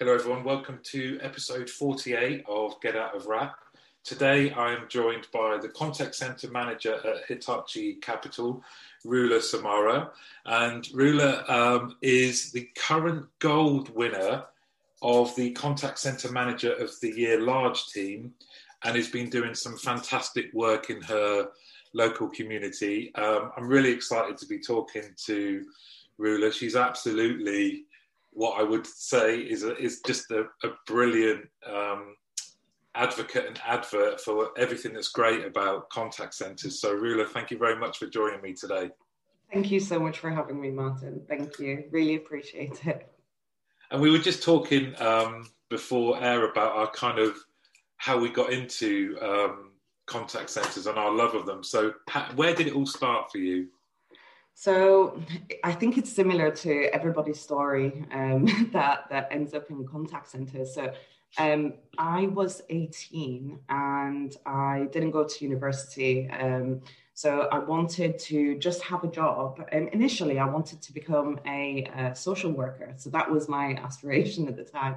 Hello, 0.00 0.12
everyone. 0.12 0.42
Welcome 0.42 0.80
to 0.86 1.20
episode 1.22 1.70
48 1.70 2.44
of 2.48 2.80
Get 2.80 2.96
Out 2.96 3.14
of 3.14 3.26
Wrap. 3.26 3.54
Today, 4.02 4.50
I 4.50 4.72
am 4.72 4.88
joined 4.88 5.28
by 5.32 5.56
the 5.56 5.68
contact 5.68 6.16
center 6.16 6.50
manager 6.50 6.96
at 7.06 7.26
Hitachi 7.28 8.00
Capital, 8.02 8.60
Rula 9.06 9.40
Samara. 9.40 10.10
And 10.46 10.82
Rula 10.86 11.48
um, 11.48 11.94
is 12.02 12.50
the 12.50 12.68
current 12.74 13.26
gold 13.38 13.94
winner 13.94 14.42
of 15.00 15.34
the 15.36 15.52
contact 15.52 16.00
center 16.00 16.32
manager 16.32 16.74
of 16.74 16.90
the 17.00 17.10
year 17.10 17.40
large 17.40 17.86
team 17.92 18.34
and 18.82 18.96
has 18.96 19.08
been 19.08 19.30
doing 19.30 19.54
some 19.54 19.76
fantastic 19.76 20.52
work 20.52 20.90
in 20.90 21.02
her 21.02 21.50
local 21.92 22.28
community. 22.30 23.14
Um, 23.14 23.52
I'm 23.56 23.68
really 23.68 23.92
excited 23.92 24.38
to 24.38 24.46
be 24.46 24.58
talking 24.58 25.14
to 25.26 25.64
Rula. 26.18 26.52
She's 26.52 26.74
absolutely 26.74 27.84
what 28.34 28.60
I 28.60 28.62
would 28.62 28.86
say 28.86 29.38
is 29.38 29.62
a, 29.62 29.76
is 29.78 30.00
just 30.00 30.30
a, 30.30 30.42
a 30.64 30.70
brilliant 30.86 31.48
um, 31.66 32.16
advocate 32.94 33.46
and 33.46 33.58
advert 33.66 34.20
for 34.20 34.50
everything 34.58 34.92
that's 34.92 35.08
great 35.08 35.44
about 35.44 35.88
contact 35.90 36.34
centres. 36.34 36.80
So, 36.80 36.96
Rula, 36.96 37.26
thank 37.28 37.50
you 37.50 37.58
very 37.58 37.76
much 37.76 37.98
for 37.98 38.06
joining 38.06 38.42
me 38.42 38.52
today. 38.52 38.90
Thank 39.52 39.70
you 39.70 39.78
so 39.78 40.00
much 40.00 40.18
for 40.18 40.30
having 40.30 40.60
me, 40.60 40.70
Martin. 40.70 41.22
Thank 41.28 41.58
you. 41.58 41.84
Really 41.90 42.16
appreciate 42.16 42.84
it. 42.86 43.08
And 43.90 44.00
we 44.00 44.10
were 44.10 44.18
just 44.18 44.42
talking 44.42 45.00
um, 45.00 45.48
before 45.70 46.20
air 46.22 46.50
about 46.50 46.72
our 46.72 46.90
kind 46.90 47.18
of 47.18 47.36
how 47.98 48.18
we 48.18 48.28
got 48.28 48.52
into 48.52 49.16
um, 49.22 49.70
contact 50.06 50.50
centres 50.50 50.86
and 50.86 50.98
our 50.98 51.12
love 51.12 51.34
of 51.34 51.46
them. 51.46 51.62
So, 51.62 51.94
where 52.34 52.54
did 52.54 52.66
it 52.66 52.74
all 52.74 52.86
start 52.86 53.30
for 53.30 53.38
you? 53.38 53.68
So 54.54 55.20
I 55.62 55.72
think 55.72 55.98
it's 55.98 56.12
similar 56.12 56.50
to 56.50 56.84
everybody's 56.94 57.40
story 57.40 58.04
um, 58.12 58.46
that 58.72 59.06
that 59.10 59.28
ends 59.30 59.52
up 59.52 59.70
in 59.70 59.86
contact 59.86 60.30
centers. 60.30 60.74
So 60.74 60.92
um, 61.38 61.74
I 61.98 62.26
was 62.28 62.62
18 62.70 63.58
and 63.68 64.36
I 64.46 64.88
didn't 64.92 65.10
go 65.10 65.24
to 65.24 65.44
university. 65.44 66.30
Um, 66.30 66.82
so 67.14 67.48
I 67.50 67.58
wanted 67.58 68.18
to 68.20 68.56
just 68.58 68.82
have 68.82 69.04
a 69.04 69.08
job. 69.08 69.64
And 69.72 69.88
initially, 69.90 70.38
I 70.38 70.46
wanted 70.46 70.82
to 70.82 70.92
become 70.92 71.38
a, 71.46 71.84
a 71.96 72.14
social 72.14 72.50
worker. 72.52 72.92
So 72.96 73.10
that 73.10 73.30
was 73.30 73.48
my 73.48 73.74
aspiration 73.82 74.48
at 74.48 74.56
the 74.56 74.64
time. 74.64 74.96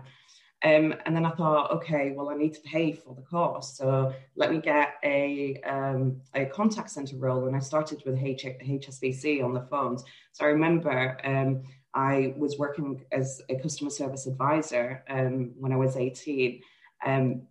Um, 0.64 0.96
and 1.06 1.16
then 1.16 1.26
I 1.26 1.30
thought, 1.32 1.72
okay, 1.72 2.14
well, 2.16 2.30
I 2.30 2.36
need 2.36 2.56
to 2.56 2.62
pay 2.62 2.92
for 2.92 3.14
the 3.14 3.22
course. 3.22 3.78
So 3.78 4.14
let 4.36 4.52
me 4.52 4.60
get 4.60 4.96
a, 5.04 5.62
um, 5.62 6.20
a 6.34 6.46
contact 6.46 6.90
center 6.90 7.16
role. 7.16 7.46
And 7.46 7.56
I 7.56 7.60
started 7.60 8.02
with 8.06 8.18
H- 8.18 8.44
HSBC 8.44 9.44
on 9.44 9.54
the 9.54 9.62
phones. 9.62 10.04
So 10.32 10.46
I 10.46 10.50
remember 10.50 11.18
um, 11.24 11.64
I 11.94 12.34
was 12.38 12.58
working 12.58 13.04
as 13.12 13.42
a 13.50 13.56
customer 13.60 13.92
service 13.92 14.26
advisor 14.26 15.04
um, 15.10 15.54
when 15.60 15.72
I 15.72 15.78
was 15.78 15.96
18. 15.96 16.62
Um, 17.06 17.44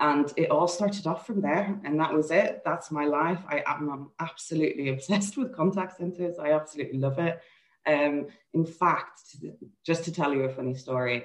and 0.00 0.30
it 0.36 0.50
all 0.50 0.68
started 0.68 1.06
off 1.06 1.26
from 1.26 1.40
there. 1.40 1.80
And 1.84 1.98
that 2.00 2.12
was 2.12 2.30
it. 2.30 2.60
That's 2.66 2.90
my 2.90 3.06
life. 3.06 3.40
I 3.48 3.62
am 3.66 4.10
absolutely 4.20 4.88
obsessed 4.92 5.38
with 5.38 5.56
contact 5.56 5.96
centers. 5.96 6.38
I 6.38 6.52
absolutely 6.52 6.98
love 6.98 7.18
it. 7.18 7.40
Um, 7.86 8.26
in 8.52 8.66
fact, 8.66 9.20
just 9.84 10.04
to 10.04 10.12
tell 10.12 10.34
you 10.34 10.42
a 10.42 10.52
funny 10.52 10.74
story, 10.74 11.24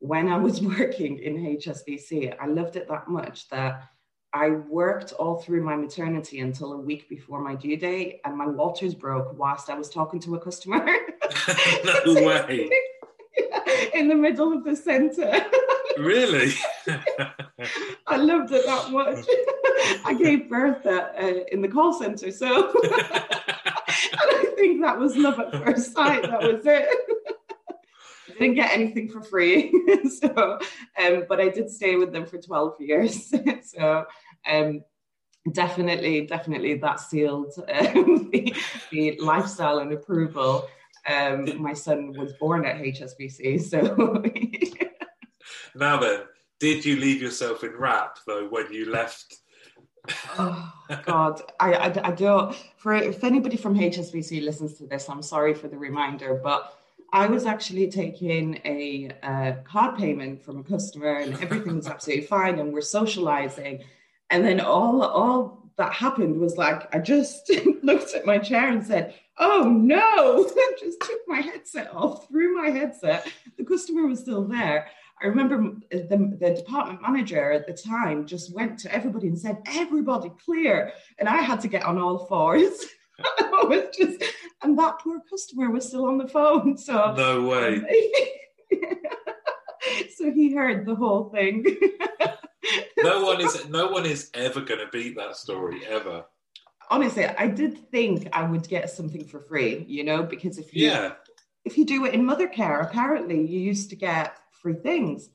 when 0.00 0.28
I 0.28 0.36
was 0.36 0.60
working 0.78 1.18
in 1.18 1.36
HSBC, 1.36 2.34
I 2.40 2.46
loved 2.46 2.76
it 2.76 2.88
that 2.88 3.08
much 3.08 3.48
that 3.50 3.84
I 4.32 4.50
worked 4.50 5.12
all 5.12 5.38
through 5.38 5.62
my 5.64 5.76
maternity 5.76 6.40
until 6.40 6.72
a 6.72 6.76
week 6.76 7.08
before 7.08 7.40
my 7.40 7.54
due 7.54 7.76
date, 7.76 8.20
and 8.24 8.36
my 8.36 8.46
waters 8.46 8.94
broke 8.94 9.36
whilst 9.38 9.70
I 9.70 9.74
was 9.74 9.88
talking 9.88 10.20
to 10.20 10.36
a 10.36 10.40
customer. 10.40 10.84
no 11.84 12.14
way. 12.14 12.70
in 13.94 14.08
the 14.08 14.14
middle 14.14 14.52
of 14.52 14.64
the 14.64 14.76
centre. 14.76 15.44
really? 15.98 16.52
I 18.06 18.16
loved 18.16 18.52
it 18.52 18.64
that 18.66 18.90
much. 18.92 19.24
I 20.04 20.14
gave 20.14 20.48
birth 20.48 20.86
at, 20.86 21.14
uh, 21.20 21.44
in 21.50 21.60
the 21.60 21.68
call 21.68 21.92
centre, 21.92 22.30
so 22.30 22.70
I 22.84 24.52
think 24.54 24.80
that 24.82 24.96
was 24.96 25.16
love 25.16 25.40
at 25.40 25.52
first 25.52 25.92
sight. 25.92 26.22
That 26.22 26.40
was 26.40 26.64
it 26.64 26.88
didn't 28.40 28.56
get 28.56 28.72
anything 28.72 29.08
for 29.08 29.22
free. 29.22 29.72
so, 30.20 30.58
um, 30.98 31.24
but 31.28 31.40
I 31.40 31.48
did 31.48 31.70
stay 31.70 31.96
with 31.96 32.12
them 32.12 32.26
for 32.26 32.38
12 32.38 32.80
years. 32.80 33.32
so, 33.62 34.06
um, 34.50 34.82
definitely, 35.52 36.26
definitely 36.26 36.74
that 36.78 37.00
sealed 37.00 37.52
um, 37.68 38.30
the, 38.30 38.54
the, 38.90 39.18
lifestyle 39.20 39.78
and 39.78 39.92
approval. 39.92 40.66
Um, 41.06 41.62
my 41.62 41.74
son 41.74 42.14
was 42.18 42.32
born 42.34 42.64
at 42.64 42.76
HSBC. 42.76 43.62
So, 43.62 44.22
now 45.74 45.98
then, 45.98 46.20
did 46.58 46.84
you 46.84 46.96
leave 46.96 47.22
yourself 47.22 47.62
in 47.62 47.72
wrap 47.72 48.18
though 48.26 48.48
when 48.48 48.72
you 48.72 48.90
left? 48.90 49.36
oh 50.38 50.72
God, 51.04 51.42
I, 51.58 51.74
I, 51.74 52.08
I 52.08 52.12
don't. 52.12 52.54
For 52.76 52.94
if 52.94 53.22
anybody 53.22 53.56
from 53.56 53.74
HSBC 53.74 54.42
listens 54.42 54.78
to 54.78 54.86
this, 54.86 55.08
I'm 55.08 55.22
sorry 55.22 55.54
for 55.54 55.68
the 55.68 55.76
reminder, 55.78 56.40
but 56.42 56.79
I 57.12 57.26
was 57.26 57.44
actually 57.44 57.90
taking 57.90 58.60
a 58.64 59.10
uh, 59.22 59.52
card 59.64 59.98
payment 59.98 60.44
from 60.44 60.58
a 60.58 60.62
customer 60.62 61.16
and 61.18 61.34
everything 61.42 61.76
was 61.76 61.88
absolutely 61.88 62.26
fine 62.26 62.58
and 62.58 62.72
we're 62.72 62.82
socializing. 62.82 63.82
And 64.30 64.44
then 64.44 64.60
all, 64.60 65.02
all 65.02 65.70
that 65.76 65.92
happened 65.92 66.38
was 66.38 66.56
like, 66.56 66.94
I 66.94 66.98
just 66.98 67.50
looked 67.82 68.14
at 68.14 68.26
my 68.26 68.38
chair 68.38 68.68
and 68.68 68.86
said, 68.86 69.14
Oh 69.38 69.64
no, 69.64 70.46
I 70.56 70.72
just 70.78 71.00
took 71.00 71.20
my 71.26 71.40
headset 71.40 71.90
off, 71.92 72.28
threw 72.28 72.54
my 72.54 72.70
headset. 72.70 73.26
The 73.56 73.64
customer 73.64 74.06
was 74.06 74.20
still 74.20 74.44
there. 74.44 74.88
I 75.22 75.26
remember 75.26 75.74
the, 75.90 76.36
the, 76.38 76.54
department 76.54 77.02
manager 77.02 77.52
at 77.52 77.66
the 77.66 77.74
time 77.74 78.26
just 78.26 78.54
went 78.54 78.78
to 78.80 78.94
everybody 78.94 79.28
and 79.28 79.38
said, 79.38 79.58
Everybody 79.66 80.30
clear. 80.44 80.92
And 81.18 81.28
I 81.28 81.38
had 81.38 81.60
to 81.62 81.68
get 81.68 81.84
on 81.84 81.98
all 81.98 82.26
fours. 82.26 82.84
I 83.38 83.64
was 83.64 83.96
just 83.96 84.22
and 84.62 84.78
that 84.78 84.98
poor 85.00 85.20
customer 85.28 85.70
was 85.70 85.88
still 85.88 86.06
on 86.06 86.18
the 86.18 86.28
phone. 86.28 86.76
So 86.76 87.14
no 87.16 87.42
way. 87.42 87.82
so 90.16 90.32
he 90.32 90.54
heard 90.54 90.86
the 90.86 90.94
whole 90.94 91.30
thing. 91.30 91.64
no 92.98 93.24
one 93.24 93.40
is 93.40 93.68
no 93.68 93.88
one 93.88 94.06
is 94.06 94.30
ever 94.34 94.60
going 94.60 94.80
to 94.80 94.88
beat 94.92 95.16
that 95.16 95.36
story 95.36 95.84
ever. 95.86 96.24
Honestly, 96.90 97.24
I 97.24 97.46
did 97.46 97.90
think 97.90 98.28
I 98.32 98.42
would 98.42 98.68
get 98.68 98.90
something 98.90 99.24
for 99.24 99.40
free, 99.40 99.84
you 99.88 100.04
know, 100.04 100.24
because 100.24 100.58
if 100.58 100.74
you 100.74 100.88
yeah. 100.88 101.12
if 101.64 101.78
you 101.78 101.86
do 101.86 102.04
it 102.04 102.14
in 102.14 102.26
Mothercare, 102.26 102.84
apparently 102.84 103.46
you 103.46 103.60
used 103.60 103.90
to 103.90 103.96
get 103.96 104.36
free 104.50 104.74
things. 104.74 105.30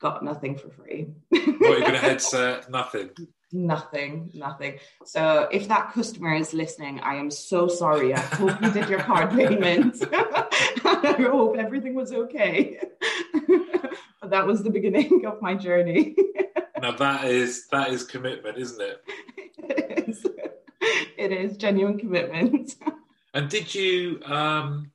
Got 0.00 0.22
nothing 0.22 0.56
for 0.56 0.70
free. 0.70 1.08
what, 1.28 1.78
even 1.78 1.94
a 1.96 1.98
headset? 1.98 2.70
Nothing 2.70 3.10
nothing 3.52 4.30
nothing. 4.34 4.78
So 5.04 5.48
if 5.50 5.68
that 5.68 5.92
customer 5.92 6.34
is 6.34 6.52
listening 6.52 7.00
i 7.00 7.14
am 7.14 7.30
so 7.30 7.68
sorry. 7.68 8.14
I 8.14 8.20
hope 8.20 8.60
you 8.60 8.70
did 8.70 8.88
your 8.88 9.00
card 9.00 9.30
payment. 9.30 10.02
I 10.12 11.16
hope 11.18 11.56
everything 11.56 11.94
was 11.94 12.12
okay. 12.12 12.80
But 14.20 14.30
that 14.30 14.46
was 14.46 14.64
the 14.64 14.70
beginning 14.70 15.24
of 15.26 15.40
my 15.40 15.54
journey. 15.54 16.16
Now 16.80 16.92
that 16.92 17.24
is 17.24 17.66
that 17.72 17.90
is 17.90 18.04
commitment 18.04 18.56
isn't 18.56 18.80
it? 18.80 19.02
It 19.58 20.08
is, 20.08 20.24
it 21.16 21.32
is 21.32 21.56
genuine 21.56 21.98
commitment. 21.98 22.76
And 23.34 23.48
did 23.48 23.74
you 23.74 24.20
um 24.24 24.92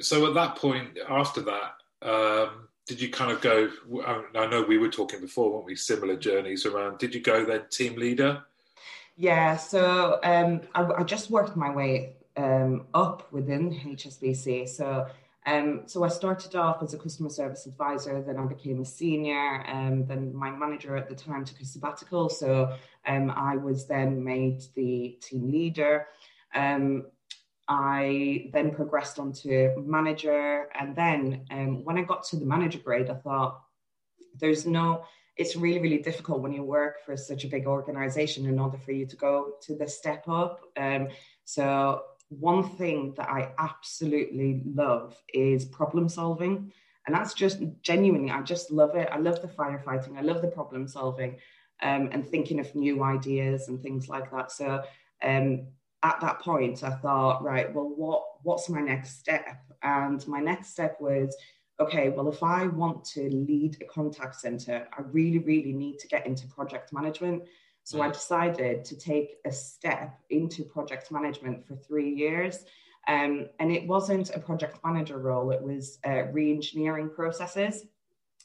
so 0.00 0.26
at 0.26 0.34
that 0.34 0.56
point 0.56 0.98
after 1.06 1.42
that 1.42 1.72
um 2.00 2.68
did 2.86 3.00
you 3.00 3.08
kind 3.08 3.30
of 3.30 3.40
go? 3.40 3.70
I 4.34 4.46
know 4.46 4.62
we 4.62 4.78
were 4.78 4.88
talking 4.88 5.20
before, 5.20 5.52
weren't 5.52 5.66
we? 5.66 5.76
Similar 5.76 6.16
journeys 6.16 6.66
around. 6.66 6.98
Did 6.98 7.14
you 7.14 7.20
go 7.20 7.44
then 7.44 7.62
team 7.70 7.96
leader? 7.96 8.42
Yeah, 9.16 9.56
so 9.56 10.18
um, 10.24 10.62
I, 10.74 10.82
I, 10.82 11.02
just 11.04 11.30
worked 11.30 11.56
my 11.56 11.70
way 11.70 12.16
um, 12.36 12.86
up 12.94 13.32
within 13.32 13.70
HSBC. 13.70 14.68
So 14.68 15.06
um, 15.46 15.82
so 15.86 16.04
I 16.04 16.08
started 16.08 16.56
off 16.56 16.82
as 16.82 16.94
a 16.94 16.98
customer 16.98 17.28
service 17.28 17.66
advisor, 17.66 18.22
then 18.22 18.38
I 18.38 18.46
became 18.46 18.80
a 18.80 18.84
senior, 18.84 19.62
and 19.66 20.02
um, 20.02 20.06
then 20.06 20.34
my 20.34 20.50
manager 20.50 20.96
at 20.96 21.08
the 21.08 21.14
time 21.14 21.44
took 21.44 21.60
a 21.60 21.64
sabbatical. 21.64 22.30
So 22.30 22.74
um, 23.06 23.30
I 23.30 23.56
was 23.56 23.86
then 23.86 24.24
made 24.24 24.62
the 24.74 25.18
team 25.20 25.50
leader. 25.50 26.08
Um, 26.54 27.06
I 27.68 28.50
then 28.52 28.74
progressed 28.74 29.18
on 29.18 29.32
to 29.32 29.74
manager. 29.78 30.68
And 30.78 30.94
then 30.94 31.46
um, 31.50 31.84
when 31.84 31.98
I 31.98 32.02
got 32.02 32.24
to 32.24 32.36
the 32.36 32.44
manager 32.44 32.78
grade, 32.78 33.10
I 33.10 33.14
thought 33.14 33.60
there's 34.38 34.66
no, 34.66 35.04
it's 35.36 35.56
really, 35.56 35.80
really 35.80 35.98
difficult 35.98 36.40
when 36.40 36.52
you 36.52 36.62
work 36.62 37.04
for 37.04 37.16
such 37.16 37.44
a 37.44 37.48
big 37.48 37.66
organization 37.66 38.46
in 38.46 38.58
order 38.58 38.78
for 38.78 38.92
you 38.92 39.06
to 39.06 39.16
go 39.16 39.54
to 39.62 39.74
the 39.74 39.88
step 39.88 40.28
up. 40.28 40.60
Um, 40.76 41.08
so, 41.44 42.02
one 42.30 42.68
thing 42.76 43.14
that 43.16 43.28
I 43.28 43.52
absolutely 43.58 44.62
love 44.64 45.16
is 45.32 45.64
problem 45.66 46.08
solving. 46.08 46.72
And 47.06 47.14
that's 47.14 47.34
just 47.34 47.58
genuinely, 47.82 48.30
I 48.30 48.40
just 48.42 48.70
love 48.70 48.96
it. 48.96 49.08
I 49.12 49.18
love 49.18 49.40
the 49.42 49.48
firefighting, 49.48 50.16
I 50.16 50.22
love 50.22 50.42
the 50.42 50.48
problem 50.48 50.88
solving 50.88 51.36
um, 51.82 52.08
and 52.12 52.26
thinking 52.26 52.60
of 52.60 52.74
new 52.74 53.02
ideas 53.02 53.68
and 53.68 53.80
things 53.80 54.08
like 54.08 54.30
that. 54.32 54.52
So, 54.52 54.82
um, 55.22 55.66
at 56.04 56.20
that 56.20 56.38
point, 56.40 56.84
I 56.84 56.90
thought, 56.90 57.42
right, 57.42 57.74
well, 57.74 57.92
what 57.96 58.22
what's 58.42 58.68
my 58.68 58.80
next 58.80 59.18
step? 59.18 59.58
And 59.82 60.26
my 60.28 60.40
next 60.40 60.70
step 60.70 60.98
was 61.00 61.34
okay, 61.80 62.10
well, 62.10 62.28
if 62.28 62.42
I 62.42 62.66
want 62.68 63.04
to 63.06 63.28
lead 63.30 63.78
a 63.80 63.84
contact 63.86 64.36
center, 64.36 64.86
I 64.96 65.00
really, 65.00 65.38
really 65.38 65.72
need 65.72 65.98
to 65.98 66.06
get 66.06 66.24
into 66.24 66.46
project 66.46 66.92
management. 66.92 67.42
So 67.82 68.00
I 68.00 68.10
decided 68.10 68.84
to 68.84 68.96
take 68.96 69.36
a 69.44 69.50
step 69.50 70.18
into 70.30 70.62
project 70.64 71.10
management 71.10 71.66
for 71.66 71.74
three 71.76 72.14
years. 72.14 72.64
Um, 73.08 73.48
and 73.58 73.72
it 73.72 73.86
wasn't 73.86 74.30
a 74.30 74.38
project 74.38 74.78
manager 74.84 75.18
role, 75.18 75.50
it 75.50 75.60
was 75.60 75.98
uh, 76.06 76.24
re 76.32 76.52
engineering 76.52 77.10
processes. 77.14 77.84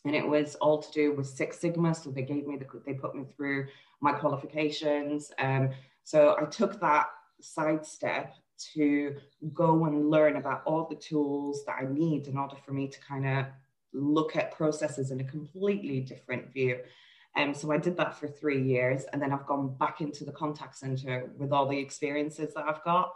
And 0.05 0.15
it 0.15 0.27
was 0.27 0.55
all 0.55 0.81
to 0.81 0.91
do 0.91 1.13
with 1.13 1.27
Six 1.27 1.59
Sigma. 1.59 1.94
So 1.94 2.09
they 2.09 2.23
gave 2.23 2.47
me 2.47 2.57
the, 2.57 2.65
they 2.85 2.94
put 2.94 3.15
me 3.15 3.25
through 3.35 3.67
my 4.01 4.13
qualifications. 4.13 5.31
Um, 5.38 5.69
so 6.03 6.35
I 6.41 6.45
took 6.45 6.79
that 6.79 7.07
sidestep 7.41 8.36
to 8.74 9.15
go 9.53 9.86
and 9.86 10.09
learn 10.09 10.36
about 10.36 10.63
all 10.65 10.86
the 10.86 10.95
tools 10.95 11.63
that 11.65 11.77
I 11.81 11.86
need 11.91 12.27
in 12.27 12.38
order 12.38 12.56
for 12.65 12.74
me 12.74 12.88
to 12.88 13.00
kind 13.00 13.27
of 13.27 13.45
look 13.94 14.36
at 14.36 14.51
processes 14.51 15.12
in 15.12 15.19
a 15.21 15.24
completely 15.24 16.01
different 16.01 16.51
view. 16.53 16.80
And 17.36 17.50
um, 17.50 17.56
so 17.56 17.71
I 17.71 17.77
did 17.77 17.95
that 17.97 18.19
for 18.19 18.27
three 18.27 18.62
years, 18.62 19.06
and 19.13 19.21
then 19.21 19.31
I've 19.31 19.45
gone 19.45 19.75
back 19.77 20.01
into 20.01 20.25
the 20.25 20.31
contact 20.31 20.75
center 20.75 21.30
with 21.38 21.51
all 21.51 21.68
the 21.68 21.77
experiences 21.77 22.53
that 22.56 22.65
I've 22.68 22.83
got. 22.83 23.13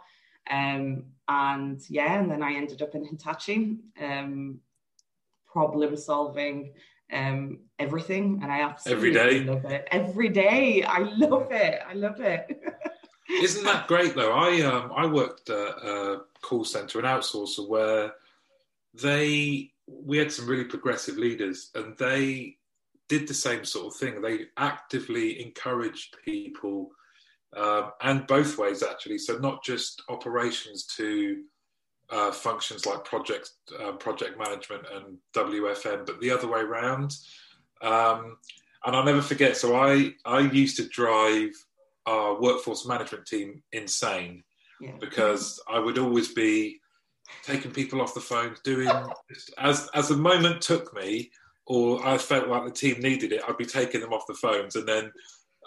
Um, 0.50 1.04
and 1.28 1.80
yeah, 1.88 2.20
and 2.20 2.30
then 2.30 2.42
I 2.42 2.54
ended 2.54 2.80
up 2.80 2.94
in 2.94 3.04
Hitachi, 3.04 3.78
um, 4.00 4.60
problem 5.46 5.96
solving 5.96 6.74
um, 7.12 7.60
everything, 7.78 8.40
and 8.42 8.52
I 8.52 8.60
absolutely 8.60 9.18
every 9.18 9.40
day 9.40 9.44
love 9.44 9.64
it. 9.64 9.88
Every 9.90 10.28
day, 10.28 10.82
I 10.82 10.98
love 10.98 11.48
it. 11.50 11.80
I 11.86 11.94
love 11.94 12.20
it. 12.20 12.62
Isn't 13.42 13.64
that 13.64 13.88
great 13.88 14.14
though? 14.14 14.32
I 14.32 14.60
um, 14.62 14.92
I 14.94 15.06
worked 15.06 15.50
at 15.50 15.56
a 15.56 16.22
call 16.42 16.64
center, 16.64 16.98
an 16.98 17.04
outsourcer, 17.04 17.68
where 17.68 18.12
they 18.94 19.72
we 19.86 20.18
had 20.18 20.32
some 20.32 20.46
really 20.46 20.64
progressive 20.64 21.16
leaders, 21.16 21.70
and 21.74 21.96
they 21.98 22.56
did 23.08 23.28
the 23.28 23.34
same 23.34 23.64
sort 23.64 23.86
of 23.86 23.98
thing. 23.98 24.20
They 24.20 24.46
actively 24.56 25.44
encouraged 25.44 26.16
people, 26.24 26.90
um, 27.56 27.92
and 28.02 28.26
both 28.26 28.56
ways 28.58 28.82
actually. 28.82 29.18
So 29.18 29.38
not 29.38 29.62
just 29.62 30.02
operations 30.08 30.86
to 30.96 31.42
uh, 32.10 32.32
functions 32.32 32.86
like 32.86 33.04
project 33.04 33.50
uh, 33.80 33.92
project 33.92 34.38
management 34.38 34.84
and 34.92 35.18
WFM, 35.34 36.06
but 36.06 36.20
the 36.20 36.30
other 36.30 36.48
way 36.48 36.60
around. 36.60 37.16
Um, 37.82 38.38
and 38.84 38.94
I'll 38.94 39.04
never 39.04 39.22
forget. 39.22 39.56
So 39.56 39.76
I 39.76 40.14
I 40.24 40.40
used 40.40 40.76
to 40.76 40.88
drive 40.88 41.52
our 42.06 42.40
workforce 42.40 42.86
management 42.86 43.26
team 43.26 43.62
insane 43.72 44.42
yeah. 44.80 44.92
because 45.00 45.60
I 45.68 45.78
would 45.78 45.98
always 45.98 46.32
be 46.32 46.80
taking 47.42 47.70
people 47.70 48.00
off 48.00 48.14
the 48.14 48.20
phone, 48.20 48.54
doing 48.64 48.88
as 49.58 49.88
as 49.94 50.08
the 50.08 50.16
moment 50.16 50.60
took 50.60 50.94
me, 50.94 51.30
or 51.66 52.06
I 52.06 52.18
felt 52.18 52.48
like 52.48 52.64
the 52.64 52.70
team 52.70 53.00
needed 53.00 53.32
it. 53.32 53.42
I'd 53.48 53.56
be 53.56 53.66
taking 53.66 54.00
them 54.00 54.12
off 54.12 54.26
the 54.26 54.34
phones, 54.34 54.76
and 54.76 54.86
then 54.86 55.12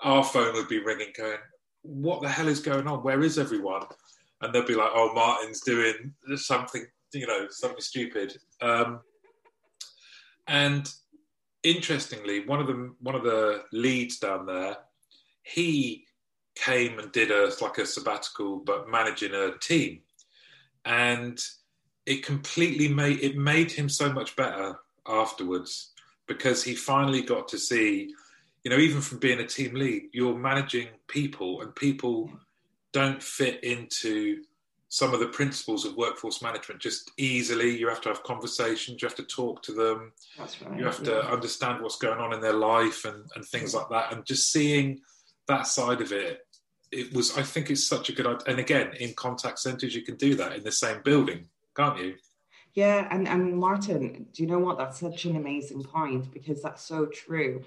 our 0.03 0.23
phone 0.23 0.53
would 0.53 0.67
be 0.67 0.79
ringing, 0.79 1.13
going, 1.17 1.39
"What 1.81 2.21
the 2.21 2.29
hell 2.29 2.47
is 2.47 2.59
going 2.59 2.87
on? 2.87 3.03
Where 3.03 3.21
is 3.23 3.39
everyone?" 3.39 3.83
And 4.41 4.53
they'd 4.53 4.65
be 4.65 4.75
like, 4.75 4.91
"Oh, 4.93 5.13
Martin's 5.13 5.61
doing 5.61 6.13
something, 6.35 6.85
you 7.13 7.27
know, 7.27 7.47
something 7.49 7.81
stupid." 7.81 8.37
Um, 8.61 9.01
and 10.47 10.91
interestingly, 11.63 12.45
one 12.45 12.59
of 12.59 12.67
the 12.67 12.93
one 12.99 13.15
of 13.15 13.23
the 13.23 13.63
leads 13.73 14.19
down 14.19 14.45
there, 14.45 14.77
he 15.43 16.06
came 16.59 16.99
and 16.99 17.11
did 17.11 17.31
a 17.31 17.51
like 17.61 17.77
a 17.77 17.85
sabbatical, 17.85 18.59
but 18.59 18.89
managing 18.89 19.33
a 19.33 19.57
team, 19.57 20.01
and 20.85 21.39
it 22.05 22.25
completely 22.25 22.87
made 22.87 23.19
it 23.19 23.37
made 23.37 23.71
him 23.71 23.89
so 23.89 24.11
much 24.11 24.35
better 24.35 24.79
afterwards 25.07 25.91
because 26.27 26.63
he 26.63 26.75
finally 26.75 27.21
got 27.21 27.47
to 27.47 27.57
see, 27.57 28.13
you 28.63 28.71
know, 28.71 28.77
even 28.77 29.01
from 29.01 29.19
being 29.19 29.39
a 29.39 29.47
team 29.47 29.75
lead, 29.75 30.03
you're 30.13 30.37
managing 30.37 30.87
people, 31.07 31.61
and 31.61 31.75
people 31.75 32.29
don't 32.91 33.21
fit 33.21 33.63
into 33.63 34.41
some 34.89 35.13
of 35.13 35.19
the 35.19 35.27
principles 35.27 35.85
of 35.85 35.95
workforce 35.97 36.41
management 36.41 36.81
just 36.81 37.11
easily. 37.17 37.77
You 37.77 37.89
have 37.89 38.01
to 38.01 38.09
have 38.09 38.23
conversations, 38.23 39.01
you 39.01 39.07
have 39.07 39.17
to 39.17 39.23
talk 39.23 39.61
to 39.63 39.73
them, 39.73 40.13
right, 40.39 40.57
you 40.77 40.85
have 40.85 40.99
yeah. 40.99 41.11
to 41.11 41.31
understand 41.31 41.81
what's 41.81 41.97
going 41.97 42.19
on 42.19 42.33
in 42.33 42.39
their 42.39 42.53
life 42.53 43.03
and, 43.05 43.25
and 43.35 43.45
things 43.45 43.73
like 43.73 43.89
that. 43.89 44.13
And 44.13 44.25
just 44.25 44.51
seeing 44.51 44.99
that 45.47 45.67
side 45.67 46.01
of 46.01 46.11
it 46.11 46.46
it 46.91 47.13
was 47.13 47.37
i 47.37 47.41
think 47.41 47.69
it's 47.69 47.85
such 47.85 48.09
a 48.09 48.13
good 48.13 48.25
idea 48.25 48.43
and 48.47 48.59
again 48.59 48.93
in 48.99 49.13
contact 49.13 49.59
centers 49.59 49.95
you 49.95 50.01
can 50.01 50.15
do 50.15 50.35
that 50.35 50.53
in 50.53 50.63
the 50.63 50.71
same 50.71 51.01
building 51.03 51.45
can't 51.75 51.99
you? 51.99 52.15
Yeah 52.73 53.07
and, 53.11 53.27
and 53.27 53.55
martin 53.55 54.27
do 54.33 54.43
you 54.43 54.49
know 54.49 54.59
what? 54.59 54.77
That's 54.77 54.99
such 54.99 55.25
an 55.25 55.35
amazing 55.35 55.83
point 55.83 56.31
because 56.31 56.61
that's 56.61 56.83
so 56.83 57.05
true. 57.07 57.63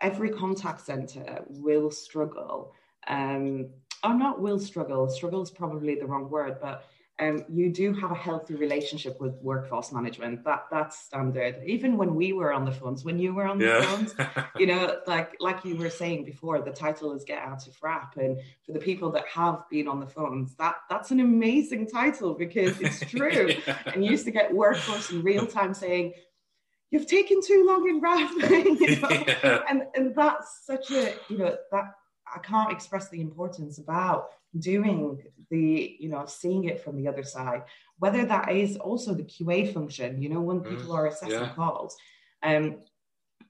Every 0.00 0.30
contact 0.30 0.80
center 0.80 1.42
will 1.48 1.90
struggle 1.90 2.72
um 3.08 3.70
or 4.02 4.14
not 4.14 4.40
will 4.40 4.58
struggle 4.58 5.08
struggle 5.08 5.42
is 5.42 5.50
probably 5.50 5.94
the 5.94 6.06
wrong 6.06 6.30
word 6.30 6.56
but 6.60 6.84
um, 7.20 7.44
you 7.52 7.70
do 7.70 7.92
have 7.92 8.10
a 8.10 8.14
healthy 8.14 8.54
relationship 8.54 9.20
with 9.20 9.34
workforce 9.42 9.92
management. 9.92 10.42
That 10.44 10.64
that's 10.70 10.98
standard. 10.98 11.56
Even 11.66 11.98
when 11.98 12.14
we 12.14 12.32
were 12.32 12.52
on 12.52 12.64
the 12.64 12.72
phones, 12.72 13.04
when 13.04 13.18
you 13.18 13.34
were 13.34 13.46
on 13.46 13.58
the 13.58 13.66
yeah. 13.66 13.82
phones, 13.82 14.14
you 14.58 14.66
know, 14.66 14.98
like 15.06 15.36
like 15.38 15.64
you 15.64 15.76
were 15.76 15.90
saying 15.90 16.24
before, 16.24 16.60
the 16.62 16.70
title 16.70 17.12
is 17.12 17.24
"Get 17.24 17.42
Out 17.42 17.66
of 17.66 17.76
Wrap," 17.82 18.16
and 18.16 18.38
for 18.64 18.72
the 18.72 18.78
people 18.78 19.10
that 19.12 19.26
have 19.28 19.68
been 19.70 19.86
on 19.86 20.00
the 20.00 20.06
phones, 20.06 20.54
that 20.56 20.76
that's 20.88 21.10
an 21.10 21.20
amazing 21.20 21.88
title 21.88 22.34
because 22.34 22.80
it's 22.80 23.00
true. 23.10 23.52
yeah. 23.66 23.78
And 23.86 24.02
you 24.02 24.10
used 24.10 24.24
to 24.24 24.30
get 24.30 24.54
workforce 24.54 25.10
in 25.10 25.22
real 25.22 25.46
time 25.46 25.74
saying, 25.74 26.14
"You've 26.90 27.06
taken 27.06 27.42
too 27.42 27.64
long 27.66 27.86
in 27.86 28.00
wrap," 28.00 28.30
you 28.50 29.00
know? 29.00 29.08
yeah. 29.10 29.60
and 29.68 29.82
and 29.94 30.14
that's 30.14 30.64
such 30.64 30.90
a 30.90 31.12
you 31.28 31.36
know 31.36 31.54
that 31.70 31.94
I 32.34 32.38
can't 32.38 32.72
express 32.72 33.10
the 33.10 33.20
importance 33.20 33.78
about 33.78 34.30
doing 34.58 35.18
the, 35.50 35.96
you 35.98 36.08
know, 36.08 36.24
seeing 36.26 36.64
it 36.64 36.82
from 36.82 36.96
the 36.96 37.08
other 37.08 37.24
side, 37.24 37.64
whether 37.98 38.24
that 38.24 38.50
is 38.50 38.76
also 38.76 39.12
the 39.12 39.24
QA 39.24 39.72
function, 39.72 40.22
you 40.22 40.28
know, 40.28 40.40
when 40.40 40.60
mm-hmm. 40.60 40.76
people 40.76 40.94
mm, 40.94 40.96
are 40.96 41.06
assessing 41.06 41.32
yeah. 41.32 41.52
calls. 41.54 41.96
Um, 42.42 42.78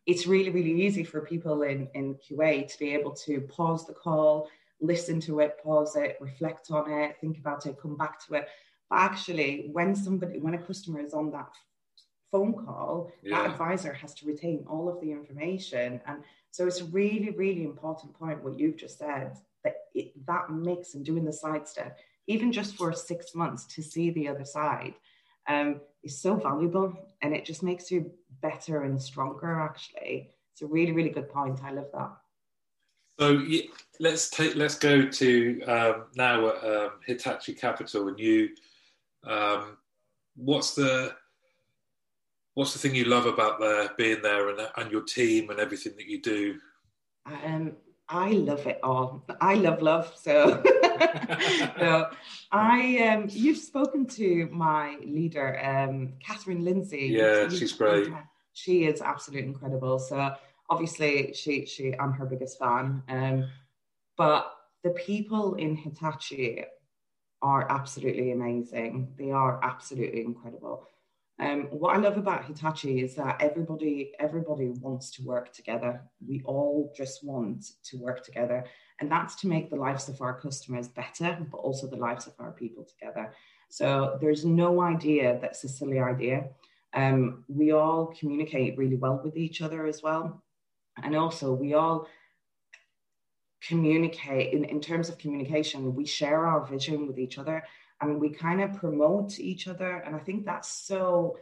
it's 0.07 0.27
really, 0.27 0.51
really 0.51 0.83
easy 0.83 1.05
for 1.05 1.21
people 1.21 1.63
in, 1.63 1.89
in 1.95 2.17
QA 2.17 2.67
to 2.71 2.79
be 2.79 2.95
able 2.95 3.13
to 3.13 3.43
pause 3.43 3.87
the 3.87 3.93
call, 3.93 4.49
listen 4.81 5.21
to 5.21 5.41
it, 5.41 5.59
pause 5.63 5.95
it, 5.95 6.17
reflect 6.21 6.71
on 6.71 6.91
it, 6.91 7.17
think 7.21 7.39
about 7.39 7.67
it, 7.67 7.81
come 7.81 7.97
back 7.97 8.25
to 8.27 8.35
it. 8.35 8.49
But 8.89 8.99
actually, 8.99 9.69
when 9.73 9.95
somebody, 9.95 10.39
when 10.39 10.55
a 10.55 10.59
customer 10.59 11.01
is 11.01 11.15
on 11.15 11.31
that 11.33 11.53
phone 12.33 12.55
call, 12.55 13.13
yeah. 13.23 13.43
that 13.43 13.51
advisor 13.51 13.93
has 13.93 14.15
to 14.15 14.27
retain 14.27 14.65
all 14.69 14.89
of 14.89 15.01
the 15.01 15.13
information. 15.13 16.01
And 16.07 16.25
so 16.51 16.67
it's 16.67 16.81
a 16.81 16.87
really, 16.87 17.31
really 17.31 17.63
important 17.63 18.15
point 18.15 18.43
what 18.43 18.59
you've 18.59 18.77
just 18.77 18.99
said 18.99 19.37
that 19.65 19.75
it, 19.95 20.13
that 20.27 20.51
mix 20.51 20.95
and 20.95 21.05
doing 21.05 21.25
the 21.25 21.33
side 21.33 21.67
step, 21.67 21.99
even 22.27 22.53
just 22.53 22.77
for 22.77 22.93
six 22.93 23.35
months 23.35 23.65
to 23.75 23.83
see 23.83 24.11
the 24.11 24.29
other 24.29 24.45
side, 24.45 24.95
um, 25.49 25.81
is 26.03 26.21
so 26.21 26.37
valuable, 26.37 26.95
and 27.23 27.35
it 27.35 27.45
just 27.45 27.63
makes 27.63 27.91
you 27.91 28.11
better 28.41 28.83
and 28.85 29.01
stronger. 29.01 29.61
Actually, 29.61 30.31
it's 30.53 30.63
a 30.63 30.67
really, 30.67 30.93
really 30.93 31.11
good 31.11 31.29
point. 31.29 31.63
I 31.65 31.73
love 31.73 31.89
that. 31.93 32.13
So 33.19 33.33
yeah, 33.33 33.65
let's 33.99 34.31
take 34.31 34.55
let's 34.57 34.79
go 34.79 35.07
to 35.07 35.63
um, 35.63 36.05
now 36.17 36.49
at 36.49 36.65
um, 36.65 36.91
Hitachi 37.07 37.55
Capital, 37.55 38.09
and 38.09 38.19
you. 38.19 38.51
Um, 39.25 39.77
what's 40.37 40.75
the 40.75 41.15
what's 42.55 42.73
the 42.73 42.79
thing 42.79 42.95
you 42.95 43.05
love 43.05 43.27
about 43.27 43.61
there 43.61 43.91
being 43.97 44.23
there 44.23 44.49
and, 44.49 44.61
and 44.77 44.91
your 44.91 45.03
team 45.03 45.51
and 45.51 45.61
everything 45.61 45.93
that 45.97 46.07
you 46.07 46.21
do? 46.21 46.59
Um, 47.27 47.73
I 48.11 48.33
love 48.33 48.67
it 48.67 48.81
all. 48.83 49.25
I 49.41 49.55
love 49.55 49.83
love. 49.83 50.13
So, 50.17 50.63
so 51.79 52.11
I 52.51 52.99
um, 53.09 53.27
you've 53.31 53.59
spoken 53.59 54.05
to 54.07 54.49
my 54.51 54.97
leader, 55.05 55.65
um, 55.65 56.15
Catherine 56.19 56.65
Lindsay. 56.65 57.15
Yeah, 57.17 57.49
she's 57.49 57.73
great. 57.73 58.09
She 58.53 58.85
is 58.85 59.01
absolutely 59.01 59.47
incredible. 59.47 60.01
So 60.01 60.35
obviously, 60.69 61.33
she 61.35 61.67
she 61.67 61.95
I'm 61.97 62.13
her 62.13 62.27
biggest 62.27 62.59
fan. 62.59 63.03
Um, 63.09 63.49
but 64.17 64.53
the 64.83 64.91
people 64.91 65.55
in 65.55 65.77
Hitachi 65.77 66.65
are 67.43 67.71
absolutely 67.71 68.33
amazing. 68.33 69.15
They 69.17 69.31
are 69.31 69.61
absolutely 69.63 70.25
incredible. 70.25 70.87
Um, 71.41 71.69
what 71.71 71.97
I 71.97 71.99
love 71.99 72.19
about 72.19 72.45
Hitachi 72.45 73.01
is 73.01 73.15
that 73.15 73.41
everybody 73.41 74.13
everybody 74.21 74.69
wants 74.69 75.11
to 75.13 75.23
work 75.23 75.55
together. 75.55 76.03
We 76.27 76.43
all 76.45 76.93
just 76.95 77.25
want 77.25 77.65
to 77.85 77.97
work 77.97 78.23
together, 78.23 78.67
and 79.01 79.11
that's 79.11 79.37
to 79.37 79.49
make 79.49 79.71
the 79.71 79.77
lives 79.77 80.11
of 80.11 80.21
our 80.21 80.39
customers 80.39 80.89
better, 80.89 81.39
but 81.51 81.57
also 81.57 81.87
the 81.87 81.97
lives 81.97 82.27
of 82.27 82.35
our 82.39 82.53
people 82.53 82.85
together. 82.85 83.33
So 83.71 84.19
there's 84.21 84.45
no 84.45 84.83
idea 84.83 85.39
that's 85.41 85.65
a 85.65 85.69
silly 85.69 85.99
idea. 85.99 86.49
Um, 86.93 87.45
we 87.49 87.73
all 87.73 88.13
communicate 88.19 88.77
really 88.77 88.97
well 88.97 89.19
with 89.25 89.39
each 89.39 89.63
other 89.63 89.87
as 89.87 90.03
well, 90.03 90.43
and 91.03 91.17
also 91.17 91.55
we 91.55 91.73
all 91.73 92.07
communicate 93.63 94.53
in, 94.53 94.65
in 94.65 94.83
terms 94.83 95.09
of 95.09 95.17
communication. 95.17 95.95
We 95.95 96.05
share 96.05 96.47
our 96.47 96.67
vision 96.67 97.07
with 97.07 97.19
each 97.19 97.39
other 97.39 97.65
and 98.01 98.21
we 98.21 98.31
kind 98.31 98.61
of 98.61 98.75
promote 98.75 99.39
each 99.39 99.69
other. 99.69 99.99
And 100.07 100.17
I 100.17 100.21
think 100.21 100.45
that's 100.45 100.69
so 100.69 101.37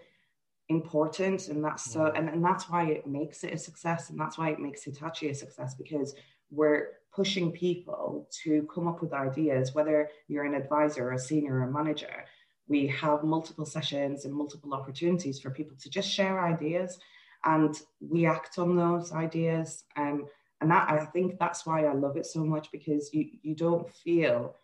important 0.69 1.49
and 1.49 1.65
that's 1.65 1.91
so 1.91 2.07
and, 2.15 2.29
and 2.29 2.45
that's 2.45 2.69
why 2.69 2.85
it 2.85 3.07
makes 3.07 3.43
it 3.43 3.55
a 3.55 3.59
success 3.59 4.11
and 4.11 4.21
that's 4.21 4.37
why 4.37 4.51
it 4.51 4.61
makes 4.61 4.85
hitachi 4.85 5.31
a 5.31 5.35
success 5.35 5.75
because 5.75 6.15
we're 6.51 6.89
pushing 7.15 7.51
people 7.51 8.29
to 8.31 8.69
come 8.73 8.87
up 8.87 9.01
with 9.01 9.15
ideas 9.15 9.75
whether 9.75 10.11
you're 10.29 10.45
an 10.45 10.55
advisor 10.55 11.13
a 11.13 11.19
senior 11.19 11.55
or 11.55 11.63
a 11.63 11.73
manager 11.73 12.25
we 12.69 12.87
have 12.87 13.25
multiple 13.25 13.65
sessions 13.65 14.27
and 14.27 14.35
multiple 14.35 14.75
opportunities 14.75 15.41
for 15.41 15.51
people 15.51 15.77
to 15.81 15.89
just 15.89 16.11
share 16.11 16.45
ideas 16.45 16.99
and 17.45 17.81
we 18.01 18.27
act 18.27 18.59
on 18.59 18.77
those 18.77 19.13
ideas 19.13 19.85
um, 19.97 20.27
and 20.61 20.71
that 20.71 20.91
i 20.91 21.03
think 21.03 21.39
that's 21.39 21.65
why 21.65 21.87
i 21.87 21.95
love 21.95 22.19
it 22.19 22.27
so 22.27 22.45
much 22.45 22.71
because 22.71 23.09
you 23.15 23.27
you 23.43 23.55
don't 23.55 23.91
feel 23.91 24.55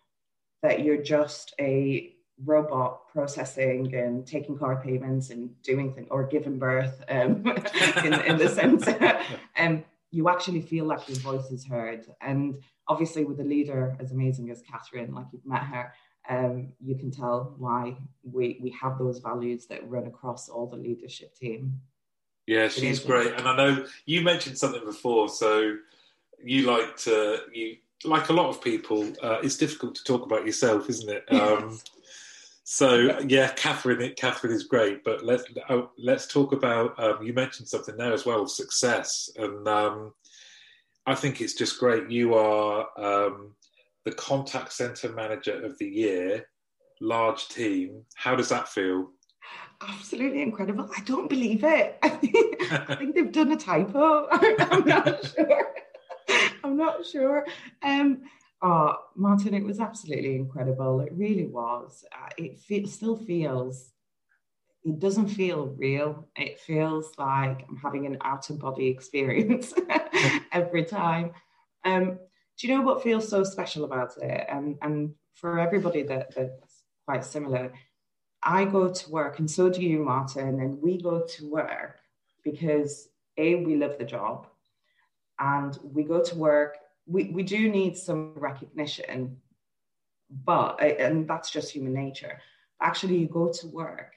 that 0.64 0.80
you're 0.83 1.02
just 1.02 1.54
a 1.61 2.14
robot 2.42 3.06
processing 3.12 3.94
and 3.94 4.26
taking 4.26 4.59
card 4.59 4.83
payments 4.83 5.28
and 5.28 5.50
doing 5.62 5.92
things 5.92 6.09
or 6.11 6.25
giving 6.25 6.59
birth 6.59 7.04
um, 7.11 7.47
in, 8.04 8.14
in 8.14 8.38
the 8.38 8.49
sense 8.49 8.88
um, 9.59 9.85
you 10.11 10.30
actually 10.30 10.62
feel 10.62 10.87
like 10.87 11.06
your 11.06 11.18
voice 11.18 11.50
is 11.50 11.66
heard. 11.66 12.06
And 12.23 12.62
obviously 12.88 13.25
with 13.25 13.40
a 13.40 13.44
leader 13.44 13.94
as 14.00 14.11
amazing 14.11 14.50
as 14.50 14.62
catherine 14.62 15.14
like 15.14 15.26
you've 15.33 15.47
met 15.47 15.62
her 15.62 15.92
um, 16.30 16.73
you 16.83 16.97
can 16.97 17.11
tell 17.11 17.54
why 17.59 17.99
we, 18.23 18.59
we 18.62 18.71
have 18.71 18.99
those 18.99 19.18
values 19.18 19.66
that 19.66 19.87
run 19.87 20.06
across 20.06 20.49
all 20.49 20.66
the 20.66 20.76
leadership 20.76 21.37
team. 21.37 21.78
Yeah 22.47 22.68
she's 22.68 23.00
great. 23.00 23.35
And 23.35 23.47
i 23.47 23.54
know 23.54 23.87
you 24.06 24.23
mentioned 24.23 24.56
something 24.56 24.85
before 24.85 25.28
so 25.28 25.76
you 26.42 26.66
like 26.66 26.97
to 26.99 27.40
you 27.52 27.76
like 28.05 28.29
a 28.29 28.33
lot 28.33 28.49
of 28.49 28.63
people 28.63 29.13
uh, 29.23 29.39
it's 29.43 29.57
difficult 29.57 29.95
to 29.95 30.05
talk 30.05 30.25
about 30.25 30.47
yourself 30.47 30.89
isn't 30.89 31.11
it 31.11 31.25
um, 31.33 31.79
so 32.67 33.19
yeah, 33.27 33.53
Catherine, 33.53 34.15
Catherine 34.17 34.55
is 34.55 34.65
great, 34.65 35.05
but 35.05 35.23
let's 35.23 35.45
oh, 35.69 35.91
let's 35.99 36.27
talk 36.27 36.53
about. 36.53 36.99
Um, 36.99 37.23
you 37.23 37.35
mentioned 37.35 37.69
something 37.69 37.95
there 37.99 38.15
as 38.15 38.25
well, 38.25 38.47
success, 38.47 39.29
and 39.37 39.69
um, 39.69 40.15
I 41.07 41.15
think 41.15 41.43
it's 41.43 41.53
just 41.53 41.79
great. 41.79 42.11
You 42.11 42.35
are 42.35 42.89
um, 42.97 43.55
the 44.05 44.13
contact 44.13 44.73
center 44.73 45.13
manager 45.13 45.63
of 45.63 45.77
the 45.77 45.87
year, 45.87 46.47
large 47.03 47.49
team. 47.49 48.03
How 48.15 48.35
does 48.35 48.49
that 48.49 48.69
feel? 48.69 49.11
Absolutely 49.87 50.41
incredible. 50.41 50.89
I 50.97 51.03
don't 51.03 51.29
believe 51.29 51.65
it. 51.65 51.99
I 52.03 52.09
think, 52.09 52.73
I 52.73 52.95
think 52.95 53.15
they've 53.15 53.31
done 53.31 53.53
a 53.53 53.57
typo. 53.57 54.27
I'm 54.33 54.87
not 54.87 55.25
sure. 55.37 55.67
I'm 56.68 56.76
not 56.76 57.04
sure. 57.06 57.47
Um, 57.83 58.23
Oh, 58.66 58.94
Martin, 59.14 59.52
it 59.52 59.62
was 59.62 59.78
absolutely 59.78 60.37
incredible. 60.37 61.00
It 61.00 61.12
really 61.12 61.44
was. 61.44 62.02
Uh, 62.11 62.30
it 62.38 62.59
fe- 62.59 62.87
still 62.87 63.14
feels, 63.14 63.92
it 64.85 64.99
doesn't 64.99 65.28
feel 65.28 65.66
real. 65.66 66.26
It 66.35 66.59
feels 66.61 67.12
like 67.18 67.66
I'm 67.68 67.76
having 67.76 68.06
an 68.06 68.16
out 68.23 68.49
of 68.49 68.61
body 68.61 68.87
experience 68.97 69.75
every 70.52 70.85
time. 70.85 71.33
Um, 71.85 72.18
do 72.59 72.66
you 72.66 72.75
know 72.75 72.80
what 72.80 73.02
feels 73.02 73.28
so 73.28 73.44
special 73.44 73.85
about 73.85 74.16
it? 74.16 74.47
And, 74.49 74.78
and 74.80 75.12
for 75.35 75.59
everybody 75.59 76.02
that, 76.04 76.35
that's 76.35 76.85
quite 77.06 77.25
similar, 77.25 77.71
I 78.42 78.64
go 78.64 78.88
to 78.88 79.11
work, 79.11 79.40
and 79.40 79.50
so 79.50 79.68
do 79.68 79.83
you, 79.83 79.99
Martin, 79.99 80.61
and 80.61 80.80
we 80.80 81.02
go 81.02 81.26
to 81.26 81.50
work 81.50 81.99
because 82.42 83.09
A, 83.37 83.56
we 83.56 83.76
love 83.76 83.99
the 83.99 84.04
job, 84.04 84.47
and 85.38 85.79
we 85.83 86.05
go 86.05 86.23
to 86.23 86.35
work 86.37 86.79
we, 87.07 87.25
we 87.25 87.43
do 87.43 87.69
need 87.69 87.97
some 87.97 88.33
recognition, 88.35 89.37
but, 90.31 90.83
and 90.83 91.29
that's 91.29 91.50
just 91.50 91.73
human 91.73 91.93
nature. 91.93 92.41
Actually, 92.81 93.19
you 93.19 93.29
go 93.29 93.53
to 93.53 93.67
work 93.69 94.14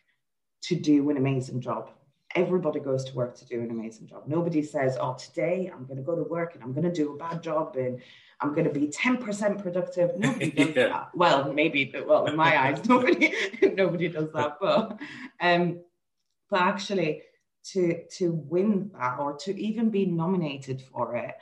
to 0.64 0.76
do 0.76 1.10
an 1.10 1.18
amazing 1.18 1.62
job. 1.62 1.92
Everybody 2.36 2.80
goes 2.80 3.04
to 3.06 3.14
work 3.14 3.36
to 3.38 3.46
do 3.46 3.62
an 3.62 3.72
amazing 3.72 4.08
job. 4.08 4.24
Nobody 4.28 4.62
says, 4.62 4.98
oh, 5.00 5.16
today 5.16 5.72
I'm 5.74 5.86
going 5.86 5.98
to 5.98 6.04
go 6.04 6.16
to 6.16 6.24
work 6.24 6.56
and 6.56 6.64
I'm 6.64 6.74
going 6.74 6.84
to 6.84 6.92
do 6.92 7.14
a 7.14 7.18
bad 7.18 7.42
job 7.42 7.76
and 7.78 8.02
I'm 8.42 8.54
going 8.54 8.72
to 8.72 8.80
be 8.80 8.88
10% 8.88 9.62
productive. 9.62 10.18
Nobody 10.18 10.52
does 10.56 10.68
yeah. 10.76 10.88
that. 10.90 11.10
Well, 11.14 11.54
maybe, 11.54 11.94
well, 12.06 12.28
in 12.28 12.36
my 12.36 12.60
eyes, 12.60 12.86
nobody, 12.88 13.34
nobody 13.76 14.10
does 14.10 14.32
that. 14.34 14.58
But, 14.60 15.00
um, 15.42 15.80
but 16.50 16.62
actually, 16.62 17.24
to 17.74 18.04
to 18.18 18.32
win 18.32 18.92
that 18.98 19.20
or 19.20 19.36
to 19.38 19.60
even 19.60 19.90
be 19.90 20.06
nominated 20.06 20.82
for 20.82 21.16
it, 21.16 21.36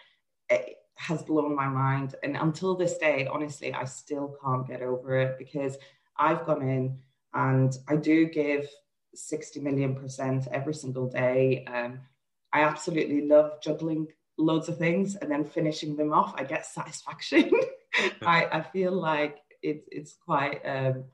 it 0.49 0.77
has 0.95 1.23
blown 1.23 1.55
my 1.55 1.67
mind. 1.67 2.15
And 2.23 2.37
until 2.37 2.75
this 2.75 2.97
day, 2.97 3.27
honestly, 3.27 3.73
I 3.73 3.85
still 3.85 4.37
can't 4.43 4.67
get 4.67 4.81
over 4.81 5.17
it 5.19 5.37
because 5.37 5.77
I've 6.17 6.45
gone 6.45 6.61
in 6.61 6.99
and 7.33 7.77
I 7.87 7.97
do 7.97 8.25
give 8.25 8.67
60 9.13 9.59
million 9.59 9.95
percent 9.95 10.47
every 10.51 10.73
single 10.73 11.09
day. 11.09 11.65
Um, 11.65 11.99
I 12.53 12.61
absolutely 12.61 13.27
love 13.27 13.61
juggling 13.61 14.07
loads 14.37 14.69
of 14.69 14.77
things 14.77 15.15
and 15.15 15.29
then 15.29 15.45
finishing 15.45 15.95
them 15.95 16.13
off. 16.13 16.33
I 16.37 16.43
get 16.43 16.65
satisfaction. 16.65 17.51
I, 18.25 18.45
I, 18.51 18.61
feel 18.61 18.91
like 18.91 19.37
it, 19.61 19.85
it's 19.91 20.13
quite, 20.13 20.61
um, 20.65 21.05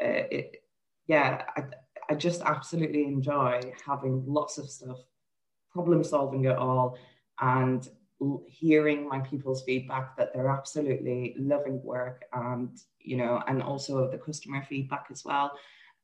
uh, 0.00 0.24
it, 0.30 0.62
yeah, 1.06 1.44
I, 1.56 1.64
I 2.12 2.14
just 2.14 2.42
absolutely 2.42 3.04
enjoy 3.04 3.72
having 3.86 4.22
lots 4.26 4.58
of 4.58 4.68
stuff, 4.68 4.98
problem 5.70 6.04
solving 6.04 6.44
it 6.44 6.58
all, 6.58 6.98
and 7.40 7.88
hearing 8.46 9.08
my 9.08 9.20
people's 9.20 9.62
feedback 9.62 10.14
that 10.18 10.34
they're 10.34 10.50
absolutely 10.50 11.34
loving 11.38 11.82
work 11.82 12.26
and 12.34 12.68
you 13.00 13.16
know 13.16 13.42
and 13.48 13.62
also 13.62 14.10
the 14.10 14.18
customer 14.18 14.62
feedback 14.62 15.06
as 15.10 15.24
well. 15.24 15.52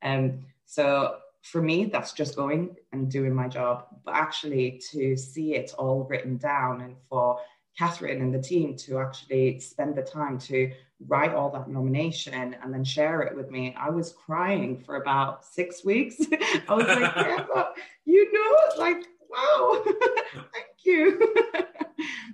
Um 0.02 0.46
so 0.64 1.18
for 1.42 1.60
me 1.60 1.84
that's 1.84 2.12
just 2.14 2.36
going 2.36 2.74
and 2.92 3.10
doing 3.10 3.34
my 3.34 3.46
job 3.46 3.86
but 4.04 4.14
actually 4.14 4.80
to 4.90 5.14
see 5.14 5.54
it 5.54 5.72
all 5.78 6.04
written 6.10 6.38
down 6.38 6.80
and 6.80 6.96
for 7.08 7.38
catherine 7.78 8.20
and 8.22 8.34
the 8.34 8.42
team 8.42 8.76
to 8.76 8.98
actually 8.98 9.60
spend 9.60 9.94
the 9.94 10.02
time 10.02 10.38
to 10.38 10.72
write 11.06 11.32
all 11.32 11.50
that 11.50 11.68
nomination 11.68 12.56
and 12.60 12.74
then 12.74 12.82
share 12.82 13.22
it 13.22 13.36
with 13.36 13.50
me 13.50 13.74
i 13.78 13.88
was 13.88 14.12
crying 14.12 14.76
for 14.76 14.96
about 14.96 15.44
six 15.44 15.84
weeks 15.84 16.16
i 16.68 16.74
was 16.74 16.86
like 16.86 16.98
yeah, 17.00 17.64
you 18.04 18.32
know 18.32 18.82
like 18.82 19.04
wow 19.30 19.82
thank 20.32 20.66
you 20.84 21.34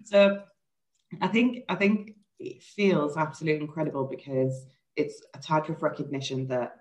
so 0.05 0.43
I 1.21 1.29
think 1.29 1.65
I 1.69 1.75
think 1.75 2.15
it 2.39 2.63
feels 2.63 3.17
absolutely 3.17 3.61
incredible 3.61 4.05
because 4.05 4.67
it's 4.97 5.23
a 5.35 5.39
type 5.39 5.69
of 5.69 5.83
recognition 5.83 6.49
that 6.49 6.77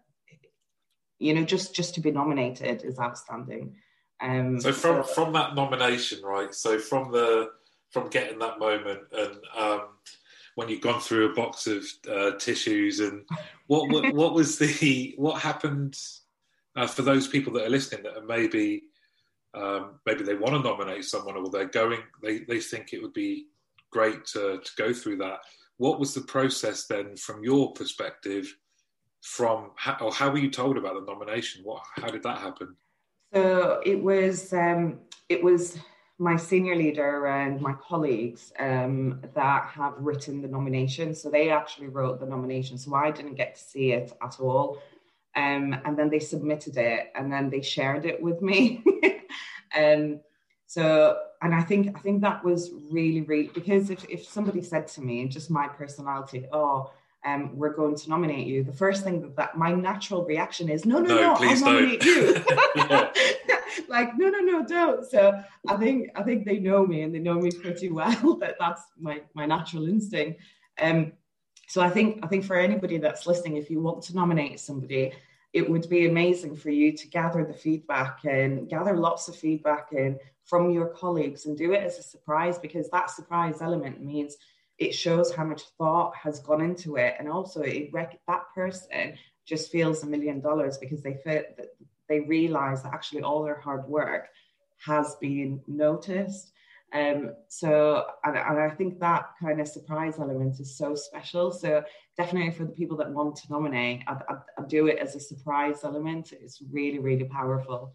you 1.20 1.34
know 1.34 1.44
just 1.44 1.74
just 1.76 1.96
to 1.96 2.02
be 2.02 2.12
nominated 2.12 2.84
is 2.84 3.00
outstanding. 3.00 3.76
Um, 4.22 4.60
so 4.60 4.72
from 4.72 5.04
so, 5.04 5.14
from 5.14 5.34
that 5.34 5.56
nomination, 5.56 6.24
right? 6.24 6.54
So 6.54 6.80
from 6.80 7.12
the 7.12 7.52
from 7.92 8.10
getting 8.10 8.40
that 8.40 8.60
moment 8.60 9.02
and 9.12 9.38
um, 9.58 9.82
when 10.56 10.70
you've 10.70 10.82
gone 10.82 11.00
through 11.00 11.32
a 11.32 11.36
box 11.36 11.68
of 11.68 11.86
uh, 12.10 12.32
tissues 12.38 13.00
and 13.00 13.24
what, 13.68 13.90
what, 13.90 14.14
what 14.14 14.34
was 14.34 14.58
the 14.58 15.14
what 15.18 15.42
happened 15.42 15.98
uh, 16.76 16.88
for 16.88 17.02
those 17.02 17.28
people 17.28 17.54
that 17.54 17.66
are 17.66 17.70
listening 17.70 18.04
that 18.04 18.18
are 18.18 18.26
maybe 18.26 18.84
um, 19.56 20.00
maybe 20.06 20.24
they 20.24 20.36
want 20.36 20.56
to 20.56 20.68
nominate 20.68 21.06
someone 21.06 21.36
or 21.36 21.50
they're 21.50 21.66
going 21.66 22.00
they, 22.22 22.40
they 22.40 22.60
think 22.60 22.94
it 22.94 23.02
would 23.02 23.14
be 23.14 23.48
great 23.92 24.26
to, 24.26 24.60
to 24.64 24.72
go 24.78 24.94
through 24.94 25.18
that. 25.18 25.40
What 25.78 26.00
was 26.00 26.14
the 26.14 26.22
process 26.22 26.88
then 26.88 27.16
from 27.16 27.44
your 27.44 27.74
perspective 27.74 28.56
from 29.22 29.72
how, 29.78 29.98
or 30.02 30.12
how 30.12 30.30
were 30.30 30.38
you 30.38 30.52
told 30.52 30.78
about 30.78 30.96
the 30.96 31.12
nomination? 31.12 31.64
What 31.64 31.82
how 31.96 32.08
did 32.08 32.24
that 32.24 32.40
happen? 32.40 32.76
So 33.34 33.82
it 33.86 34.02
was 34.02 34.54
um, 34.54 35.00
it 35.30 35.44
was 35.44 35.78
my 36.24 36.38
senior 36.38 36.76
leader 36.76 37.28
and 37.28 37.60
my 37.60 37.74
colleagues 37.74 38.54
um, 38.60 39.22
that 39.36 39.66
have 39.66 39.94
written 39.98 40.42
the 40.42 40.48
nomination. 40.48 41.14
So 41.14 41.30
they 41.30 41.50
actually 41.50 41.88
wrote 41.88 42.20
the 42.20 42.26
nomination. 42.26 42.78
So 42.78 42.96
i 42.96 43.12
didn't 43.12 43.36
get 43.36 43.56
to 43.56 43.62
see 43.62 43.92
it 43.92 44.14
at 44.22 44.40
all. 44.40 44.82
Um, 45.36 45.76
and 45.86 45.98
then 45.98 46.10
they 46.10 46.20
submitted 46.20 46.78
it 46.78 47.12
and 47.16 47.32
then 47.32 47.50
they 47.50 47.62
shared 47.62 48.06
it 48.06 48.22
with 48.22 48.42
me. 48.42 48.84
Um, 49.76 50.20
so, 50.68 51.18
and 51.42 51.54
I 51.54 51.62
think 51.62 51.96
I 51.98 52.00
think 52.00 52.22
that 52.22 52.44
was 52.44 52.72
really, 52.92 53.22
really 53.22 53.50
because 53.54 53.90
if, 53.90 54.06
if 54.10 54.24
somebody 54.24 54.62
said 54.62 54.88
to 54.90 55.02
me, 55.02 55.28
just 55.28 55.50
my 55.50 55.68
personality, 55.68 56.46
oh, 56.52 56.92
um, 57.26 57.58
we're 57.58 57.74
going 57.74 57.96
to 57.96 58.10
nominate 58.10 58.48
you, 58.48 58.64
the 58.64 58.74
first 58.74 59.04
thing 59.04 59.22
that, 59.22 59.36
that 59.36 59.58
my 59.58 59.72
natural 59.72 60.26
reaction 60.26 60.70
is, 60.70 60.86
no, 60.86 61.00
no, 61.00 61.16
no, 61.16 61.22
no 61.22 61.34
I'll 61.40 61.60
nominate 61.60 62.04
you. 62.04 62.36
like, 63.88 64.18
no, 64.18 64.30
no, 64.30 64.40
no, 64.40 64.66
don't. 64.66 65.10
So 65.10 65.42
I 65.68 65.76
think 65.78 66.10
I 66.16 66.24
think 66.24 66.46
they 66.46 66.60
know 66.60 66.86
me 66.86 67.02
and 67.02 67.14
they 67.14 67.20
know 67.20 67.36
me 67.36 67.52
pretty 67.52 67.90
well. 67.90 68.38
That 68.40 68.56
that's 68.60 68.82
my 69.00 69.22
my 69.34 69.46
natural 69.46 69.88
instinct. 69.88 70.42
Um, 70.82 71.14
so 71.68 71.82
I 71.82 71.90
think 71.90 72.20
I 72.24 72.28
think 72.28 72.46
for 72.46 72.58
anybody 72.58 72.98
that's 72.98 73.28
listening, 73.28 73.58
if 73.58 73.70
you 73.70 73.82
want 73.82 74.04
to 74.04 74.16
nominate 74.16 74.60
somebody, 74.60 75.14
it 75.54 75.70
would 75.70 75.88
be 75.90 76.08
amazing 76.08 76.56
for 76.56 76.72
you 76.72 76.92
to 76.98 77.08
gather 77.08 77.46
the 77.46 77.54
feedback 77.54 78.26
and 78.26 78.68
gather 78.70 78.98
lots 78.98 79.28
of 79.28 79.36
feedback 79.36 79.92
and 79.92 80.18
from 80.46 80.72
your 80.72 80.88
colleagues 80.88 81.46
and 81.46 81.58
do 81.58 81.72
it 81.74 81.84
as 81.84 81.98
a 82.00 82.04
surprise 82.04 82.58
because 82.58 82.90
that 82.90 83.10
surprise 83.10 83.62
element 83.62 84.04
means 84.04 84.36
it 84.78 84.94
shows 84.94 85.34
how 85.34 85.46
much 85.46 85.62
thought 85.78 86.16
has 86.16 86.40
gone 86.40 86.62
into 86.62 86.98
it 86.98 87.16
and 87.20 87.30
also 87.30 87.62
it 87.62 87.92
that 88.28 88.44
person 88.54 89.14
just 89.46 89.72
feels 89.72 90.04
a 90.04 90.08
million 90.08 90.42
dollars 90.42 90.78
because 90.78 91.02
they 91.02 91.14
feel 91.24 91.44
that 91.58 91.70
they 92.14 92.20
realize 92.20 92.84
that 92.84 92.94
actually 92.94 93.22
all 93.22 93.44
their 93.44 93.60
hard 93.60 93.88
work 93.88 94.28
has 94.86 95.16
been 95.20 95.62
noticed. 95.68 96.52
Um, 96.94 97.34
so, 97.48 98.06
and, 98.24 98.38
and 98.38 98.60
I 98.60 98.70
think 98.70 99.00
that 99.00 99.30
kind 99.42 99.60
of 99.60 99.68
surprise 99.68 100.20
element 100.20 100.60
is 100.60 100.78
so 100.78 100.94
special. 100.94 101.52
So, 101.52 101.84
definitely 102.16 102.52
for 102.52 102.66
the 102.66 102.72
people 102.72 102.98
that 102.98 103.10
want 103.10 103.36
to 103.38 103.52
nominate, 103.52 104.04
I, 104.08 104.14
I, 104.30 104.36
I 104.60 104.68
do 104.68 104.86
it 104.86 105.00
as 105.00 105.16
a 105.16 105.20
surprise 105.20 105.80
element. 105.84 106.34
It's 106.34 106.62
really, 106.72 107.00
really 107.00 107.24
powerful, 107.24 107.94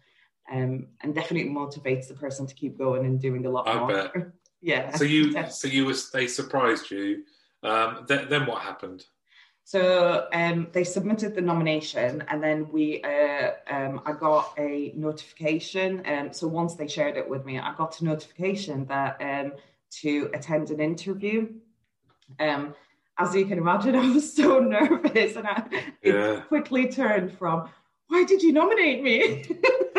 um, 0.51 0.87
and 1.01 1.15
definitely 1.15 1.49
motivates 1.49 2.09
the 2.09 2.15
person 2.15 2.45
to 2.45 2.53
keep 2.53 2.77
going 2.77 3.05
and 3.05 3.21
doing 3.21 3.45
a 3.45 3.49
lot 3.49 3.69
I 3.69 3.79
more. 3.79 3.87
bet. 3.87 4.13
yeah. 4.61 4.93
So 4.97 5.05
you, 5.05 5.33
so 5.49 5.69
you 5.69 5.85
was 5.85 6.11
they 6.11 6.27
surprised 6.27 6.91
you. 6.91 7.23
Um, 7.63 8.05
then, 8.07 8.27
then 8.29 8.45
what 8.45 8.61
happened? 8.61 9.05
So 9.69 10.27
um, 10.33 10.65
they 10.71 10.83
submitted 10.83 11.35
the 11.35 11.41
nomination, 11.41 12.23
and 12.29 12.41
then 12.41 12.67
we, 12.71 13.03
uh, 13.03 13.51
um, 13.69 14.01
I 14.03 14.13
got 14.13 14.55
a 14.57 14.91
notification. 14.95 16.01
Um, 16.07 16.33
so 16.33 16.47
once 16.47 16.73
they 16.73 16.87
shared 16.87 17.17
it 17.17 17.29
with 17.29 17.45
me, 17.45 17.59
I 17.59 17.75
got 17.75 18.01
a 18.01 18.03
notification 18.03 18.87
that 18.87 19.21
um, 19.21 19.51
to 20.01 20.31
attend 20.33 20.71
an 20.71 20.79
interview. 20.79 21.53
Um, 22.39 22.73
as 23.19 23.35
you 23.35 23.45
can 23.45 23.59
imagine, 23.59 23.95
I 24.03 24.09
was 24.09 24.33
so 24.33 24.57
nervous, 24.57 25.35
and 25.35 25.45
I, 25.45 25.63
it 26.01 26.15
Yeah. 26.15 26.39
quickly 26.47 26.89
turned 26.89 27.37
from 27.37 27.69
"Why 28.07 28.23
did 28.23 28.41
you 28.41 28.51
nominate 28.51 29.03
me?" 29.03 29.45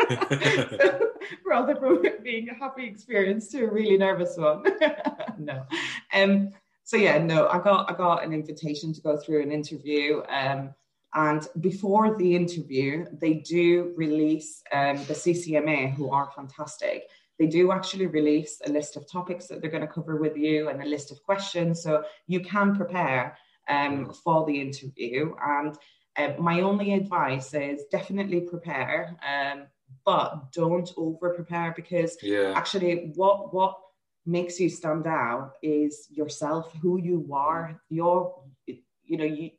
rather 1.45 1.77
from 1.77 2.03
being 2.23 2.49
a 2.49 2.55
happy 2.55 2.85
experience 2.85 3.47
to 3.49 3.63
a 3.63 3.71
really 3.71 3.97
nervous 3.97 4.35
one. 4.35 4.65
no. 5.37 5.65
Um, 6.13 6.51
so 6.91 6.97
yeah, 6.97 7.19
no, 7.19 7.47
I 7.47 7.59
got 7.59 7.89
I 7.89 7.93
got 7.95 8.21
an 8.21 8.33
invitation 8.33 8.91
to 8.91 8.99
go 8.99 9.15
through 9.15 9.41
an 9.43 9.51
interview. 9.53 10.23
Um, 10.27 10.75
and 11.13 11.47
before 11.61 12.17
the 12.17 12.35
interview, 12.35 13.05
they 13.13 13.35
do 13.35 13.93
release 13.95 14.61
um, 14.73 14.97
the 15.05 15.13
CCMA, 15.13 15.93
who 15.93 16.11
are 16.11 16.29
fantastic. 16.35 17.07
They 17.39 17.47
do 17.47 17.71
actually 17.71 18.07
release 18.07 18.59
a 18.65 18.69
list 18.69 18.97
of 18.97 19.09
topics 19.09 19.47
that 19.47 19.61
they're 19.61 19.71
going 19.71 19.87
to 19.87 19.95
cover 19.99 20.17
with 20.17 20.35
you 20.35 20.67
and 20.67 20.83
a 20.83 20.85
list 20.85 21.11
of 21.13 21.23
questions, 21.23 21.81
so 21.81 22.03
you 22.27 22.41
can 22.41 22.75
prepare 22.75 23.37
um, 23.69 24.11
for 24.11 24.45
the 24.45 24.59
interview. 24.59 25.33
And 25.41 25.77
uh, 26.17 26.33
my 26.39 26.59
only 26.59 26.93
advice 26.93 27.53
is 27.53 27.85
definitely 27.89 28.41
prepare, 28.41 29.15
um, 29.33 29.67
but 30.03 30.51
don't 30.51 30.91
over 30.97 31.29
prepare 31.29 31.71
because 31.73 32.17
Yeah. 32.21 32.51
actually 32.53 33.13
what 33.15 33.53
what 33.53 33.77
makes 34.25 34.59
you 34.59 34.69
stand 34.69 35.07
out 35.07 35.53
is 35.61 36.07
yourself 36.09 36.73
who 36.81 36.99
you 36.99 37.27
are 37.33 37.81
your 37.89 38.43
you 38.67 39.17
know 39.17 39.25
you 39.25 39.49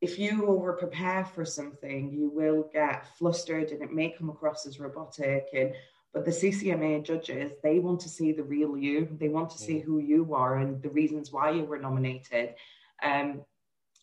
if 0.00 0.18
you 0.18 0.46
over 0.46 0.72
prepare 0.74 1.24
for 1.24 1.44
something 1.44 2.10
you 2.10 2.28
will 2.28 2.68
get 2.72 3.06
flustered 3.18 3.70
and 3.70 3.82
it 3.82 3.92
may 3.92 4.10
come 4.10 4.30
across 4.30 4.66
as 4.66 4.78
robotic 4.78 5.48
and 5.54 5.72
but 6.12 6.24
the 6.24 6.30
ccma 6.30 7.02
judges 7.02 7.52
they 7.62 7.78
want 7.78 8.00
to 8.00 8.08
see 8.08 8.32
the 8.32 8.42
real 8.42 8.76
you 8.76 9.08
they 9.18 9.28
want 9.28 9.48
to 9.48 9.58
see 9.58 9.78
who 9.78 9.98
you 9.98 10.34
are 10.34 10.58
and 10.58 10.82
the 10.82 10.90
reasons 10.90 11.32
why 11.32 11.50
you 11.50 11.64
were 11.64 11.78
nominated 11.78 12.54
um 13.02 13.42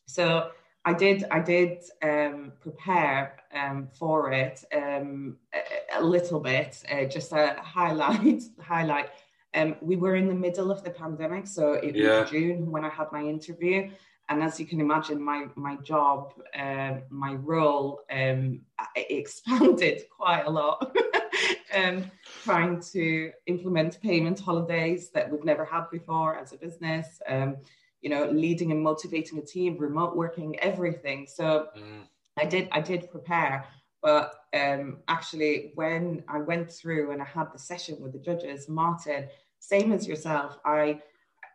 so 0.07 0.49
I 0.87 0.93
did. 0.93 1.25
I 1.29 1.41
did 1.41 1.83
um, 2.01 2.53
prepare 2.61 3.35
um, 3.53 3.89
for 3.99 4.31
it 4.31 4.63
um, 4.73 5.35
a, 5.53 5.99
a 5.99 6.01
little 6.01 6.39
bit, 6.39 6.81
uh, 6.89 7.03
just 7.03 7.33
a 7.33 7.57
highlight. 7.59 8.43
highlight. 8.61 9.09
Um, 9.57 9.75
we 9.81 9.95
were 9.95 10.15
in 10.15 10.27
the 10.27 10.35
middle 10.35 10.71
of 10.71 10.83
the 10.83 10.91
pandemic, 10.91 11.47
so 11.47 11.73
it 11.73 11.95
Yeah. 11.95 12.21
was 12.21 12.29
June 12.29 12.71
when 12.71 12.85
I 12.85 12.89
had 12.89 13.11
my 13.11 13.23
interview, 13.23 13.89
and 14.29 14.43
as 14.43 14.59
you 14.59 14.67
can 14.67 14.79
imagine, 14.79 15.19
my 15.21 15.47
my 15.55 15.75
job, 15.77 16.33
um, 16.55 17.03
my 17.09 17.33
role, 17.33 18.01
um, 18.11 18.61
expanded 18.95 19.97
quite 20.19 20.43
a 20.45 20.49
lot. 20.49 20.95
um, 21.73 22.11
trying 22.43 22.79
to 22.79 23.31
implement 23.47 23.99
payment 24.01 24.39
holidays 24.39 25.09
that 25.09 25.29
we've 25.29 25.43
never 25.43 25.65
had 25.65 25.89
before 25.89 26.37
as 26.37 26.53
a 26.53 26.57
business. 26.57 27.19
Um, 27.27 27.57
you 28.01 28.09
know, 28.11 28.29
leading 28.29 28.71
and 28.71 28.81
motivating 28.81 29.39
a 29.39 29.41
team, 29.41 29.75
remote 29.77 30.15
working, 30.15 30.59
everything. 30.59 31.25
So 31.27 31.69
Mm. 31.75 32.07
I 32.37 32.45
did 32.45 32.69
I 32.71 32.81
did 32.81 33.09
prepare, 33.09 33.65
but 34.03 34.25
um, 34.53 34.99
actually 35.07 35.71
when 35.73 36.23
I 36.27 36.39
went 36.39 36.71
through 36.71 37.11
and 37.11 37.21
I 37.21 37.25
had 37.25 37.51
the 37.51 37.59
session 37.59 37.95
with 37.99 38.13
the 38.13 38.19
judges, 38.19 38.69
Martin, 38.69 39.27
same 39.59 39.91
as 39.91 40.07
yourself, 40.07 40.57
I 40.65 41.01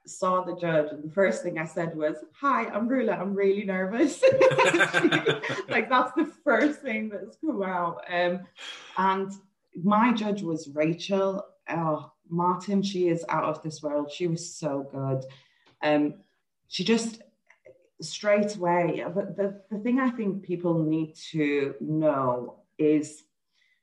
saw 0.07 0.43
the 0.43 0.57
judge 0.57 0.91
and 0.91 1.05
the 1.05 1.11
first 1.11 1.43
thing 1.43 1.59
I 1.59 1.65
said 1.65 1.97
was, 1.97 2.17
"Hi, 2.41 2.67
I'm 2.67 2.88
Rula. 2.88 3.19
I'm 3.19 3.35
really 3.35 3.65
nervous." 3.65 4.23
like 5.69 5.88
that's 5.88 6.12
the 6.15 6.31
first 6.45 6.81
thing 6.81 7.09
that's 7.09 7.37
come 7.37 7.62
out. 7.62 8.03
Um, 8.12 8.41
and 8.97 9.33
my 9.83 10.12
judge 10.12 10.43
was 10.43 10.69
Rachel. 10.69 11.45
Oh, 11.69 12.12
Martin, 12.29 12.83
she 12.83 13.09
is 13.09 13.25
out 13.29 13.45
of 13.45 13.62
this 13.62 13.83
world. 13.83 14.11
She 14.11 14.27
was 14.27 14.55
so 14.55 14.88
good. 14.91 15.25
Um, 15.83 16.15
she 16.69 16.85
just 16.85 17.23
straight 18.01 18.57
away. 18.57 19.05
The, 19.15 19.61
the 19.71 19.79
thing 19.79 20.01
I 20.01 20.11
think 20.11 20.43
people 20.43 20.83
need 20.83 21.15
to 21.31 21.75
know 21.81 22.57
is 22.79 23.23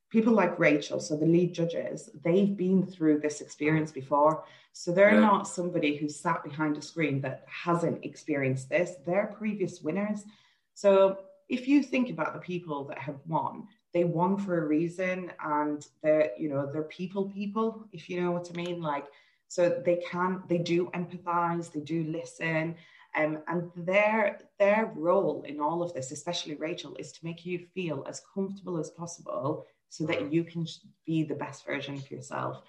people 0.10 0.34
like 0.34 0.58
Rachel, 0.58 1.00
so 1.00 1.15
the 1.15 1.26
lead 1.26 1.54
judges, 1.54 2.10
they've 2.24 2.56
been 2.56 2.86
through 2.86 3.19
this 3.19 3.41
experience 3.41 3.91
before. 3.91 4.43
So 4.74 4.91
they're 4.91 5.13
Yeah. 5.13 5.22
not 5.22 5.48
somebody 5.48 5.95
who 5.95 6.10
sat 6.10 6.43
behind 6.43 6.78
a 6.78 6.82
screen 6.82 7.22
that 7.22 7.43
hasn't 7.48 8.04
experienced 8.04 8.69
this. 8.69 8.95
They're 9.06 9.36
previous 9.38 9.82
winners. 9.82 10.26
So 10.74 11.19
if 11.48 11.67
you 11.67 11.84
think 11.84 12.10
about 12.10 12.34
the 12.34 12.39
people 12.39 12.86
that 12.86 13.00
have 13.00 13.19
won, 13.28 13.67
they 13.93 14.04
won 14.04 14.38
for 14.38 14.63
a 14.63 14.67
reason 14.67 15.32
and 15.43 15.86
they're, 16.02 16.32
you 16.38 16.50
know, 16.50 16.72
they're 16.72 16.84
people 16.84 17.30
people, 17.30 17.88
if 17.91 18.10
you 18.10 18.22
know 18.22 18.32
what 18.32 18.50
I 18.52 18.56
mean. 18.56 18.82
Like, 18.82 19.08
so 19.48 19.82
they 19.84 19.98
can, 19.98 20.43
they 20.48 20.60
do 20.60 20.88
empathize, 20.93 21.72
they 21.72 21.80
do 21.82 22.04
listen. 22.04 22.76
Um, 23.15 23.39
and 23.48 23.72
their 23.76 24.39
their 24.60 24.91
role 24.95 25.41
in 25.41 25.60
all 25.60 25.82
of 25.82 25.93
this, 25.93 26.12
especially 26.12 26.54
Rachel, 26.56 26.95
is 26.98 27.12
to 27.13 27.26
make 27.26 27.43
you 27.45 27.65
feel 27.74 28.06
as 28.08 28.22
comfortable 28.34 28.78
as 28.78 28.91
possible 28.91 29.65
so 29.89 30.06
that 30.06 30.32
you 30.32 30.43
can 30.43 30.65
be 31.06 31.23
the 31.23 31.36
best 31.36 31.65
version 31.65 31.95
of 31.95 32.10
yourself. 32.10 32.62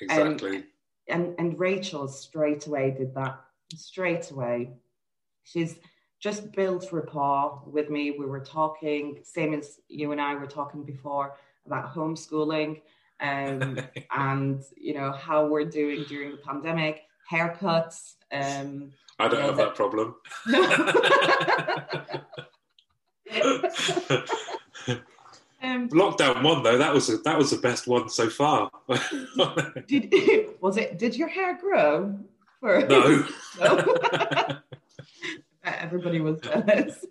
Exactly. 0.00 0.64
And 1.08 1.34
and 1.38 1.58
Rachel 1.58 2.08
straight 2.08 2.66
away 2.66 2.94
did 2.96 3.14
that. 3.14 3.40
Straight 3.74 4.30
away. 4.30 4.70
She's 5.44 5.76
just 6.20 6.52
built 6.52 6.92
rapport 6.92 7.62
with 7.66 7.90
me. 7.90 8.12
We 8.12 8.26
were 8.26 8.40
talking, 8.40 9.18
same 9.24 9.54
as 9.54 9.80
you 9.88 10.12
and 10.12 10.20
I 10.20 10.34
were 10.34 10.46
talking 10.46 10.84
before 10.84 11.34
about 11.66 11.94
homeschooling 11.94 12.80
um, 13.20 13.78
and 14.16 14.62
you 14.76 14.94
know 14.94 15.12
how 15.12 15.46
we're 15.46 15.64
doing 15.64 16.04
during 16.08 16.32
the 16.32 16.38
pandemic, 16.38 17.02
haircuts. 17.30 18.14
Um, 18.30 18.92
I 19.18 19.28
don't 19.28 19.42
have 19.42 19.56
that 19.56 19.74
problem. 19.74 20.14
um, 25.62 25.88
Lockdown 25.90 26.42
one 26.42 26.62
though, 26.62 26.78
that 26.78 26.92
was 26.92 27.22
that 27.22 27.38
was 27.38 27.50
the 27.50 27.58
best 27.58 27.86
one 27.86 28.08
so 28.08 28.28
far. 28.28 28.70
did 29.86 30.12
was 30.60 30.76
it? 30.76 30.98
Did 30.98 31.16
your 31.16 31.28
hair 31.28 31.58
grow? 31.58 32.18
For, 32.60 32.86
no. 32.86 33.24
No? 33.60 34.58
Everybody 35.64 36.20
was 36.20 36.40
jealous. 36.40 37.04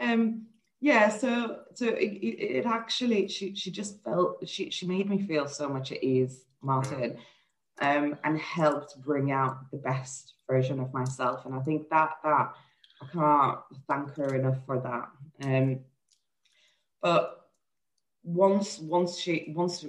um, 0.00 0.46
yeah, 0.80 1.08
so 1.08 1.60
so 1.74 1.86
it, 1.86 2.12
it, 2.12 2.58
it 2.58 2.66
actually 2.66 3.28
she 3.28 3.54
she 3.54 3.70
just 3.70 4.02
felt 4.02 4.48
she 4.48 4.70
she 4.70 4.86
made 4.86 5.08
me 5.08 5.20
feel 5.20 5.46
so 5.46 5.68
much 5.68 5.92
at 5.92 6.02
ease, 6.02 6.46
Martin, 6.62 7.18
um, 7.80 8.18
and 8.24 8.38
helped 8.38 9.00
bring 9.02 9.30
out 9.30 9.70
the 9.70 9.78
best 9.78 10.34
version 10.48 10.80
of 10.80 10.92
myself. 10.92 11.46
And 11.46 11.54
I 11.54 11.60
think 11.60 11.88
that 11.90 12.14
that 12.24 12.52
I 13.02 13.06
can't 13.12 13.58
thank 13.88 14.16
her 14.16 14.34
enough 14.34 14.58
for 14.66 14.80
that. 14.80 15.46
Um, 15.46 15.80
but 17.02 17.48
once 18.22 18.78
once 18.78 19.18
she 19.18 19.52
once 19.56 19.84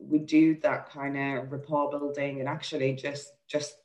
we 0.00 0.18
do 0.18 0.56
that 0.60 0.90
kind 0.90 1.16
of 1.16 1.50
rapport 1.50 1.90
building 1.90 2.40
and 2.40 2.48
actually 2.48 2.92
just 2.94 3.32
just 3.48 3.76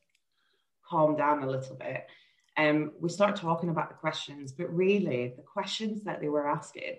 calm 0.87 1.15
down 1.15 1.43
a 1.43 1.49
little 1.49 1.75
bit 1.75 2.05
um 2.57 2.91
we 2.99 3.09
start 3.09 3.35
talking 3.35 3.69
about 3.69 3.89
the 3.89 3.95
questions. 3.95 4.51
But 4.51 4.73
really 4.75 5.33
the 5.35 5.41
questions 5.43 6.03
that 6.03 6.19
they 6.21 6.29
were 6.29 6.47
asking 6.47 6.95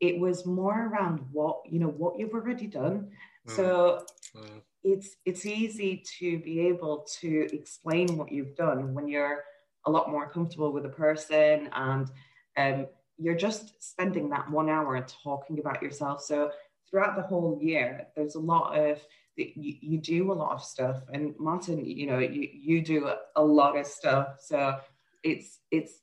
it 0.00 0.18
was 0.18 0.46
more 0.46 0.88
around 0.88 1.20
what 1.32 1.60
you 1.66 1.78
know 1.78 1.88
what 1.88 2.18
you've 2.18 2.34
already 2.34 2.66
done. 2.66 3.10
So 3.46 4.04
Mm. 4.34 4.60
it's 4.84 5.16
it's 5.24 5.46
easy 5.46 6.02
to 6.18 6.38
be 6.40 6.60
able 6.60 7.06
to 7.20 7.48
explain 7.52 8.16
what 8.18 8.30
you've 8.30 8.54
done 8.56 8.92
when 8.92 9.08
you're 9.08 9.44
a 9.86 9.90
lot 9.90 10.10
more 10.10 10.28
comfortable 10.28 10.72
with 10.72 10.84
a 10.84 10.90
person 10.90 11.70
and 11.72 12.10
um, 12.58 12.86
you're 13.18 13.36
just 13.36 13.82
spending 13.82 14.28
that 14.28 14.50
one 14.50 14.68
hour 14.68 15.04
talking 15.24 15.58
about 15.58 15.82
yourself 15.82 16.22
so 16.22 16.50
throughout 16.88 17.16
the 17.16 17.22
whole 17.22 17.58
year 17.60 18.06
there's 18.14 18.34
a 18.34 18.40
lot 18.40 18.78
of 18.78 19.00
you, 19.36 19.74
you 19.80 19.98
do 19.98 20.32
a 20.32 20.34
lot 20.34 20.52
of 20.52 20.62
stuff 20.62 21.02
and 21.12 21.34
martin 21.38 21.84
you 21.84 22.06
know 22.06 22.18
you, 22.18 22.48
you 22.52 22.82
do 22.82 23.10
a 23.36 23.42
lot 23.42 23.76
of 23.76 23.86
stuff 23.86 24.36
so 24.40 24.78
it's 25.22 25.58
it's 25.70 26.00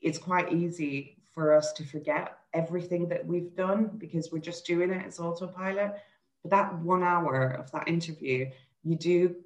it's 0.00 0.18
quite 0.18 0.52
easy 0.52 1.16
for 1.34 1.52
us 1.54 1.72
to 1.74 1.84
forget 1.84 2.38
everything 2.54 3.08
that 3.08 3.24
we've 3.24 3.54
done 3.54 3.90
because 3.98 4.32
we're 4.32 4.38
just 4.38 4.66
doing 4.66 4.90
it 4.90 5.06
as 5.06 5.20
autopilot. 5.20 5.94
But 6.42 6.50
that 6.50 6.78
one 6.78 7.02
hour 7.02 7.50
of 7.50 7.70
that 7.72 7.88
interview, 7.88 8.50
you 8.82 8.96
do 8.96 9.36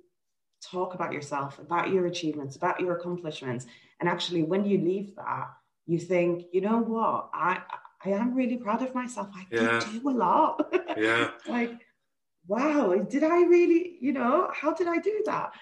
talk 0.62 0.94
about 0.94 1.12
yourself, 1.12 1.58
about 1.58 1.90
your 1.90 2.06
achievements, 2.06 2.56
about 2.56 2.78
your 2.80 2.96
accomplishments. 2.96 3.66
And 3.98 4.08
actually, 4.08 4.44
when 4.44 4.64
you 4.64 4.78
leave 4.78 5.16
that, 5.16 5.48
you 5.86 5.98
think, 5.98 6.46
you 6.52 6.60
know 6.60 6.78
what, 6.78 7.30
I 7.34 7.60
I 8.04 8.10
am 8.10 8.34
really 8.34 8.56
proud 8.56 8.82
of 8.82 8.94
myself. 8.94 9.28
I 9.34 9.46
yeah. 9.50 9.80
do 9.92 10.08
a 10.08 10.10
lot. 10.10 10.74
Yeah. 10.96 11.30
like, 11.48 11.86
wow, 12.46 12.94
did 12.94 13.22
I 13.22 13.44
really, 13.44 13.96
you 14.00 14.12
know, 14.12 14.50
how 14.52 14.74
did 14.74 14.88
I 14.88 14.98
do 14.98 15.22
that? 15.26 15.52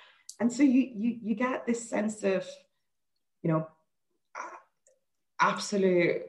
And 0.40 0.52
so 0.52 0.62
you 0.62 0.90
you 0.94 1.18
you 1.22 1.34
get 1.34 1.66
this 1.66 1.88
sense 1.88 2.22
of, 2.22 2.46
you 3.42 3.50
know, 3.50 3.68
absolute 5.40 6.22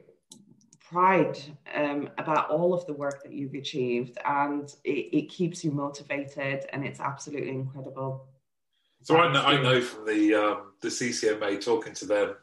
pride 0.90 1.38
um, 1.74 2.10
about 2.18 2.50
all 2.50 2.74
of 2.74 2.84
the 2.86 2.92
work 2.92 3.22
that 3.22 3.32
you've 3.32 3.54
achieved 3.54 4.18
and 4.24 4.74
it, 4.84 5.16
it, 5.16 5.28
keeps 5.28 5.64
you 5.64 5.70
motivated 5.70 6.66
and 6.72 6.84
it's 6.84 6.98
absolutely 6.98 7.50
incredible 7.50 8.26
so 9.02 9.16
I 9.16 9.32
know, 9.32 9.42
I 9.42 9.62
know 9.62 9.80
from 9.80 10.04
the 10.04 10.34
um, 10.34 10.72
the 10.80 10.88
CCMA 10.88 11.64
talking 11.64 11.94
to 11.94 12.06
them 12.06 12.34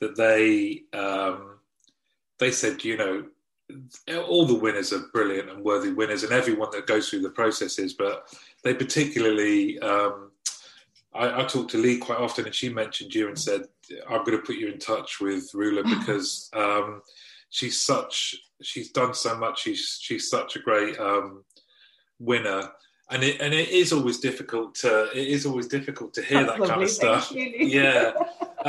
that 0.00 0.16
they 0.16 0.82
um, 0.98 1.58
they 2.38 2.50
said 2.50 2.84
you 2.84 2.96
know 2.96 3.24
all 4.28 4.44
the 4.44 4.54
winners 4.54 4.92
are 4.92 5.06
brilliant 5.12 5.50
and 5.50 5.64
worthy 5.64 5.90
winners 5.90 6.22
and 6.22 6.32
everyone 6.32 6.68
that 6.72 6.86
goes 6.86 7.08
through 7.08 7.22
the 7.22 7.30
processes 7.30 7.94
but 7.94 8.28
they 8.62 8.74
particularly 8.74 9.78
um, 9.80 10.30
I, 11.14 11.40
I 11.40 11.44
talked 11.44 11.70
to 11.70 11.78
Lee 11.78 11.98
quite 11.98 12.18
often 12.18 12.44
and 12.44 12.54
she 12.54 12.68
mentioned 12.68 13.14
you 13.14 13.28
and 13.28 13.38
said 13.38 13.62
I'm 14.08 14.24
going 14.24 14.36
to 14.38 14.44
put 14.44 14.56
you 14.56 14.68
in 14.68 14.78
touch 14.78 15.20
with 15.20 15.50
Rula 15.52 15.82
because 15.98 16.50
um, 16.52 17.00
she's 17.48 17.80
such 17.80 18.36
she's 18.62 18.90
done 18.90 19.14
so 19.14 19.36
much 19.36 19.62
she's 19.62 19.98
she's 20.00 20.28
such 20.28 20.56
a 20.56 20.60
great 20.60 20.98
um, 21.00 21.42
winner 22.18 22.70
and 23.10 23.22
it 23.22 23.40
and 23.40 23.54
it 23.54 23.68
is 23.68 23.92
always 23.92 24.18
difficult 24.18 24.74
to 24.76 25.10
it 25.12 25.28
is 25.28 25.46
always 25.46 25.68
difficult 25.68 26.12
to 26.14 26.22
hear 26.22 26.44
That's 26.44 26.58
that 26.58 26.68
kind 26.68 26.82
of 26.82 26.90
stuff. 26.90 27.32
yeah. 27.32 28.12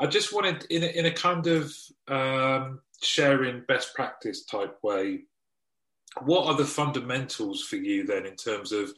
I 0.00 0.06
just 0.06 0.32
wanted 0.32 0.64
in 0.70 0.82
a, 0.82 0.86
in 0.86 1.06
a 1.06 1.10
kind 1.12 1.46
of 1.46 1.74
um, 2.08 2.80
sharing 3.02 3.62
best 3.68 3.94
practice 3.94 4.44
type 4.44 4.78
way. 4.82 5.20
What 6.22 6.46
are 6.46 6.56
the 6.56 6.64
fundamentals 6.64 7.62
for 7.62 7.76
you 7.76 8.04
then 8.04 8.26
in 8.26 8.34
terms 8.34 8.72
of 8.72 8.92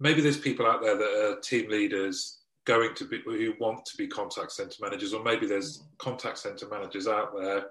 maybe 0.00 0.20
there's 0.20 0.38
people 0.38 0.66
out 0.66 0.82
there 0.82 0.98
that 0.98 1.04
are 1.36 1.40
team 1.40 1.70
leaders 1.70 2.40
going 2.64 2.94
to 2.94 3.04
be 3.04 3.22
who 3.24 3.54
want 3.60 3.84
to 3.86 3.96
be 3.96 4.06
contact 4.06 4.52
center 4.52 4.76
managers, 4.80 5.14
or 5.14 5.22
maybe 5.22 5.46
there's 5.46 5.84
contact 5.98 6.38
center 6.38 6.68
managers 6.68 7.06
out 7.06 7.32
there. 7.38 7.66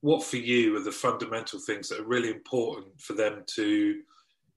What 0.00 0.22
for 0.22 0.36
you 0.36 0.76
are 0.76 0.82
the 0.82 0.92
fundamental 0.92 1.58
things 1.58 1.88
that 1.88 2.00
are 2.00 2.06
really 2.06 2.30
important 2.30 3.00
for 3.00 3.12
them 3.12 3.42
to 3.56 4.00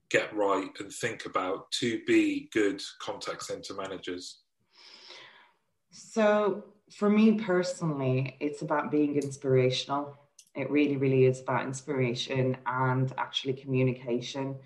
get 0.09 0.33
right 0.35 0.69
and 0.79 0.91
think 0.91 1.25
about 1.25 1.71
to 1.71 2.01
be 2.05 2.49
good 2.53 2.81
contact 3.01 3.43
center 3.43 3.73
managers? 3.73 4.39
So, 5.91 6.63
for 6.93 7.09
me 7.09 7.33
personally, 7.39 8.37
it's 8.39 8.61
about 8.61 8.91
being 8.91 9.15
inspirational. 9.15 10.17
It 10.55 10.69
really, 10.69 10.97
really 10.97 11.25
is 11.25 11.39
about 11.39 11.65
inspiration 11.65 12.57
and 12.65 13.13
actually 13.17 13.53
communication. 13.53 14.57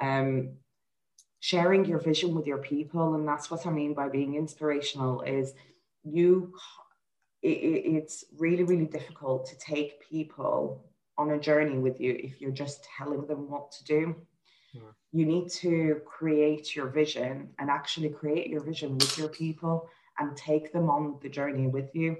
Um, 0.00 0.54
sharing 1.40 1.84
your 1.84 1.98
vision 1.98 2.34
with 2.34 2.46
your 2.46 2.58
people, 2.58 3.14
and 3.14 3.28
that's 3.28 3.50
what 3.50 3.66
I 3.66 3.70
mean 3.70 3.94
by 3.94 4.08
being 4.08 4.34
inspirational. 4.34 5.20
Is 5.22 5.54
you, 6.02 6.54
it, 7.42 7.48
it's 7.48 8.24
really, 8.38 8.64
really 8.64 8.86
difficult 8.86 9.46
to 9.48 9.58
take 9.58 10.08
people 10.08 10.84
on 11.18 11.30
a 11.30 11.38
journey 11.38 11.78
with 11.78 12.00
you 12.00 12.18
if 12.18 12.40
you're 12.40 12.50
just 12.50 12.86
telling 12.98 13.26
them 13.26 13.50
what 13.50 13.70
to 13.72 13.84
do 13.84 14.16
you 15.12 15.24
need 15.24 15.48
to 15.50 16.00
create 16.04 16.76
your 16.76 16.88
vision 16.88 17.48
and 17.58 17.70
actually 17.70 18.10
create 18.10 18.48
your 18.48 18.62
vision 18.62 18.98
with 18.98 19.16
your 19.16 19.28
people 19.28 19.88
and 20.18 20.36
take 20.36 20.72
them 20.72 20.88
on 20.90 21.18
the 21.22 21.28
journey 21.28 21.66
with 21.66 21.94
you. 21.94 22.16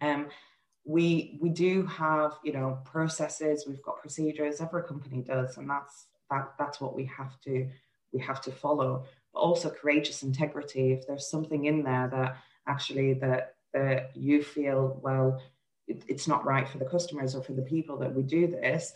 Um, 0.00 0.28
we 0.84 1.38
we 1.40 1.50
do 1.50 1.86
have 1.86 2.32
you 2.42 2.52
know 2.52 2.78
processes, 2.84 3.64
we've 3.66 3.82
got 3.82 4.00
procedures, 4.00 4.60
every 4.60 4.82
company 4.82 5.22
does, 5.22 5.56
and 5.56 5.68
that's 5.68 6.06
that 6.30 6.52
that's 6.58 6.80
what 6.80 6.94
we 6.94 7.04
have 7.06 7.40
to 7.42 7.68
we 8.12 8.20
have 8.20 8.40
to 8.42 8.52
follow. 8.52 9.04
But 9.32 9.40
also 9.40 9.70
courageous 9.70 10.22
integrity. 10.22 10.92
If 10.92 11.06
there's 11.06 11.30
something 11.30 11.66
in 11.66 11.82
there 11.84 12.08
that 12.08 12.38
actually 12.66 13.14
that 13.14 13.54
that 13.74 14.16
you 14.16 14.42
feel 14.42 14.98
well, 15.02 15.40
it, 15.86 16.02
it's 16.08 16.26
not 16.26 16.44
right 16.44 16.68
for 16.68 16.78
the 16.78 16.84
customers 16.84 17.34
or 17.34 17.42
for 17.42 17.52
the 17.52 17.62
people 17.62 17.96
that 17.98 18.14
we 18.14 18.22
do 18.22 18.46
this 18.46 18.92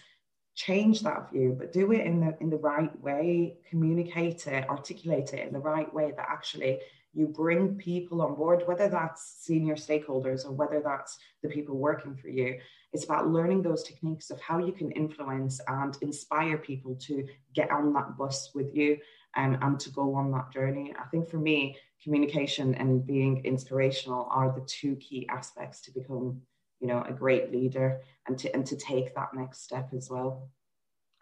change 0.55 1.00
that 1.00 1.31
view 1.33 1.55
but 1.59 1.72
do 1.72 1.90
it 1.90 2.07
in 2.07 2.20
the 2.20 2.37
in 2.40 2.48
the 2.48 2.57
right 2.59 3.00
way 3.00 3.57
communicate 3.68 4.46
it 4.46 4.68
articulate 4.68 5.33
it 5.35 5.46
in 5.46 5.53
the 5.53 5.59
right 5.59 5.92
way 5.92 6.12
that 6.16 6.29
actually 6.29 6.79
you 7.14 7.27
bring 7.29 7.77
people 7.77 8.22
on 8.22 8.35
board 8.35 8.62
whether 8.66 8.88
that's 8.88 9.37
senior 9.40 9.74
stakeholders 9.74 10.44
or 10.44 10.53
whether 10.53 10.81
that's 10.81 11.18
the 11.42 11.48
people 11.48 11.77
working 11.77 12.16
for 12.16 12.29
you 12.29 12.59
it's 12.94 13.05
about 13.05 13.29
learning 13.29 13.61
those 13.61 13.83
techniques 13.83 14.31
of 14.31 14.40
how 14.40 14.59
you 14.59 14.72
can 14.72 14.92
influence 14.92 15.61
and 15.66 15.98
inspire 16.00 16.57
people 16.57 16.94
to 16.94 17.27
get 17.53 17.70
on 17.72 17.92
that 17.92 18.16
bus 18.16 18.50
with 18.55 18.74
you 18.74 18.96
um, 19.37 19.59
and 19.62 19.81
to 19.81 19.90
go 19.90 20.14
on 20.14 20.31
that 20.31 20.53
journey. 20.53 20.94
I 20.98 21.05
think 21.09 21.29
for 21.29 21.38
me 21.38 21.77
communication 22.03 22.74
and 22.77 23.05
being 23.05 23.44
inspirational 23.44 24.29
are 24.31 24.53
the 24.53 24.64
two 24.66 24.94
key 24.96 25.27
aspects 25.29 25.81
to 25.83 25.90
become 25.90 26.40
you 26.81 26.87
know 26.87 27.03
a 27.09 27.12
great 27.12 27.50
leader 27.50 28.00
and 28.29 28.38
to 28.38 28.55
and 28.55 28.64
to 28.66 28.77
take 28.77 29.14
that 29.14 29.35
next 29.35 29.64
step 29.64 29.88
as 29.96 30.09
well. 30.09 30.48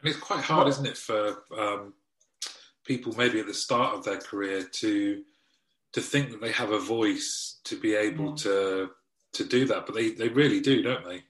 And 0.00 0.10
it's 0.10 0.18
quite 0.18 0.44
hard 0.44 0.68
isn't 0.68 0.86
it 0.86 0.98
for 0.98 1.38
um, 1.56 1.94
people 2.84 3.14
maybe 3.16 3.40
at 3.40 3.46
the 3.46 3.54
start 3.54 3.94
of 3.94 4.04
their 4.04 4.18
career 4.18 4.64
to 4.64 5.22
to 5.92 6.00
think 6.00 6.30
that 6.30 6.40
they 6.40 6.52
have 6.52 6.70
a 6.70 6.78
voice 6.78 7.60
to 7.64 7.76
be 7.78 7.94
able 7.94 8.34
to 8.34 8.90
to 9.32 9.44
do 9.44 9.64
that 9.66 9.86
but 9.86 9.94
they 9.94 10.10
they 10.10 10.28
really 10.28 10.60
do 10.60 10.82
don't 10.82 11.04
they? 11.04 11.22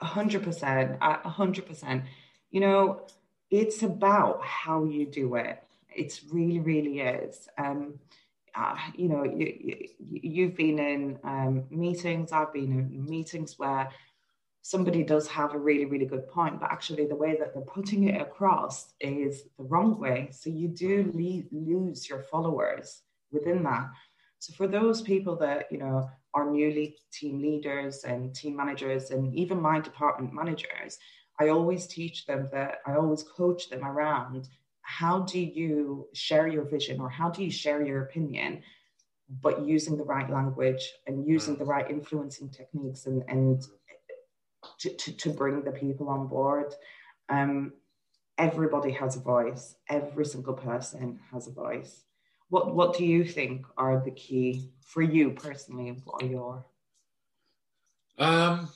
A 0.00 0.06
hundred 0.06 0.42
percent 0.42 0.98
a 1.00 1.28
hundred 1.28 1.66
percent. 1.66 2.04
You 2.50 2.60
know 2.60 3.06
it's 3.50 3.82
about 3.82 4.42
how 4.42 4.84
you 4.84 5.06
do 5.06 5.34
it. 5.36 5.62
It's 5.94 6.24
really 6.24 6.60
really 6.60 7.00
is. 7.00 7.48
Um 7.58 7.98
uh, 8.54 8.76
you 8.94 9.08
know, 9.08 9.24
you, 9.24 9.88
you, 9.98 10.44
have 10.44 10.56
been 10.56 10.78
in 10.78 11.18
um, 11.24 11.64
meetings, 11.70 12.32
I've 12.32 12.52
been 12.52 12.70
in 12.70 13.06
meetings 13.06 13.58
where 13.58 13.90
somebody 14.62 15.02
does 15.02 15.26
have 15.28 15.54
a 15.54 15.58
really, 15.58 15.86
really 15.86 16.06
good 16.06 16.28
point, 16.28 16.60
but 16.60 16.70
actually 16.70 17.06
the 17.06 17.16
way 17.16 17.36
that 17.38 17.52
they're 17.52 17.62
putting 17.62 18.08
it 18.08 18.20
across 18.20 18.92
is 19.00 19.44
the 19.58 19.64
wrong 19.64 19.98
way. 19.98 20.28
So 20.32 20.50
you 20.50 20.68
do 20.68 21.10
le- 21.14 21.58
lose 21.58 22.08
your 22.08 22.20
followers 22.20 23.02
within 23.32 23.62
that. 23.64 23.90
So 24.38 24.52
for 24.54 24.66
those 24.66 25.02
people 25.02 25.36
that, 25.36 25.70
you 25.70 25.78
know, 25.78 26.10
are 26.34 26.50
newly 26.50 26.96
team 27.12 27.40
leaders 27.40 28.04
and 28.04 28.34
team 28.34 28.56
managers 28.56 29.10
and 29.10 29.34
even 29.34 29.60
my 29.60 29.80
department 29.80 30.32
managers, 30.32 30.98
I 31.38 31.48
always 31.48 31.86
teach 31.86 32.26
them 32.26 32.48
that 32.52 32.78
I 32.86 32.94
always 32.94 33.22
coach 33.22 33.68
them 33.68 33.84
around 33.84 34.48
how 34.82 35.20
do 35.20 35.40
you 35.40 36.08
share 36.12 36.48
your 36.48 36.64
vision 36.64 37.00
or 37.00 37.08
how 37.08 37.30
do 37.30 37.44
you 37.44 37.50
share 37.50 37.84
your 37.84 38.02
opinion 38.02 38.62
but 39.40 39.64
using 39.64 39.96
the 39.96 40.04
right 40.04 40.28
language 40.28 40.92
and 41.06 41.26
using 41.26 41.56
the 41.56 41.64
right. 41.64 41.88
influencing 41.90 42.50
techniques 42.50 43.06
and, 43.06 43.22
and 43.28 43.62
to, 44.78 44.94
to, 44.94 45.12
to 45.16 45.30
bring 45.30 45.62
the 45.62 45.70
people 45.72 46.08
on 46.08 46.26
board. 46.26 46.74
Um, 47.28 47.72
everybody 48.36 48.90
has 48.90 49.16
a 49.16 49.20
voice. 49.20 49.76
Every 49.88 50.26
single 50.26 50.54
person 50.54 51.18
has 51.32 51.46
a 51.46 51.52
voice 51.52 52.02
what 52.52 52.74
what 52.74 52.96
do 52.96 53.04
you 53.04 53.24
think 53.24 53.64
are 53.76 54.02
the 54.04 54.10
key 54.10 54.70
for 54.84 55.02
you 55.02 55.30
personally 55.30 55.96
what 56.04 56.22
are 56.22 56.26
your 56.26 56.64
um 58.18 58.68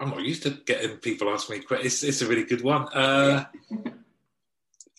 i'm 0.00 0.10
not 0.10 0.22
used 0.22 0.42
to 0.42 0.50
getting 0.50 0.96
people 0.96 1.28
ask 1.28 1.48
me 1.48 1.62
it's, 1.70 2.02
it's 2.02 2.22
a 2.22 2.26
really 2.26 2.44
good 2.44 2.62
one 2.62 2.88
uh 2.88 3.44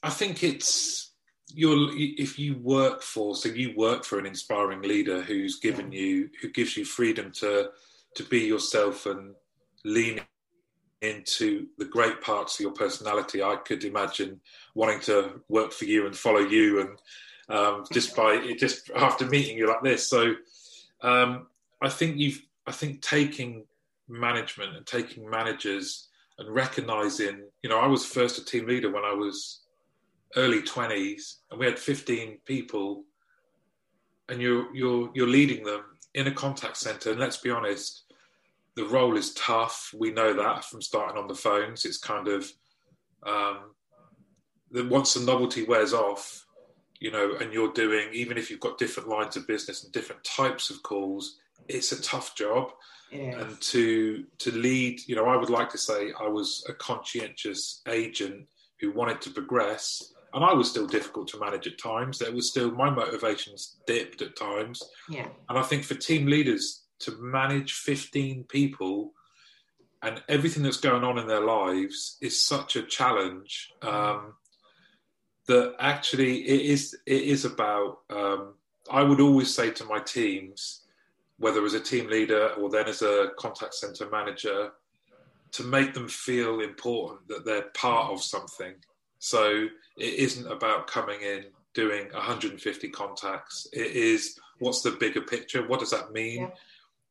I 0.04 0.10
think 0.10 0.44
it's 0.44 1.12
you're 1.54 1.90
if 1.96 2.38
you 2.38 2.58
work 2.60 3.02
for 3.02 3.36
so 3.36 3.50
you 3.50 3.74
work 3.76 4.04
for 4.04 4.20
an 4.20 4.26
inspiring 4.26 4.82
leader 4.82 5.22
who's 5.22 5.60
given 5.60 5.92
you 5.92 6.30
who 6.42 6.50
gives 6.50 6.78
you 6.78 6.86
freedom 6.86 7.32
to 7.32 7.70
to 8.16 8.24
be 8.24 8.40
yourself 8.40 9.06
and 9.06 9.34
lean 9.84 10.22
into 11.02 11.68
the 11.78 11.86
great 11.86 12.22
parts 12.22 12.56
of 12.56 12.62
your 12.62 12.72
personality. 12.72 13.44
I 13.44 13.58
could 13.58 13.84
imagine 13.84 14.42
wanting 14.76 15.00
to 15.02 15.42
work 15.48 15.72
for 15.72 15.86
you 15.86 16.06
and 16.06 16.16
follow 16.16 16.40
you, 16.40 16.82
and 16.82 16.98
um, 17.50 17.86
just 17.92 18.16
by 18.16 18.54
just 18.58 18.90
after 18.92 19.26
meeting 19.26 19.58
you 19.58 19.68
like 19.68 19.84
this. 19.84 20.08
So 20.08 20.36
um, 21.02 21.48
I 21.82 21.90
think 21.90 22.18
you've 22.18 22.42
I 22.66 22.72
think 22.72 23.02
taking 23.02 23.66
management 24.08 24.76
and 24.76 24.86
taking 24.86 25.30
managers 25.30 26.10
and 26.38 26.54
recognizing. 26.54 27.44
You 27.64 27.70
know, 27.70 27.80
I 27.80 27.88
was 27.88 28.06
first 28.06 28.38
a 28.38 28.46
team 28.46 28.68
leader 28.68 28.92
when 28.92 29.04
I 29.04 29.14
was 29.14 29.62
early 30.36 30.62
20s 30.62 31.36
and 31.50 31.60
we 31.60 31.66
had 31.66 31.80
15 31.80 32.40
people 32.46 33.06
and 34.28 34.42
you're 34.42 34.76
you're 34.76 35.10
you're 35.14 35.28
leading 35.28 35.64
them 35.64 35.82
in 36.16 36.28
a 36.28 36.32
contact 36.32 36.76
center 36.76 37.12
and 37.12 37.20
let's 37.20 37.38
be 37.38 37.50
honest 37.50 38.04
the 38.78 38.86
role 38.86 39.18
is 39.18 39.34
tough. 39.34 39.92
We 39.98 40.12
know 40.12 40.34
that 40.34 40.64
from 40.64 40.84
starting 40.84 41.18
on 41.18 41.28
the 41.28 41.34
phones. 41.34 41.84
It's 41.84 41.98
kind 41.98 42.28
of 42.28 42.50
um, 43.24 43.72
that 44.70 44.88
once 44.88 45.16
the 45.16 45.26
novelty 45.26 45.64
wears 45.64 45.94
off, 45.94 46.46
you 47.00 47.12
know, 47.12 47.36
and 47.40 47.54
you're 47.54 47.74
doing 47.74 48.10
even 48.14 48.38
if 48.38 48.50
you've 48.50 48.60
got 48.60 48.78
different 48.78 49.10
lines 49.10 49.36
of 49.36 49.48
business 49.48 49.84
and 49.84 49.92
different 49.92 50.24
types 50.24 50.70
of 50.70 50.82
calls, 50.84 51.38
it's 51.68 51.92
a 51.92 52.02
tough 52.02 52.36
job. 52.36 52.72
And 53.40 53.60
to 53.62 54.26
to 54.40 54.52
lead, 54.52 55.00
you 55.08 55.16
know, 55.16 55.26
I 55.26 55.38
would 55.38 55.50
like 55.50 55.70
to 55.70 55.78
say 55.78 56.12
I 56.20 56.28
was 56.28 56.66
a 56.68 56.74
conscientious 56.74 57.82
agent 57.88 58.48
who 58.82 58.92
wanted 58.92 59.22
to 59.22 59.30
progress, 59.30 60.14
and 60.34 60.44
I 60.44 60.54
was 60.54 60.70
still 60.70 60.88
difficult 60.88 61.30
to 61.30 61.40
manage 61.40 61.68
at 61.68 61.80
times. 61.80 62.20
There 62.20 62.34
was 62.34 62.50
still 62.50 62.72
my 62.72 62.90
motivations 62.90 63.78
dipped 63.88 64.22
at 64.22 64.36
times. 64.36 64.84
Yeah. 65.10 65.28
And 65.50 65.58
I 65.58 65.64
think 65.64 65.84
for 65.84 65.96
team 65.96 66.28
leaders 66.28 66.84
to 67.00 67.12
manage 67.20 67.74
15 67.74 68.46
people 68.46 69.14
and 70.02 70.22
everything 70.28 70.64
that's 70.64 70.78
going 70.78 71.04
on 71.04 71.18
in 71.18 71.28
their 71.28 71.42
lives 71.42 72.18
is 72.22 72.46
such 72.46 72.76
a 72.76 72.84
challenge 72.84 73.72
um, 73.82 74.34
that 75.48 75.76
actually 75.80 76.42
it 76.48 76.62
is 76.62 76.98
it 77.06 77.24
is 77.24 77.46
about 77.46 78.00
um, 78.10 78.54
I 78.92 79.04
would 79.04 79.20
always 79.20 79.54
say 79.54 79.72
to 79.72 79.86
my 79.86 80.00
teams 80.00 80.82
whether 81.40 81.64
as 81.66 81.74
a 81.74 81.80
team 81.80 82.10
leader 82.10 82.50
or 82.60 82.70
then 82.70 82.88
as 82.88 83.02
a 83.02 83.30
contact 83.38 83.74
center 83.74 84.10
manager 84.10 84.72
to 85.52 85.64
make 85.64 85.94
them 85.94 86.08
feel 86.08 86.62
important 86.62 87.28
that 87.28 87.46
they're 87.46 87.70
part 87.74 88.12
of 88.12 88.22
something 88.22 88.74
so 89.20 89.68
it 89.98 90.14
isn't 90.14 90.52
about 90.52 90.88
coming 90.88 91.22
in 91.22 91.46
doing 91.74 92.12
150 92.12 92.90
contacts 92.90 93.68
it 93.72 93.92
is 93.92 94.40
what's 94.60 94.82
the 94.82 94.92
bigger 94.92 95.22
picture 95.22 95.68
what 95.68 95.80
does 95.80 95.92
that 95.92 96.12
mean 96.12 96.42
yeah 96.42 96.50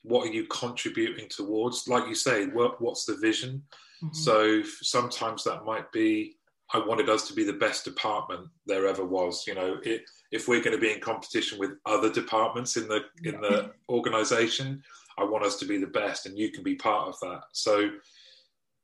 what 0.06 0.28
are 0.28 0.32
you 0.32 0.46
contributing 0.46 1.28
towards? 1.28 1.88
Like 1.88 2.08
you 2.08 2.14
say, 2.14 2.46
what, 2.46 2.80
what's 2.80 3.04
the 3.04 3.16
vision? 3.16 3.62
Mm-hmm. 4.02 4.14
So 4.14 4.62
sometimes 4.62 5.42
that 5.44 5.64
might 5.64 5.90
be, 5.90 6.35
I 6.74 6.78
wanted 6.78 7.08
us 7.08 7.28
to 7.28 7.34
be 7.34 7.44
the 7.44 7.52
best 7.52 7.84
department 7.84 8.48
there 8.66 8.86
ever 8.86 9.04
was. 9.04 9.46
You 9.46 9.54
know, 9.54 9.78
it, 9.82 10.02
if 10.32 10.48
we're 10.48 10.62
going 10.62 10.76
to 10.76 10.80
be 10.80 10.92
in 10.92 11.00
competition 11.00 11.58
with 11.58 11.72
other 11.86 12.12
departments 12.12 12.76
in 12.76 12.88
the 12.88 13.02
in 13.24 13.40
the 13.40 13.72
organization, 13.88 14.82
I 15.18 15.24
want 15.24 15.44
us 15.44 15.56
to 15.60 15.64
be 15.64 15.78
the 15.78 15.86
best, 15.86 16.26
and 16.26 16.38
you 16.38 16.50
can 16.50 16.62
be 16.62 16.74
part 16.74 17.08
of 17.08 17.20
that. 17.20 17.42
So 17.52 17.90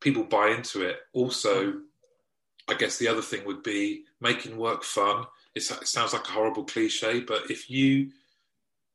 people 0.01 0.25
buy 0.25 0.49
into 0.49 0.83
it. 0.83 0.99
Also, 1.12 1.75
I 2.68 2.75
guess 2.75 2.99
the 2.99 3.09
other 3.09 3.23
thing 3.23 3.45
would 3.45 3.62
be 3.62 4.05
making 4.21 4.57
work 4.57 4.85
fun. 4.85 5.25
It's, 5.55 5.71
it 5.71 5.87
sounds 5.87 6.12
like 6.12 6.27
a 6.29 6.33
horrible 6.33 6.64
cliche, 6.64 7.21
but 7.21 7.51
if 7.51 7.68
you 7.68 8.11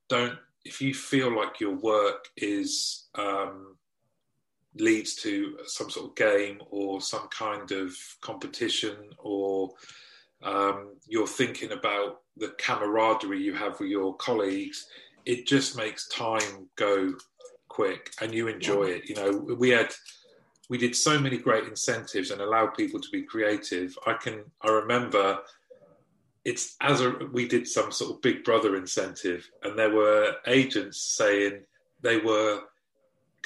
don't 0.10 0.38
if 0.68 0.82
you 0.82 0.94
feel 0.94 1.36
like 1.36 1.60
your 1.60 1.76
work 1.76 2.28
is 2.36 3.08
um, 3.16 3.78
leads 4.80 5.16
to 5.16 5.58
some 5.66 5.90
sort 5.90 6.10
of 6.10 6.16
game 6.16 6.60
or 6.70 7.02
some 7.02 7.28
kind 7.30 7.72
of 7.72 7.96
competition 8.22 8.96
or 9.18 9.72
um, 10.44 10.94
you're 11.08 11.28
thinking 11.28 11.72
about 11.72 12.22
the 12.38 12.50
camaraderie 12.60 13.42
you 13.42 13.54
have 13.54 13.80
with 13.80 13.90
your 13.90 14.16
colleagues 14.18 14.88
it 15.28 15.46
just 15.46 15.76
makes 15.76 16.08
time 16.08 16.70
go 16.78 17.14
quick 17.68 18.12
and 18.22 18.34
you 18.34 18.48
enjoy 18.48 18.86
it. 18.86 19.10
You 19.10 19.16
know 19.16 19.56
we 19.60 19.70
had 19.70 19.94
we 20.70 20.78
did 20.78 20.96
so 20.96 21.20
many 21.20 21.38
great 21.38 21.66
incentives 21.66 22.32
and 22.32 22.42
allowed 22.42 22.74
people 22.76 23.00
to 23.00 23.10
be 23.12 23.24
creative. 23.24 23.96
I 24.08 24.14
can 24.14 24.46
i 24.62 24.70
remember 24.70 25.40
it's 26.46 26.78
as 26.82 27.02
a 27.02 27.10
we 27.34 27.46
did 27.46 27.68
some 27.68 27.92
sort 27.92 28.12
of 28.12 28.22
big 28.22 28.46
brother 28.46 28.78
incentive 28.78 29.50
and 29.64 29.78
there 29.78 29.94
were 29.94 30.36
agents 30.48 30.98
saying 31.02 31.62
they 32.02 32.18
were 32.18 32.62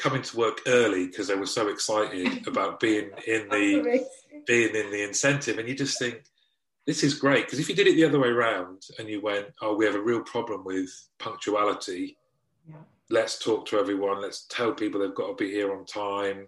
coming 0.01 0.21
to 0.23 0.37
work 0.37 0.61
early 0.67 1.05
because 1.07 1.27
they 1.27 1.35
were 1.35 1.45
so 1.45 1.67
excited 1.67 2.47
about 2.47 2.79
being 2.79 3.11
in 3.27 3.47
the 3.49 4.05
being 4.47 4.75
in 4.75 4.91
the 4.91 5.03
incentive. 5.03 5.57
And 5.57 5.69
you 5.69 5.75
just 5.75 5.99
think 5.99 6.23
this 6.87 7.03
is 7.03 7.13
great. 7.13 7.45
Because 7.45 7.59
if 7.59 7.69
you 7.69 7.75
did 7.75 7.87
it 7.87 7.95
the 7.95 8.05
other 8.05 8.19
way 8.19 8.29
around 8.29 8.81
and 8.97 9.07
you 9.07 9.21
went 9.21 9.47
oh 9.61 9.75
we 9.75 9.85
have 9.85 9.95
a 9.95 10.01
real 10.01 10.21
problem 10.21 10.63
with 10.63 10.89
punctuality. 11.19 12.17
Yeah. 12.67 12.75
let's 13.09 13.39
talk 13.39 13.65
to 13.67 13.79
everyone. 13.79 14.21
Let's 14.21 14.45
tell 14.47 14.73
people 14.73 15.01
they've 15.01 15.15
got 15.15 15.27
to 15.27 15.43
be 15.43 15.51
here 15.51 15.75
on 15.75 15.85
time. 15.85 16.47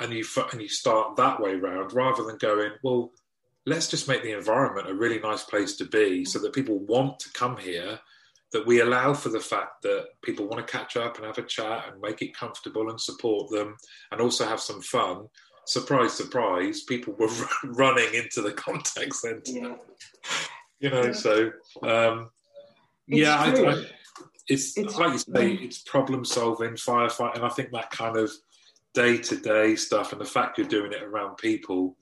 And 0.00 0.12
you 0.12 0.24
and 0.50 0.60
you 0.60 0.68
start 0.68 1.16
that 1.16 1.40
way 1.40 1.54
round 1.54 1.92
rather 1.92 2.24
than 2.24 2.38
going 2.38 2.72
well 2.82 3.12
let's 3.64 3.88
just 3.88 4.08
make 4.08 4.24
the 4.24 4.36
environment 4.36 4.90
a 4.90 4.94
really 4.94 5.20
nice 5.20 5.44
place 5.44 5.76
to 5.76 5.84
be 5.84 6.24
so 6.24 6.38
that 6.40 6.52
people 6.52 6.80
want 6.80 7.20
to 7.20 7.32
come 7.32 7.56
here 7.56 8.00
that 8.52 8.66
we 8.66 8.80
allow 8.80 9.14
for 9.14 9.28
the 9.30 9.40
fact 9.40 9.82
that 9.82 10.08
people 10.22 10.46
want 10.46 10.64
to 10.64 10.72
catch 10.72 10.96
up 10.96 11.16
and 11.16 11.26
have 11.26 11.38
a 11.38 11.42
chat 11.42 11.86
and 11.88 12.00
make 12.00 12.22
it 12.22 12.36
comfortable 12.36 12.90
and 12.90 13.00
support 13.00 13.50
them 13.50 13.76
and 14.10 14.20
also 14.20 14.46
have 14.46 14.60
some 14.60 14.80
fun 14.82 15.26
surprise 15.64 16.12
surprise 16.12 16.82
people 16.82 17.14
were 17.14 17.30
running 17.64 18.12
into 18.14 18.42
the 18.42 18.52
contact 18.52 19.14
center 19.14 19.40
yeah. 19.46 19.74
you 20.80 20.90
know 20.90 21.04
yeah. 21.04 21.12
so 21.12 21.50
um, 21.82 22.30
yeah 23.06 23.36
I, 23.36 23.50
I, 23.50 23.84
it's, 24.48 24.76
it's, 24.76 24.98
like 24.98 25.12
you 25.12 25.18
say 25.18 25.52
it's 25.52 25.78
problem 25.82 26.24
solving 26.24 26.72
firefight 26.72 27.36
and 27.36 27.44
i 27.44 27.48
think 27.48 27.70
that 27.70 27.90
kind 27.90 28.16
of 28.16 28.30
day-to-day 28.92 29.76
stuff 29.76 30.12
and 30.12 30.20
the 30.20 30.26
fact 30.26 30.58
you're 30.58 30.66
doing 30.66 30.92
it 30.92 31.02
around 31.02 31.36
people 31.36 31.96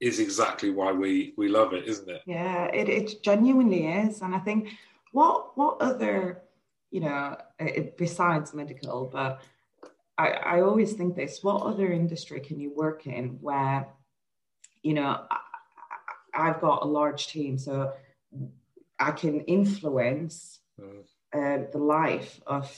is 0.00 0.20
exactly 0.20 0.70
why 0.70 0.92
we 0.92 1.32
we 1.36 1.48
love 1.48 1.72
it, 1.72 1.86
isn't 1.86 2.08
it? 2.10 2.22
Yeah, 2.26 2.66
it, 2.66 2.88
it 2.88 3.22
genuinely 3.22 3.86
is, 3.86 4.20
and 4.22 4.34
I 4.34 4.38
think 4.38 4.68
what 5.14 5.56
what 5.56 5.80
other 5.80 6.42
you 6.90 7.00
know 7.00 7.36
besides 7.96 8.52
medical, 8.52 9.08
but 9.10 9.40
I, 10.18 10.28
I 10.28 10.60
always 10.62 10.92
think 10.94 11.14
this: 11.14 11.38
what 11.42 11.62
other 11.62 11.92
industry 11.92 12.40
can 12.40 12.58
you 12.58 12.74
work 12.74 13.06
in 13.06 13.38
where 13.40 13.86
you 14.82 14.94
know 14.94 15.24
I, 15.30 15.38
I've 16.34 16.60
got 16.60 16.82
a 16.82 16.86
large 16.86 17.28
team, 17.28 17.58
so 17.58 17.92
I 18.98 19.12
can 19.12 19.42
influence 19.42 20.58
mm. 20.80 21.04
uh, 21.32 21.70
the 21.70 21.78
life 21.78 22.40
of 22.48 22.76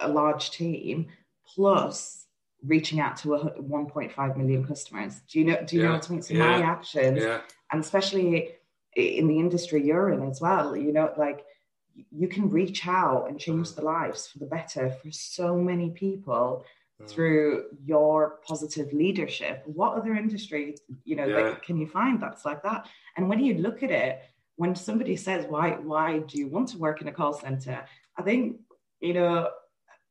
a 0.00 0.08
large 0.08 0.52
team 0.52 1.08
plus 1.52 2.26
reaching 2.64 3.00
out 3.00 3.16
to 3.18 3.28
1.5 3.28 4.36
million 4.36 4.64
customers. 4.64 5.20
Do 5.28 5.40
you 5.40 5.46
know? 5.46 5.64
Do 5.66 5.74
you 5.74 5.82
yeah. 5.82 5.88
know 5.88 5.94
what 5.94 6.08
I 6.08 6.12
mean? 6.12 6.22
So 6.22 6.34
yeah. 6.34 6.58
my 6.58 6.62
actions, 6.62 7.20
yeah. 7.20 7.40
and 7.72 7.80
especially 7.82 8.52
in 8.94 9.26
the 9.26 9.38
industry 9.40 9.84
you're 9.84 10.10
in 10.10 10.22
as 10.22 10.40
well, 10.40 10.76
you 10.76 10.92
know, 10.92 11.12
like 11.16 11.44
you 12.10 12.28
can 12.28 12.50
reach 12.50 12.86
out 12.86 13.28
and 13.28 13.38
change 13.38 13.72
the 13.72 13.82
lives 13.82 14.28
for 14.28 14.38
the 14.38 14.46
better 14.46 14.90
for 14.90 15.10
so 15.10 15.56
many 15.56 15.90
people 15.90 16.64
mm. 17.02 17.08
through 17.08 17.64
your 17.84 18.38
positive 18.46 18.92
leadership. 18.92 19.62
What 19.66 19.94
other 19.94 20.14
industry, 20.14 20.76
you 21.04 21.16
know, 21.16 21.26
like, 21.26 21.62
can 21.62 21.76
you 21.78 21.86
find 21.86 22.20
that's 22.20 22.44
like 22.44 22.62
that? 22.62 22.88
And 23.16 23.28
when 23.28 23.44
you 23.44 23.54
look 23.54 23.82
at 23.82 23.90
it, 23.90 24.22
when 24.56 24.74
somebody 24.74 25.16
says, 25.16 25.46
"Why? 25.46 25.72
Why 25.72 26.20
do 26.20 26.38
you 26.38 26.48
want 26.48 26.68
to 26.70 26.78
work 26.78 27.02
in 27.02 27.08
a 27.08 27.12
call 27.12 27.34
center?" 27.34 27.84
I 28.16 28.22
think 28.22 28.60
you 29.00 29.12
know 29.12 29.50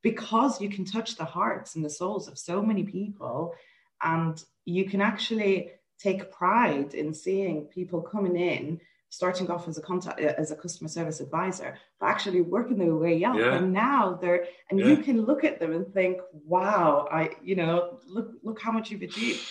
because 0.06 0.62
you 0.62 0.70
can 0.70 0.86
touch 0.86 1.16
the 1.16 1.26
hearts 1.26 1.76
and 1.76 1.84
the 1.84 1.90
souls 1.90 2.28
of 2.28 2.38
so 2.38 2.62
many 2.62 2.84
people 2.84 3.56
and 4.04 4.44
you 4.64 4.88
can 4.88 5.02
actually 5.02 5.72
take 5.98 6.32
pride 6.32 6.94
in 6.94 7.12
seeing 7.12 7.66
people 7.66 8.02
coming 8.02 8.36
in 8.36 8.80
starting 9.16 9.50
off 9.50 9.68
as 9.68 9.78
a 9.78 9.82
contact 9.82 10.20
as 10.20 10.52
a 10.52 10.56
customer 10.56 10.90
service 10.90 11.20
advisor 11.20 11.78
but 12.00 12.08
actually 12.08 12.42
working 12.42 12.78
their 12.78 12.96
way 12.96 13.24
up 13.24 13.36
yeah. 13.38 13.56
and 13.56 13.72
now 13.72 14.18
they're 14.22 14.46
and 14.70 14.80
yeah. 14.80 14.88
you 14.88 14.98
can 14.98 15.22
look 15.22 15.44
at 15.44 15.60
them 15.60 15.72
and 15.74 15.94
think 15.94 16.18
wow 16.46 17.08
i 17.12 17.30
you 17.44 17.56
know 17.56 18.00
look 18.08 18.32
look 18.44 18.60
how 18.62 18.72
much 18.72 18.92
you've 18.92 19.02
achieved 19.02 19.48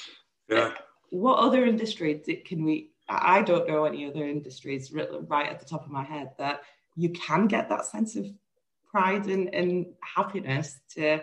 yeah 0.48 0.72
what 1.11 1.38
other 1.38 1.64
industries 1.64 2.29
can 2.44 2.64
we 2.64 2.90
i 3.09 3.42
don't 3.42 3.68
know 3.68 3.85
any 3.85 4.07
other 4.07 4.27
industries 4.27 4.92
right 4.92 5.48
at 5.48 5.59
the 5.61 5.66
top 5.66 5.85
of 5.85 5.90
my 5.90 6.05
head 6.05 6.31
that 6.38 6.62
you 6.96 7.09
can 7.11 7.46
get 7.46 7.68
that 7.68 7.85
sense 7.87 8.16
of 8.16 8.27
pride 8.94 9.27
and, 9.27 9.53
and 9.53 9.87
happiness 10.00 10.79
to 10.88 11.20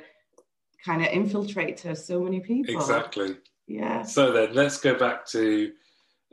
kind 0.83 1.01
of 1.01 1.07
infiltrate 1.11 1.77
to 1.77 1.95
so 1.95 2.19
many 2.19 2.39
people. 2.39 2.75
Exactly. 2.75 3.37
Yeah. 3.67 4.03
So 4.03 4.31
then 4.31 4.53
let's 4.53 4.79
go 4.79 4.95
back 4.95 5.25
to 5.27 5.71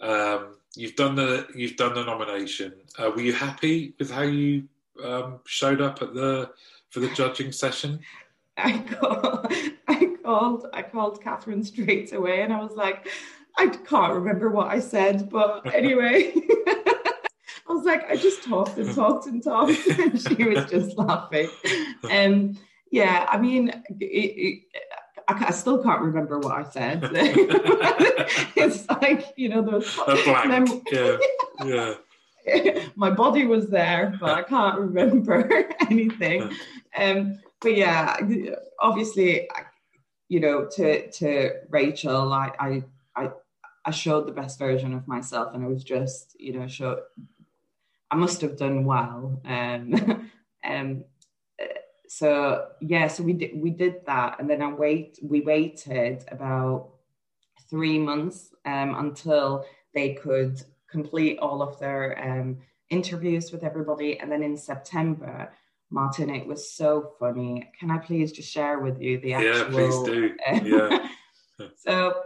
um, 0.03 0.57
you've 0.77 0.97
done 0.97 1.15
the 1.15 1.47
you've 1.55 1.77
done 1.77 1.95
the 1.95 2.05
nomination. 2.05 2.75
Uh, 2.99 3.11
were 3.15 3.23
you 3.23 3.33
happy 3.33 3.95
with 3.99 4.11
how 4.11 4.23
you 4.23 4.65
um, 5.03 5.41
showed 5.47 5.81
up 5.81 6.03
at 6.03 6.15
the 6.15 6.51
for 6.91 7.01
the 7.01 7.09
judging 7.11 7.53
session? 7.53 8.01
I 8.57 8.79
called, 8.79 9.53
I 9.89 10.17
called 10.23 10.67
I 10.73 10.83
called 10.83 11.23
Catherine 11.23 11.65
straight 11.65 12.13
away 12.13 12.43
and 12.43 12.53
I 12.53 12.61
was 12.61 12.75
like, 12.75 13.09
I 13.57 13.69
can't 13.69 14.15
remember 14.15 14.51
what 14.51 14.69
I 14.69 14.81
said, 14.81 15.29
but 15.31 15.75
anyway. 15.75 16.33
I 17.71 17.75
was 17.75 17.85
like, 17.85 18.11
I 18.11 18.17
just 18.17 18.45
talked 18.45 18.79
and 18.79 18.95
talked 18.95 19.27
and 19.27 19.45
talked, 19.45 19.87
and 19.89 20.19
she 20.19 20.43
was 20.43 20.71
just 20.71 20.97
laughing. 20.97 21.51
Um, 22.11 22.57
yeah, 22.91 23.27
I 23.29 23.37
mean, 23.37 23.69
it, 23.69 24.05
it, 24.05 24.63
I, 25.29 25.47
I, 25.49 25.51
still 25.51 25.83
can't 25.83 26.01
remember 26.01 26.39
what 26.39 26.55
I 26.55 26.69
said. 26.69 27.01
it's 28.57 28.89
like 28.89 29.35
you 29.37 29.51
know, 29.51 29.63
those 29.63 29.99
mem- 30.47 30.83
yeah, 30.91 31.17
yeah. 31.65 31.95
My 32.97 33.11
body 33.11 33.47
was 33.47 33.69
there, 33.69 34.17
but 34.21 34.31
I 34.31 34.43
can't 34.43 34.79
remember 34.79 35.69
anything. 35.89 36.51
Um, 36.97 37.39
but 37.61 37.77
yeah, 37.77 38.17
obviously, 38.81 39.49
you 40.29 40.41
know, 40.41 40.67
to 40.77 41.11
to 41.11 41.51
Rachel, 41.69 42.33
I 42.33 42.53
I 42.59 42.83
I, 43.17 43.31
I 43.85 43.91
showed 43.91 44.27
the 44.27 44.33
best 44.33 44.59
version 44.59 44.95
of 44.95 45.07
myself, 45.07 45.55
and 45.55 45.65
it 45.65 45.69
was 45.69 45.85
just, 45.85 46.37
you 46.39 46.59
know, 46.59 46.67
show. 46.67 47.01
I 48.11 48.17
must 48.17 48.41
have 48.41 48.57
done 48.57 48.87
well. 48.87 49.39
Um, 49.45 50.31
um, 50.65 51.05
so 52.09 52.69
yeah, 52.81 53.07
so 53.07 53.23
we 53.23 53.35
did 53.35 53.61
we 53.61 53.71
did 53.71 54.05
that, 54.07 54.41
and 54.41 54.49
then 54.49 54.63
I 54.63 54.73
wait. 54.73 55.19
We 55.23 55.43
waited 55.43 56.25
about 56.29 56.91
three 57.69 57.99
months 57.99 58.55
um, 58.65 58.95
until 58.97 59.65
they 59.95 60.15
could 60.15 60.63
complete 60.91 61.39
all 61.39 61.61
of 61.63 61.79
their 61.79 62.19
um, 62.19 62.59
interviews 62.89 63.53
with 63.53 63.63
everybody, 63.63 64.19
and 64.19 64.33
then 64.33 64.43
in 64.43 64.57
September. 64.57 65.53
Martin, 65.91 66.29
it 66.29 66.47
was 66.47 66.71
so 66.71 67.15
funny. 67.19 67.71
Can 67.81 67.91
I 67.91 67.97
please 67.97 68.31
just 68.31 68.53
share 68.53 68.79
with 68.79 69.01
you 69.01 69.19
the 69.21 69.33
actual? 69.33 69.57
Yeah, 69.57 69.65
please 69.71 70.03
do. 70.03 70.35
Yeah. 70.69 71.09
so 71.77 72.25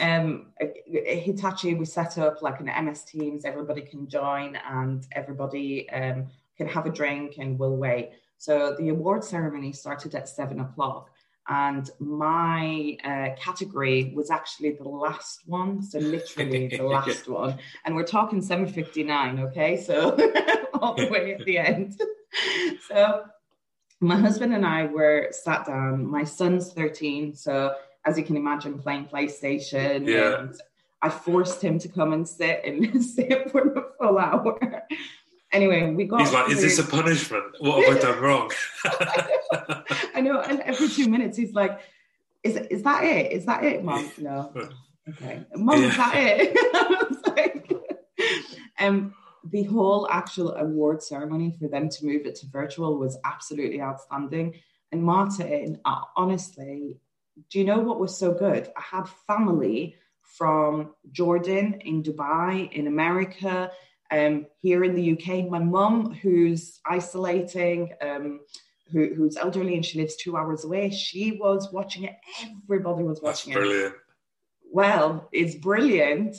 um 0.00 0.46
Hitachi 0.84 1.74
we 1.74 1.84
set 1.84 2.18
up 2.18 2.42
like 2.42 2.60
an 2.60 2.84
MS 2.84 3.04
Teams 3.04 3.44
everybody 3.44 3.82
can 3.82 4.08
join 4.08 4.56
and 4.68 5.06
everybody 5.12 5.88
um 5.90 6.26
can 6.58 6.66
have 6.66 6.86
a 6.86 6.90
drink 6.90 7.36
and 7.38 7.58
we'll 7.58 7.76
wait 7.76 8.10
so 8.38 8.74
the 8.78 8.88
award 8.90 9.24
ceremony 9.24 9.72
started 9.72 10.14
at 10.14 10.28
seven 10.28 10.60
o'clock, 10.60 11.10
and 11.48 11.90
my 11.98 12.96
uh, 13.04 13.40
category 13.40 14.12
was 14.14 14.30
actually 14.30 14.72
the 14.72 14.88
last 14.88 15.40
one. 15.46 15.82
So 15.82 15.98
literally 15.98 16.68
the 16.68 16.82
last 16.82 17.28
one, 17.28 17.58
and 17.84 17.94
we're 17.94 18.04
talking 18.04 18.42
seven 18.42 18.66
fifty 18.66 19.02
nine. 19.02 19.38
Okay, 19.40 19.76
so 19.76 20.10
all 20.74 20.94
the 20.94 21.08
way 21.08 21.34
at 21.34 21.44
the 21.44 21.58
end. 21.58 22.00
so 22.88 23.24
my 24.00 24.16
husband 24.16 24.54
and 24.54 24.66
I 24.66 24.86
were 24.86 25.28
sat 25.30 25.66
down. 25.66 26.06
My 26.06 26.24
son's 26.24 26.72
thirteen, 26.72 27.34
so 27.34 27.74
as 28.04 28.18
you 28.18 28.24
can 28.24 28.36
imagine, 28.36 28.78
playing 28.78 29.06
PlayStation. 29.06 30.06
Yeah. 30.06 30.40
And 30.40 30.54
I 31.02 31.10
forced 31.10 31.62
him 31.62 31.78
to 31.80 31.88
come 31.88 32.12
and 32.12 32.26
sit 32.26 32.62
and 32.64 33.04
sit 33.04 33.50
for 33.50 33.72
a 33.72 33.82
full 33.98 34.18
hour 34.18 34.82
anyway, 35.52 35.90
we 35.90 36.04
got. 36.04 36.20
He's 36.20 36.32
like, 36.32 36.50
"Is 36.50 36.60
this 36.60 36.78
a 36.78 36.84
punishment? 36.84 37.44
What 37.58 37.84
have 37.84 37.96
I 37.96 38.00
done 38.00 38.20
wrong?" 38.22 38.50
I 40.14 40.20
know, 40.20 40.40
and 40.40 40.60
every 40.60 40.88
two 40.88 41.08
minutes 41.08 41.36
he's 41.36 41.54
like, 41.54 41.80
"Is 42.42 42.56
is 42.56 42.82
that 42.82 43.04
it? 43.04 43.32
Is 43.32 43.46
that 43.46 43.64
it, 43.64 43.84
mom?" 43.84 44.10
No. 44.18 44.52
Okay, 45.08 45.44
mom, 45.54 45.82
yeah. 45.82 45.88
is 45.88 45.96
that 45.96 46.12
it? 46.16 47.26
like, 47.36 47.72
um, 48.80 49.14
the 49.50 49.62
whole 49.64 50.08
actual 50.10 50.54
award 50.54 51.02
ceremony 51.02 51.54
for 51.60 51.68
them 51.68 51.88
to 51.88 52.04
move 52.04 52.26
it 52.26 52.34
to 52.36 52.46
virtual 52.46 52.98
was 52.98 53.16
absolutely 53.24 53.80
outstanding. 53.80 54.54
And 54.90 55.02
Martin, 55.02 55.78
uh, 55.84 56.00
honestly, 56.16 56.98
do 57.50 57.58
you 57.58 57.64
know 57.64 57.78
what 57.78 58.00
was 58.00 58.18
so 58.18 58.32
good? 58.32 58.68
I 58.76 58.80
had 58.80 59.08
family 59.28 59.94
from 60.22 60.94
Jordan, 61.12 61.80
in 61.82 62.02
Dubai, 62.02 62.72
in 62.72 62.88
America, 62.88 63.70
um, 64.10 64.46
here 64.60 64.84
in 64.84 64.94
the 64.94 65.12
UK, 65.12 65.48
my 65.48 65.58
mum, 65.58 66.12
who's 66.12 66.80
isolating, 66.86 67.92
um, 68.00 68.40
who, 68.92 69.14
who's 69.14 69.36
elderly 69.36 69.74
and 69.74 69.84
she 69.84 70.00
lives 70.00 70.16
two 70.16 70.36
hours 70.36 70.64
away, 70.64 70.90
she 70.90 71.32
was 71.32 71.72
watching 71.72 72.04
it. 72.04 72.16
Everybody 72.64 73.02
was 73.02 73.20
watching 73.20 73.52
That's 73.52 73.62
brilliant. 73.62 73.94
it. 73.94 74.00
Well, 74.70 75.28
it's 75.32 75.54
brilliant 75.54 76.36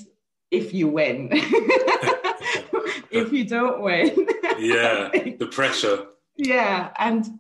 if 0.52 0.74
you 0.74 0.88
win. 0.88 1.30
if 3.12 3.32
you 3.34 3.46
don't 3.46 3.82
win, 3.82 4.28
yeah, 4.60 5.10
the 5.40 5.50
pressure. 5.52 6.06
Yeah, 6.38 6.92
and 6.98 7.40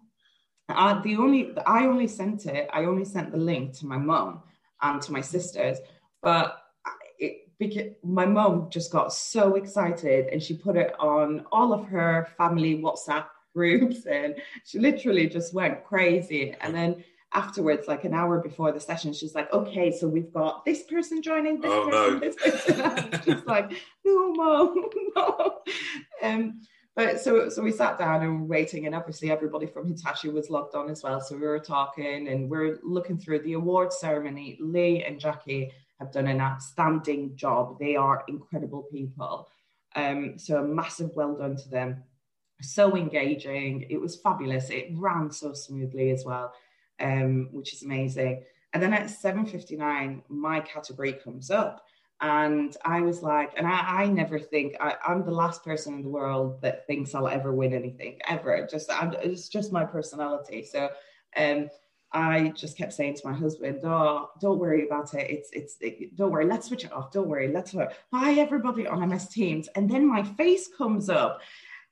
uh, 0.70 1.02
the 1.02 1.18
only 1.18 1.56
I 1.66 1.86
only 1.86 2.08
sent 2.08 2.46
it. 2.46 2.70
I 2.74 2.86
only 2.86 3.06
sent 3.06 3.32
the 3.32 3.38
link 3.38 3.78
to 3.80 3.86
my 3.86 3.98
mum 3.98 4.42
and 4.82 5.02
to 5.02 5.12
my 5.12 5.22
sisters, 5.22 5.78
but 6.22 6.62
because 7.60 7.93
my 8.04 8.26
mom 8.26 8.70
just 8.70 8.91
got 8.91 9.13
so 9.13 9.56
excited 9.56 10.28
and 10.28 10.41
she 10.41 10.56
put 10.56 10.76
it 10.76 10.93
on 11.00 11.46
all 11.52 11.74
of 11.74 11.86
her 11.86 12.28
family 12.38 12.78
WhatsApp 12.78 13.26
groups 13.54 14.06
and 14.12 14.36
she 14.63 14.80
literally 14.80 15.28
just 15.28 15.54
went 15.54 15.84
crazy. 15.84 16.56
And 16.62 16.74
then 16.74 17.04
afterwards, 17.34 17.88
like 17.88 18.04
an 18.04 18.13
hour 18.13 18.39
before 18.39 18.72
the 18.72 18.80
session, 18.80 19.13
she's 19.13 19.36
like, 19.36 19.52
okay, 19.52 19.91
so 19.91 20.08
we've 20.08 20.32
got 20.32 20.63
this 20.65 20.84
person 20.84 21.22
joining, 21.22 21.60
this 21.60 21.72
oh, 21.72 21.89
person, 21.89 22.13
no. 22.13 22.20
this 22.20 22.36
person. 22.36 23.22
she's 23.24 23.46
like, 23.46 23.72
no, 24.06 24.34
mom, 24.34 24.89
no. 25.15 25.62
Um, 26.22 26.62
but 26.96 27.22
so 27.22 27.48
so 27.48 27.62
we 27.62 27.72
sat 27.72 28.00
down 28.00 28.24
and 28.24 28.41
we're 28.41 28.48
waiting, 28.48 28.88
and 28.88 28.96
obviously 28.96 29.30
everybody 29.30 29.67
from 29.67 29.88
Hitachi 29.88 30.30
was 30.30 30.50
logged 30.50 30.74
on 30.74 30.89
as 30.89 31.04
well. 31.04 31.22
So 31.22 31.36
we 31.36 31.46
were 31.46 31.60
talking 31.60 32.28
and 32.28 32.50
we're 32.50 32.80
looking 32.82 33.20
through 33.20 33.43
the 33.43 33.54
award 33.54 33.93
ceremony. 33.93 34.58
Lee 34.60 35.04
and 35.04 35.20
Jackie 35.20 35.72
have 36.00 36.12
done 36.12 36.28
an 36.28 36.42
outstanding 36.42 37.36
job. 37.36 37.80
They 37.80 37.96
are 37.96 38.24
incredible 38.28 38.84
people. 38.92 39.50
Um, 39.96 40.38
so 40.38 40.60
a 40.60 40.68
massive 40.68 41.12
well 41.16 41.36
done 41.36 41.56
to 41.58 41.70
them. 41.70 42.04
So 42.62 42.96
engaging. 42.96 43.86
It 43.90 44.00
was 44.00 44.16
fabulous. 44.16 44.70
It 44.70 44.90
ran 44.94 45.32
so 45.32 45.54
smoothly 45.54 46.12
as 46.12 46.26
well, 46.26 46.54
um, 47.00 47.50
which 47.52 47.74
is 47.74 47.84
amazing. 47.84 48.44
And 48.74 48.82
then 48.82 48.94
at 48.94 49.08
7.59, 49.08 50.24
my 50.30 50.60
category 50.62 51.14
comes 51.14 51.50
up. 51.50 51.84
And 52.20 52.76
I 52.84 53.02
was 53.02 53.22
like, 53.22 53.52
and 53.58 53.68
I, 53.68 54.04
I 54.04 54.08
never 54.08 54.40
think 54.40 54.76
I, 54.80 54.96
am 55.08 55.24
the 55.24 55.32
last 55.32 55.64
person 55.64 55.94
in 55.94 56.02
the 56.02 56.10
world 56.10 56.62
that 56.64 56.88
thinks 56.88 57.14
I'll 57.14 57.28
ever 57.28 57.54
win 57.54 57.74
anything 57.74 58.20
ever. 58.28 58.68
Just 58.70 58.92
I'm, 58.92 59.14
it's 59.22 59.50
just 59.50 59.72
my 59.72 59.86
personality. 59.86 60.64
So 60.64 60.90
um, 61.36 61.70
I 62.12 62.50
just 62.50 62.78
kept 62.78 62.93
saying 62.93 63.15
to 63.15 63.28
my 63.28 63.34
husband, 63.34 63.80
"Oh, 63.84 64.30
don't 64.39 64.60
worry 64.60 64.86
about 64.86 65.13
it. 65.13 65.30
It's 65.30 65.50
it's 65.52 65.78
it, 65.82 66.15
don't 66.15 66.32
worry. 66.32 66.46
Let's 66.46 66.67
switch 66.67 66.86
it 66.86 66.93
off. 66.93 67.12
Don't 67.12 67.28
worry. 67.28 67.50
Let's 67.50 67.74
work. 67.74 67.93
Hi 68.13 68.39
everybody 68.39 68.88
on 68.88 69.08
MS 69.08 69.28
Teams." 69.28 69.67
And 69.76 69.89
then 69.89 70.06
my 70.08 70.24
face 70.24 70.70
comes 70.78 71.10
up, 71.10 71.41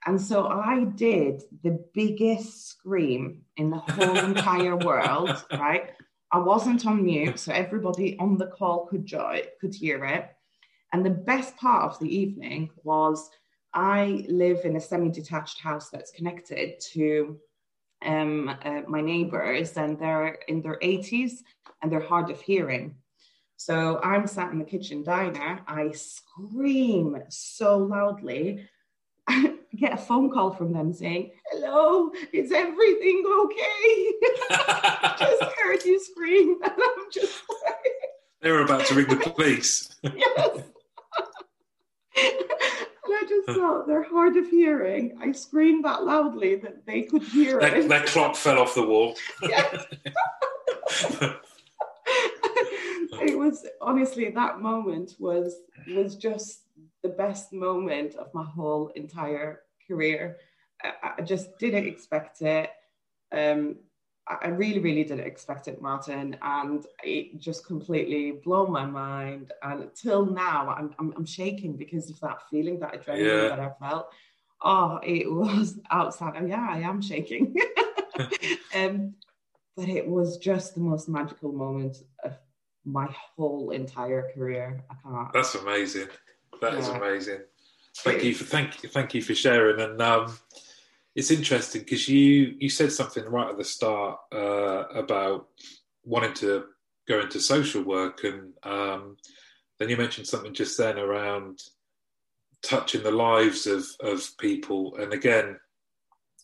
and 0.05 0.19
so 0.21 0.47
I 0.47 0.85
did 0.85 1.43
the 1.63 1.83
biggest 1.93 2.67
scream 2.67 3.41
in 3.57 3.69
the 3.69 3.77
whole 3.77 4.17
entire 4.17 4.77
world. 4.77 5.43
Right? 5.51 5.91
I 6.31 6.39
wasn't 6.39 6.85
on 6.85 7.05
mute, 7.05 7.39
so 7.39 7.53
everybody 7.53 8.17
on 8.19 8.37
the 8.37 8.47
call 8.47 8.87
could 8.87 9.05
joy, 9.05 9.43
could 9.61 9.73
hear 9.73 10.03
it. 10.05 10.29
And 10.91 11.05
the 11.05 11.11
best 11.11 11.55
part 11.57 11.83
of 11.83 11.99
the 11.99 12.13
evening 12.13 12.71
was 12.83 13.29
I 13.73 14.25
live 14.27 14.65
in 14.65 14.75
a 14.75 14.81
semi-detached 14.81 15.59
house 15.59 15.89
that's 15.89 16.11
connected 16.11 16.79
to 16.93 17.37
um, 18.05 18.49
uh, 18.63 18.81
my 18.87 19.01
neighbors, 19.01 19.77
and 19.77 19.99
they're 19.99 20.39
in 20.47 20.61
their 20.61 20.79
80s 20.79 21.43
and 21.81 21.91
they're 21.91 21.99
hard 21.99 22.29
of 22.29 22.41
hearing. 22.41 22.95
So 23.57 23.99
I'm 24.03 24.27
sat 24.27 24.51
in 24.51 24.59
the 24.59 24.65
kitchen 24.65 25.03
diner. 25.03 25.61
I 25.67 25.91
scream 25.91 27.17
so 27.29 27.77
loudly. 27.77 28.67
I 29.27 29.55
get 29.75 29.93
a 29.93 29.97
phone 29.97 30.31
call 30.31 30.51
from 30.51 30.73
them 30.73 30.93
saying, 30.93 31.31
Hello, 31.51 32.11
is 32.33 32.51
everything 32.51 33.23
okay? 33.25 34.13
just 35.19 35.43
heard 35.57 35.83
you 35.85 35.99
scream. 35.99 36.57
And 36.63 36.73
I'm 36.73 37.11
just 37.11 37.43
like, 37.63 37.93
They 38.41 38.51
were 38.51 38.61
about 38.61 38.85
to 38.87 38.95
ring 38.95 39.07
the 39.07 39.17
police. 39.17 39.95
yes. 40.03 40.59
And 43.47 43.55
I 43.55 43.59
just 43.59 43.59
thought 43.59 43.87
they're 43.87 44.03
hard 44.03 44.37
of 44.37 44.47
hearing. 44.47 45.17
I 45.21 45.31
screamed 45.31 45.85
that 45.85 46.03
loudly 46.03 46.55
that 46.57 46.85
they 46.85 47.03
could 47.03 47.23
hear 47.23 47.59
that, 47.59 47.77
it. 47.77 47.89
that 47.89 48.05
clock 48.07 48.35
fell 48.35 48.59
off 48.59 48.75
the 48.75 48.85
wall. 48.85 49.15
it 53.21 53.37
was 53.37 53.65
honestly 53.81 54.29
that 54.29 54.59
moment 54.59 55.15
was 55.19 55.55
was 55.87 56.15
just 56.15 56.61
the 57.03 57.09
best 57.09 57.53
moment 57.53 58.15
of 58.15 58.33
my 58.33 58.43
whole 58.43 58.89
entire 58.95 59.61
career. 59.87 60.37
I, 60.83 61.13
I 61.17 61.21
just 61.21 61.57
didn't 61.59 61.85
expect 61.85 62.41
it. 62.41 62.71
Um, 63.31 63.77
I 64.27 64.47
really, 64.47 64.79
really 64.79 65.03
didn't 65.03 65.27
expect 65.27 65.67
it, 65.67 65.81
Martin, 65.81 66.35
and 66.41 66.83
it 67.03 67.39
just 67.39 67.65
completely 67.65 68.31
blew 68.31 68.65
my 68.67 68.85
mind. 68.85 69.53
And 69.61 69.93
till 69.93 70.25
now, 70.25 70.69
I'm, 70.69 70.95
I'm, 70.97 71.13
I'm 71.15 71.25
shaking 71.25 71.77
because 71.77 72.09
of 72.09 72.19
that 72.21 72.39
feeling, 72.49 72.79
that 72.79 72.93
adrenaline 72.93 73.19
Yeah. 73.19 73.49
that 73.49 73.59
I 73.59 73.71
felt. 73.79 74.07
Oh, 74.63 74.99
it 75.03 75.31
was 75.31 75.79
outstanding. 75.93 76.49
Yeah, 76.49 76.67
I 76.67 76.79
am 76.79 77.01
shaking. 77.03 77.55
um, 78.75 79.13
but 79.77 79.89
it 79.89 80.07
was 80.07 80.37
just 80.37 80.73
the 80.73 80.81
most 80.81 81.07
magical 81.07 81.51
moment 81.51 81.97
of 82.23 82.35
my 82.83 83.07
whole 83.35 83.69
entire 83.71 84.31
career. 84.33 84.83
I 84.89 84.95
can't. 85.03 85.33
That's 85.33 85.53
amazing. 85.53 86.07
That 86.61 86.73
is 86.75 86.87
Yeah. 86.87 86.97
amazing. 86.97 87.41
Thank 87.97 88.23
you 88.23 88.33
for 88.33 88.43
thank 88.43 88.83
you 88.83 88.89
thank 88.89 89.13
you 89.13 89.21
for 89.21 89.35
sharing. 89.35 89.79
And 89.79 90.01
um, 90.01 90.37
it's 91.15 91.31
interesting 91.31 91.81
because 91.81 92.09
you 92.09 92.55
you 92.59 92.69
said 92.69 92.91
something 92.91 93.23
right 93.25 93.49
at 93.49 93.57
the 93.57 93.63
start 93.63 94.19
uh, 94.33 94.83
about 94.93 95.47
wanting 96.03 96.33
to 96.33 96.65
go 97.07 97.21
into 97.21 97.39
social 97.39 97.83
work, 97.83 98.23
and 98.23 98.53
um, 98.63 99.17
then 99.79 99.89
you 99.89 99.95
mentioned 99.97 100.27
something 100.27 100.53
just 100.53 100.77
then 100.77 100.99
around 100.99 101.59
touching 102.61 103.01
the 103.01 103.11
lives 103.11 103.65
of 103.65 103.85
of 104.01 104.29
people. 104.37 104.95
And 104.97 105.13
again, 105.13 105.57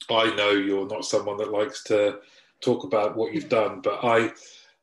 I 0.09 0.33
know 0.35 0.51
you're 0.51 0.87
not 0.87 1.05
someone 1.05 1.37
that 1.37 1.51
likes 1.51 1.83
to 1.85 2.19
talk 2.63 2.85
about 2.85 3.17
what 3.17 3.33
you've 3.33 3.49
done, 3.49 3.81
but 3.81 3.99
I 4.03 4.31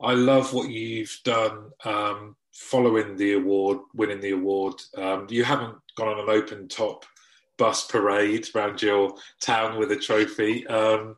I 0.02 0.12
love 0.12 0.52
what 0.52 0.68
you've 0.68 1.18
done 1.24 1.70
um, 1.84 2.36
following 2.52 3.16
the 3.16 3.34
award, 3.34 3.78
winning 3.94 4.20
the 4.20 4.32
award. 4.32 4.74
Um, 4.98 5.26
you 5.30 5.44
haven't 5.44 5.76
gone 5.96 6.08
on 6.08 6.20
an 6.20 6.28
open 6.28 6.68
top 6.68 7.06
bus 7.58 7.86
parade 7.86 8.48
around 8.54 8.80
your 8.80 9.14
town 9.40 9.78
with 9.78 9.92
a 9.92 9.96
trophy. 9.96 10.66
Um, 10.68 11.16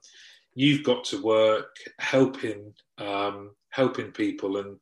you've 0.55 0.82
got 0.82 1.05
to 1.05 1.22
work 1.22 1.76
helping 1.99 2.74
um, 2.99 3.53
helping 3.70 4.11
people 4.11 4.57
and 4.57 4.76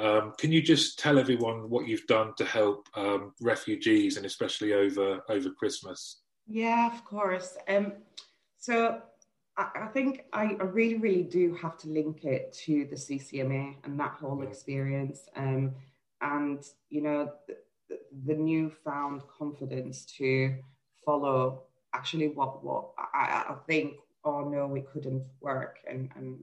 um, 0.00 0.32
can 0.38 0.52
you 0.52 0.62
just 0.62 0.98
tell 0.98 1.18
everyone 1.18 1.68
what 1.68 1.86
you've 1.86 2.06
done 2.06 2.32
to 2.38 2.44
help 2.44 2.88
um, 2.94 3.34
refugees 3.40 4.16
and 4.16 4.24
especially 4.24 4.72
over 4.72 5.22
over 5.28 5.50
Christmas? 5.50 6.22
Yeah, 6.46 6.92
of 6.92 7.04
course. 7.04 7.56
Um, 7.68 7.92
so 8.58 9.02
I, 9.56 9.68
I 9.82 9.86
think 9.88 10.24
I, 10.32 10.56
I, 10.60 10.64
really, 10.64 10.96
really 10.96 11.22
do 11.22 11.54
have 11.60 11.76
to 11.78 11.88
link 11.88 12.24
it 12.24 12.52
to 12.64 12.86
the 12.86 12.96
CCMA 12.96 13.76
and 13.84 13.98
that 14.00 14.12
whole 14.12 14.38
mm. 14.38 14.48
experience, 14.48 15.28
um, 15.36 15.74
and 16.20 16.64
you 16.88 17.02
know 17.02 17.32
the, 17.88 17.98
the 18.26 18.34
newfound 18.34 19.22
confidence 19.26 20.04
to 20.16 20.54
follow 21.04 21.62
actually 21.94 22.28
what 22.28 22.64
what 22.64 22.90
I, 22.98 23.44
I 23.48 23.54
think. 23.66 23.94
Oh 24.24 24.48
no, 24.48 24.74
it 24.74 24.86
couldn't 24.92 25.24
work, 25.40 25.78
and 25.88 26.10
and 26.16 26.38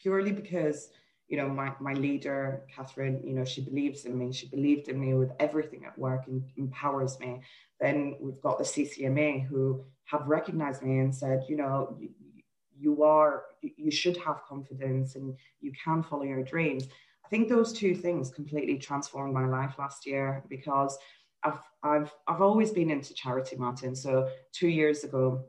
purely 0.00 0.32
because 0.32 0.90
you 1.28 1.38
know, 1.38 1.48
my, 1.48 1.72
my 1.80 1.94
leader, 1.94 2.62
Catherine, 2.74 3.20
you 3.24 3.32
know, 3.32 3.44
she 3.44 3.62
believes 3.62 4.04
in 4.04 4.18
me. 4.18 4.32
She 4.32 4.46
believed 4.46 4.88
in 4.88 5.00
me 5.00 5.14
with 5.14 5.30
everything 5.40 5.84
at 5.84 5.98
work 5.98 6.26
and 6.26 6.42
empowers 6.56 7.18
me. 7.18 7.40
Then 7.80 8.16
we've 8.20 8.40
got 8.40 8.58
the 8.58 8.64
CCMA 8.64 9.46
who 9.46 9.84
have 10.04 10.26
recognized 10.26 10.82
me 10.82 10.98
and 10.98 11.14
said, 11.14 11.44
you 11.48 11.56
know, 11.56 11.96
you, 11.98 12.10
you 12.78 13.02
are, 13.02 13.44
you 13.62 13.90
should 13.90 14.16
have 14.18 14.44
confidence 14.46 15.14
and 15.16 15.34
you 15.60 15.72
can 15.82 16.02
follow 16.02 16.24
your 16.24 16.42
dreams. 16.42 16.88
I 17.24 17.28
think 17.30 17.48
those 17.48 17.72
two 17.72 17.94
things 17.94 18.30
completely 18.30 18.76
transformed 18.78 19.32
my 19.32 19.46
life 19.46 19.74
last 19.78 20.06
year 20.06 20.44
because 20.50 20.98
I've, 21.44 21.60
I've, 21.82 22.12
I've 22.26 22.42
always 22.42 22.70
been 22.70 22.90
into 22.90 23.14
charity, 23.14 23.56
Martin. 23.56 23.94
So 23.94 24.28
two 24.52 24.68
years 24.68 25.04
ago, 25.04 25.44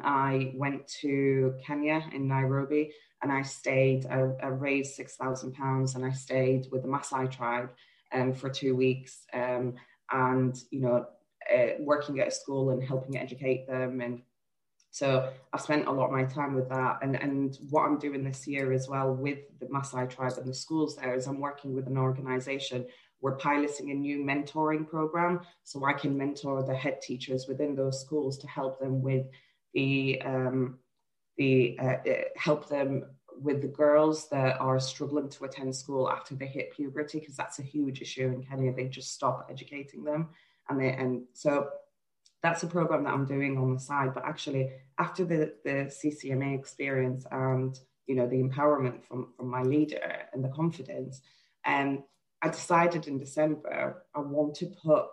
I 0.00 0.52
went 0.54 0.86
to 1.00 1.54
Kenya 1.64 2.04
in 2.12 2.28
Nairobi 2.28 2.92
and 3.22 3.32
I 3.32 3.42
stayed, 3.42 4.06
I, 4.06 4.30
I 4.42 4.48
raised 4.48 4.98
£6,000 4.98 5.94
and 5.94 6.04
I 6.04 6.10
stayed 6.10 6.66
with 6.70 6.82
the 6.82 6.88
Maasai 6.88 7.30
tribe 7.30 7.70
um, 8.12 8.32
for 8.32 8.48
two 8.48 8.76
weeks. 8.76 9.24
Um, 9.32 9.74
and, 10.10 10.56
you 10.70 10.80
know, 10.80 11.06
uh, 11.52 11.66
working 11.80 12.20
at 12.20 12.28
a 12.28 12.30
school 12.30 12.70
and 12.70 12.82
helping 12.82 13.18
educate 13.18 13.66
them. 13.66 14.00
And 14.00 14.22
so 14.90 15.30
I've 15.52 15.60
spent 15.60 15.86
a 15.86 15.92
lot 15.92 16.06
of 16.06 16.12
my 16.12 16.24
time 16.24 16.54
with 16.54 16.68
that. 16.70 16.98
And, 17.02 17.16
and 17.16 17.58
what 17.70 17.82
I'm 17.82 17.98
doing 17.98 18.24
this 18.24 18.46
year 18.46 18.72
as 18.72 18.88
well 18.88 19.14
with 19.14 19.38
the 19.60 19.66
Maasai 19.66 20.08
tribe 20.08 20.34
and 20.38 20.48
the 20.48 20.54
schools 20.54 20.96
there 20.96 21.14
is 21.14 21.26
I'm 21.26 21.40
working 21.40 21.74
with 21.74 21.86
an 21.86 21.98
organization. 21.98 22.86
We're 23.20 23.36
piloting 23.36 23.90
a 23.90 23.94
new 23.94 24.18
mentoring 24.18 24.88
program 24.88 25.40
so 25.64 25.84
I 25.84 25.92
can 25.92 26.16
mentor 26.16 26.62
the 26.62 26.74
head 26.74 27.00
teachers 27.02 27.46
within 27.48 27.74
those 27.74 28.00
schools 28.00 28.38
to 28.38 28.46
help 28.46 28.78
them 28.78 29.02
with 29.02 29.26
the 29.74 30.22
um, 30.24 30.78
the 31.36 31.78
uh, 31.80 31.96
uh, 32.08 32.24
help 32.36 32.68
them 32.68 33.04
with 33.40 33.62
the 33.62 33.68
girls 33.68 34.28
that 34.28 34.60
are 34.60 34.80
struggling 34.80 35.28
to 35.30 35.44
attend 35.44 35.74
school 35.74 36.10
after 36.10 36.34
they 36.34 36.46
hit 36.46 36.74
puberty 36.74 37.20
because 37.20 37.36
that's 37.36 37.58
a 37.58 37.62
huge 37.62 38.00
issue 38.00 38.26
in 38.26 38.42
Kenya. 38.42 38.72
They 38.72 38.88
just 38.88 39.14
stop 39.14 39.46
educating 39.50 40.04
them, 40.04 40.28
and 40.68 40.80
they 40.80 40.92
and 40.92 41.22
so 41.32 41.68
that's 42.42 42.62
a 42.62 42.68
program 42.68 43.04
that 43.04 43.14
I'm 43.14 43.26
doing 43.26 43.58
on 43.58 43.74
the 43.74 43.80
side. 43.80 44.14
But 44.14 44.24
actually, 44.24 44.70
after 44.98 45.24
the 45.24 45.54
the 45.64 45.90
CCMA 45.90 46.58
experience 46.58 47.24
and 47.30 47.78
you 48.06 48.14
know 48.14 48.26
the 48.26 48.42
empowerment 48.42 49.04
from 49.04 49.32
from 49.36 49.48
my 49.48 49.62
leader 49.62 50.26
and 50.32 50.44
the 50.44 50.48
confidence, 50.48 51.20
and 51.64 51.98
um, 51.98 52.04
I 52.42 52.48
decided 52.48 53.08
in 53.08 53.18
December 53.18 54.04
I 54.14 54.20
want 54.20 54.54
to 54.56 54.66
put 54.66 55.06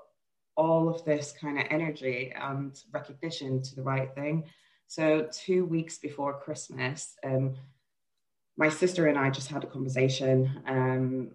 all 0.55 0.89
of 0.89 1.03
this 1.05 1.33
kind 1.39 1.59
of 1.59 1.65
energy 1.69 2.33
and 2.35 2.79
recognition 2.91 3.61
to 3.61 3.75
the 3.75 3.83
right 3.83 4.13
thing. 4.15 4.45
So, 4.87 5.27
two 5.31 5.65
weeks 5.65 5.97
before 5.97 6.39
Christmas, 6.39 7.15
um, 7.23 7.55
my 8.57 8.69
sister 8.69 9.07
and 9.07 9.17
I 9.17 9.29
just 9.29 9.49
had 9.49 9.63
a 9.63 9.67
conversation. 9.67 10.61
Um, 10.67 11.31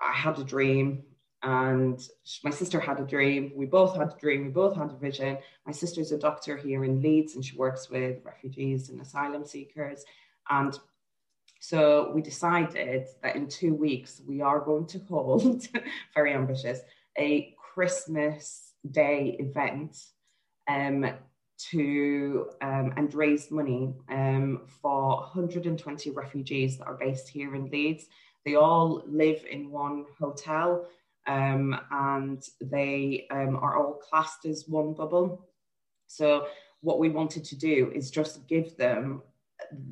I 0.00 0.12
had 0.12 0.38
a 0.38 0.44
dream, 0.44 1.02
and 1.42 2.00
my 2.44 2.50
sister 2.50 2.78
had 2.78 3.00
a 3.00 3.04
dream. 3.04 3.52
We 3.56 3.66
both 3.66 3.96
had 3.96 4.08
a 4.08 4.16
dream. 4.20 4.44
We 4.44 4.50
both 4.50 4.76
had 4.76 4.90
a 4.90 4.96
vision. 4.96 5.38
My 5.64 5.72
sister's 5.72 6.12
a 6.12 6.18
doctor 6.18 6.56
here 6.56 6.84
in 6.84 7.00
Leeds, 7.00 7.34
and 7.34 7.44
she 7.44 7.56
works 7.56 7.88
with 7.88 8.18
refugees 8.24 8.90
and 8.90 9.00
asylum 9.00 9.46
seekers. 9.46 10.04
And 10.50 10.78
so 11.60 12.12
we 12.14 12.22
decided 12.22 13.06
that 13.22 13.36
in 13.36 13.48
two 13.48 13.74
weeks 13.74 14.20
we 14.26 14.40
are 14.40 14.60
going 14.60 14.86
to 14.88 14.98
hold, 15.08 15.66
very 16.14 16.34
ambitious, 16.34 16.80
a 17.18 17.54
Christmas 17.74 18.72
Day 18.90 19.36
event 19.38 19.96
um, 20.68 21.06
to 21.70 22.50
um, 22.60 22.92
and 22.96 23.12
raise 23.14 23.50
money 23.50 23.94
um, 24.10 24.62
for 24.82 25.16
120 25.16 26.10
refugees 26.10 26.78
that 26.78 26.86
are 26.86 26.98
based 26.98 27.28
here 27.28 27.54
in 27.54 27.70
Leeds. 27.70 28.06
They 28.44 28.54
all 28.54 29.02
live 29.06 29.44
in 29.50 29.70
one 29.70 30.04
hotel 30.18 30.86
um, 31.26 31.78
and 31.90 32.42
they 32.60 33.26
um, 33.30 33.56
are 33.56 33.76
all 33.76 33.94
classed 33.94 34.44
as 34.46 34.68
one 34.68 34.94
bubble. 34.94 35.46
So, 36.06 36.46
what 36.82 37.00
we 37.00 37.08
wanted 37.08 37.44
to 37.46 37.56
do 37.56 37.90
is 37.94 38.10
just 38.10 38.46
give 38.46 38.76
them 38.76 39.22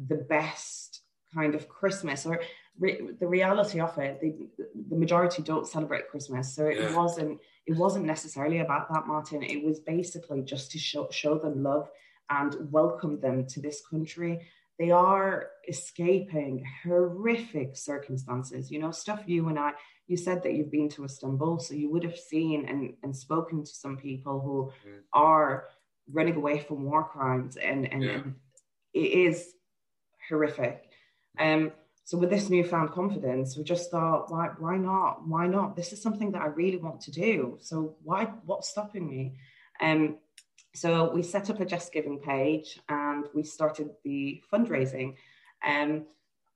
the 0.07 0.17
best 0.17 1.01
kind 1.35 1.55
of 1.55 1.69
Christmas 1.69 2.27
or 2.27 2.41
re- 2.79 3.01
the 3.21 3.27
reality 3.27 3.81
of 3.81 3.97
it. 3.99 4.21
They, 4.21 4.35
the 4.91 4.97
majority 4.97 5.43
don't 5.43 5.67
celebrate 5.67 6.09
Christmas, 6.09 6.55
so 6.55 6.67
it 6.67 6.79
yeah. 6.79 6.97
wasn't 6.97 7.41
it 7.67 7.77
wasn't 7.77 8.05
necessarily 8.05 8.59
about 8.59 8.93
that, 8.93 9.07
Martin. 9.07 9.43
It 9.43 9.65
was 9.65 9.81
basically 9.81 10.43
just 10.43 10.71
to 10.73 10.79
show, 10.79 11.09
show 11.11 11.39
them 11.39 11.63
love 11.63 11.89
and 12.29 12.71
welcome 12.71 13.21
them 13.21 13.47
to 13.47 13.61
this 13.61 13.83
country. 13.91 14.41
They 14.79 14.91
are 14.91 15.51
escaping 15.69 16.65
horrific 16.83 17.77
circumstances, 17.77 18.71
you 18.71 18.81
know, 18.81 18.91
stuff 18.91 19.23
you 19.27 19.49
and 19.49 19.59
I, 19.59 19.73
you 20.07 20.17
said 20.17 20.43
that 20.43 20.55
you've 20.55 20.71
been 20.71 20.89
to 20.91 21.05
Istanbul, 21.05 21.59
so 21.61 21.75
you 21.75 21.91
would 21.91 22.05
have 22.05 22.19
seen 22.19 22.69
and, 22.69 22.93
and 23.03 23.17
spoken 23.17 23.65
to 23.65 23.71
some 23.71 23.97
people 23.97 24.41
who 24.41 24.71
mm. 24.87 24.99
are 25.13 25.69
running 26.11 26.37
away 26.37 26.59
from 26.59 26.85
war 26.85 27.05
crimes, 27.05 27.57
and, 27.57 27.91
and, 27.91 28.03
yeah. 28.03 28.11
and 28.11 28.35
it 28.93 28.99
is 28.99 29.55
horrific. 30.29 30.84
Um, 31.39 31.73
so 32.05 32.19
with 32.19 32.31
this 32.31 32.51
newfound 32.51 32.91
confidence, 32.91 33.57
we 33.57 33.65
just 33.65 33.91
thought, 33.91 34.31
why, 34.31 34.51
why 34.59 34.77
not? 34.77 35.27
Why 35.27 35.47
not? 35.47 35.75
This 35.75 35.93
is 35.93 36.03
something 36.03 36.33
that 36.33 36.43
I 36.43 36.47
really 36.47 36.77
want 36.77 37.01
to 37.03 37.11
do. 37.11 37.59
So 37.61 37.97
why? 38.03 38.27
What's 38.45 38.69
stopping 38.69 39.09
me? 39.09 39.37
Um, 39.81 40.19
so 40.75 41.11
we 41.11 41.23
set 41.23 41.49
up 41.51 41.61
a 41.61 41.65
Just 41.65 41.93
Giving 41.93 42.19
page 42.19 42.79
and 42.89 43.27
we 43.33 43.43
started 43.43 43.91
the 44.05 44.43
fundraising. 44.53 45.15
Um, 45.67 46.05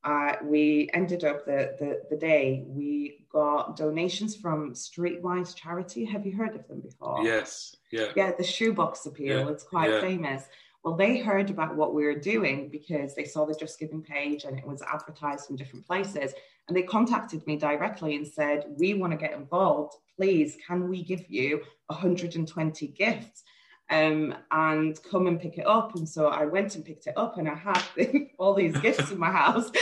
uh, 0.05 0.35
we 0.43 0.91
ended 0.93 1.25
up 1.25 1.45
the, 1.45 1.75
the, 1.79 2.03
the 2.11 2.17
day 2.17 2.65
we 2.67 3.27
got 3.33 3.77
donations 3.77 4.37
from 4.37 4.73
Streetwise 4.75 5.55
Charity. 5.55 6.05
Have 6.05 6.27
you 6.27 6.37
heard 6.37 6.55
of 6.55 6.67
them 6.69 6.81
before? 6.81 7.25
Yes. 7.25 7.75
Yeah. 7.91 8.09
Yeah, 8.15 8.33
the 8.37 8.45
shoebox 8.45 9.07
appeal. 9.07 9.39
Yeah. 9.39 9.49
It's 9.49 9.65
quite 9.65 9.91
yeah. 9.91 10.01
famous. 10.01 10.45
Well, 10.89 10.97
they 10.97 11.19
heard 11.19 11.51
about 11.51 11.77
what 11.77 11.93
we 11.93 12.03
were 12.05 12.19
doing 12.19 12.71
because 12.71 13.15
they 13.15 13.27
saw 13.27 13.45
the 13.45 13.55
Just 13.55 13.79
Giving 13.79 14.01
page 14.01 14.45
and 14.45 14.59
it 14.59 14.67
was 14.67 14.81
advertised 14.81 15.51
in 15.51 15.57
different 15.57 15.87
places. 15.87 16.33
And 16.67 16.75
they 16.75 16.83
contacted 16.83 17.47
me 17.47 17.59
directly 17.59 18.17
and 18.17 18.27
said, 18.27 18.65
We 18.79 18.95
want 18.95 19.13
to 19.13 19.19
get 19.19 19.35
involved. 19.35 19.97
Please, 20.17 20.57
can 20.67 20.89
we 20.89 21.03
give 21.03 21.29
you 21.29 21.61
120 21.89 22.87
gifts? 22.87 23.43
Um, 23.91 24.35
and 24.51 24.99
come 25.03 25.27
and 25.27 25.39
pick 25.39 25.59
it 25.59 25.67
up. 25.67 25.95
And 25.95 26.09
so 26.09 26.29
I 26.29 26.47
went 26.47 26.75
and 26.75 26.87
picked 26.87 27.07
it 27.07 27.19
up, 27.19 27.37
and 27.37 27.51
I 27.51 27.55
had 27.55 27.83
all 28.39 28.55
these 28.55 28.77
gifts 28.81 29.11
in 29.11 29.19
my 29.19 29.31
house. 29.31 29.71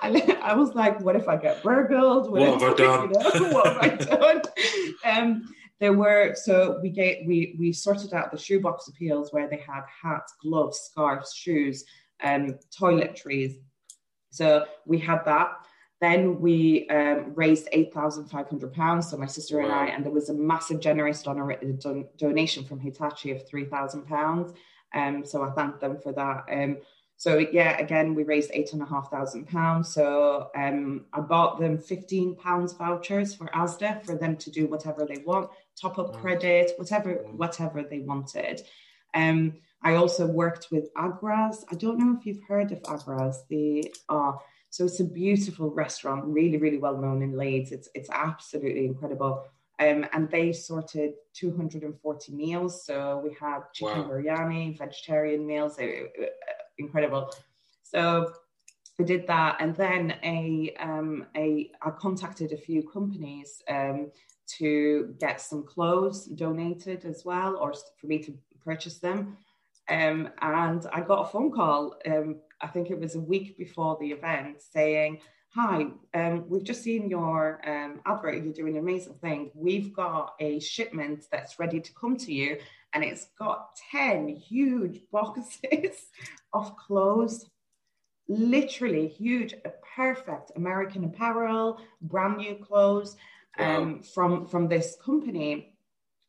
And 0.00 0.16
I, 0.16 0.38
I, 0.42 0.54
was 0.54 0.74
like, 0.74 1.00
"What 1.00 1.16
if 1.16 1.28
I 1.28 1.36
get 1.36 1.62
burgled? 1.62 2.30
What, 2.30 2.40
what 2.40 2.62
have 2.62 2.72
I 2.72 2.76
done? 2.76 3.12
You 3.12 3.40
know, 3.40 3.52
what 3.52 3.66
have 3.66 3.78
I 3.78 3.88
done?" 3.96 4.42
Um, 5.04 5.54
there 5.80 5.92
were 5.92 6.34
so 6.34 6.78
we 6.82 6.90
get 6.90 7.24
we 7.26 7.56
we 7.58 7.72
sorted 7.72 8.12
out 8.12 8.32
the 8.32 8.38
shoebox 8.38 8.88
appeals 8.88 9.32
where 9.32 9.48
they 9.48 9.58
had 9.58 9.82
hats, 10.02 10.34
gloves, 10.42 10.78
scarves, 10.80 11.32
shoes, 11.34 11.84
um, 12.22 12.58
toiletries. 12.76 13.54
So 14.30 14.66
we 14.86 14.98
had 14.98 15.24
that. 15.24 15.52
Then 16.00 16.40
we 16.40 16.88
um, 16.90 17.32
raised 17.34 17.68
eight 17.72 17.92
thousand 17.92 18.26
five 18.28 18.48
hundred 18.48 18.72
pounds. 18.72 19.10
So 19.10 19.16
my 19.16 19.26
sister 19.26 19.58
wow. 19.58 19.64
and 19.64 19.72
I, 19.72 19.86
and 19.86 20.04
there 20.04 20.12
was 20.12 20.28
a 20.28 20.34
massive 20.34 20.80
generous 20.80 21.22
don- 21.22 21.78
don- 21.80 22.08
donation 22.16 22.64
from 22.64 22.80
Hitachi 22.80 23.30
of 23.32 23.46
three 23.48 23.64
thousand 23.64 24.06
pounds. 24.06 24.52
Um, 24.94 25.24
so 25.24 25.42
I 25.42 25.50
thank 25.50 25.80
them 25.80 25.98
for 26.00 26.12
that. 26.12 26.44
Um, 26.50 26.78
so 27.18 27.38
yeah, 27.38 27.76
again, 27.78 28.14
we 28.14 28.22
raised 28.22 28.52
eight 28.54 28.72
and 28.72 28.80
a 28.80 28.86
half 28.86 29.10
thousand 29.10 29.48
pounds. 29.48 29.92
So 29.92 30.50
um, 30.54 31.06
I 31.12 31.20
bought 31.20 31.58
them 31.58 31.76
fifteen 31.76 32.36
pounds 32.36 32.72
vouchers 32.74 33.34
for 33.34 33.46
ASDA 33.48 34.06
for 34.06 34.14
them 34.14 34.36
to 34.36 34.50
do 34.52 34.68
whatever 34.68 35.04
they 35.04 35.20
want, 35.26 35.50
top 35.74 35.98
up 35.98 36.14
mm. 36.14 36.20
credit, 36.20 36.72
whatever 36.76 37.14
whatever 37.32 37.82
they 37.82 37.98
wanted. 37.98 38.62
Um, 39.14 39.54
I 39.82 39.96
also 39.96 40.26
worked 40.28 40.68
with 40.70 40.94
Agras. 40.94 41.64
I 41.72 41.74
don't 41.74 41.98
know 41.98 42.16
if 42.16 42.24
you've 42.24 42.42
heard 42.46 42.70
of 42.70 42.80
Agras. 42.82 43.38
The 43.48 43.92
uh, 44.08 44.32
So 44.70 44.84
it's 44.84 45.00
a 45.00 45.04
beautiful 45.04 45.70
restaurant, 45.70 46.24
really, 46.24 46.58
really 46.58 46.78
well 46.78 46.98
known 46.98 47.22
in 47.22 47.36
Leeds. 47.36 47.72
It's 47.72 47.88
it's 47.96 48.10
absolutely 48.10 48.86
incredible. 48.86 49.44
Um, 49.80 50.06
and 50.12 50.30
they 50.30 50.52
sorted 50.52 51.14
240 51.34 52.32
meals. 52.32 52.84
So 52.84 53.20
we 53.24 53.36
had 53.40 53.60
chicken 53.72 54.08
wow. 54.08 54.10
biryani, 54.10 54.78
vegetarian 54.78 55.46
meals, 55.46 55.78
incredible. 56.78 57.30
So 57.82 58.32
we 58.98 59.04
did 59.04 59.26
that, 59.28 59.58
and 59.60 59.76
then 59.76 60.14
a 60.22 60.74
um, 60.80 61.26
a 61.36 61.70
I 61.82 61.90
contacted 61.90 62.52
a 62.52 62.56
few 62.56 62.82
companies 62.88 63.62
um, 63.68 64.10
to 64.58 65.14
get 65.20 65.40
some 65.40 65.64
clothes 65.64 66.24
donated 66.24 67.04
as 67.04 67.24
well, 67.24 67.56
or 67.56 67.72
for 68.00 68.06
me 68.06 68.18
to 68.20 68.36
purchase 68.64 68.98
them. 68.98 69.36
Um, 69.88 70.28
and 70.42 70.84
I 70.92 71.00
got 71.00 71.26
a 71.26 71.32
phone 71.32 71.50
call. 71.50 71.96
Um, 72.06 72.40
I 72.60 72.66
think 72.66 72.90
it 72.90 73.00
was 73.00 73.14
a 73.14 73.20
week 73.20 73.56
before 73.56 73.96
the 74.00 74.10
event, 74.10 74.60
saying, 74.60 75.20
"Hi, 75.54 75.86
um, 76.14 76.48
we've 76.48 76.64
just 76.64 76.82
seen 76.82 77.08
your 77.08 77.60
um, 77.66 78.00
advert. 78.04 78.42
You're 78.42 78.52
doing 78.52 78.76
an 78.76 78.82
amazing 78.82 79.14
thing. 79.14 79.52
We've 79.54 79.94
got 79.94 80.34
a 80.40 80.58
shipment 80.58 81.26
that's 81.30 81.60
ready 81.60 81.80
to 81.80 81.92
come 81.94 82.16
to 82.16 82.32
you, 82.32 82.58
and 82.94 83.04
it's 83.04 83.28
got 83.38 83.76
ten 83.90 84.28
huge 84.28 85.00
boxes 85.12 86.10
of 86.52 86.76
clothes." 86.76 87.46
Literally 88.30 89.08
huge, 89.08 89.54
perfect 89.96 90.52
American 90.56 91.02
apparel, 91.04 91.80
brand 92.02 92.36
new 92.36 92.56
clothes 92.56 93.16
um, 93.58 93.94
wow. 93.94 93.98
from 94.02 94.46
from 94.46 94.68
this 94.68 94.96
company, 95.02 95.72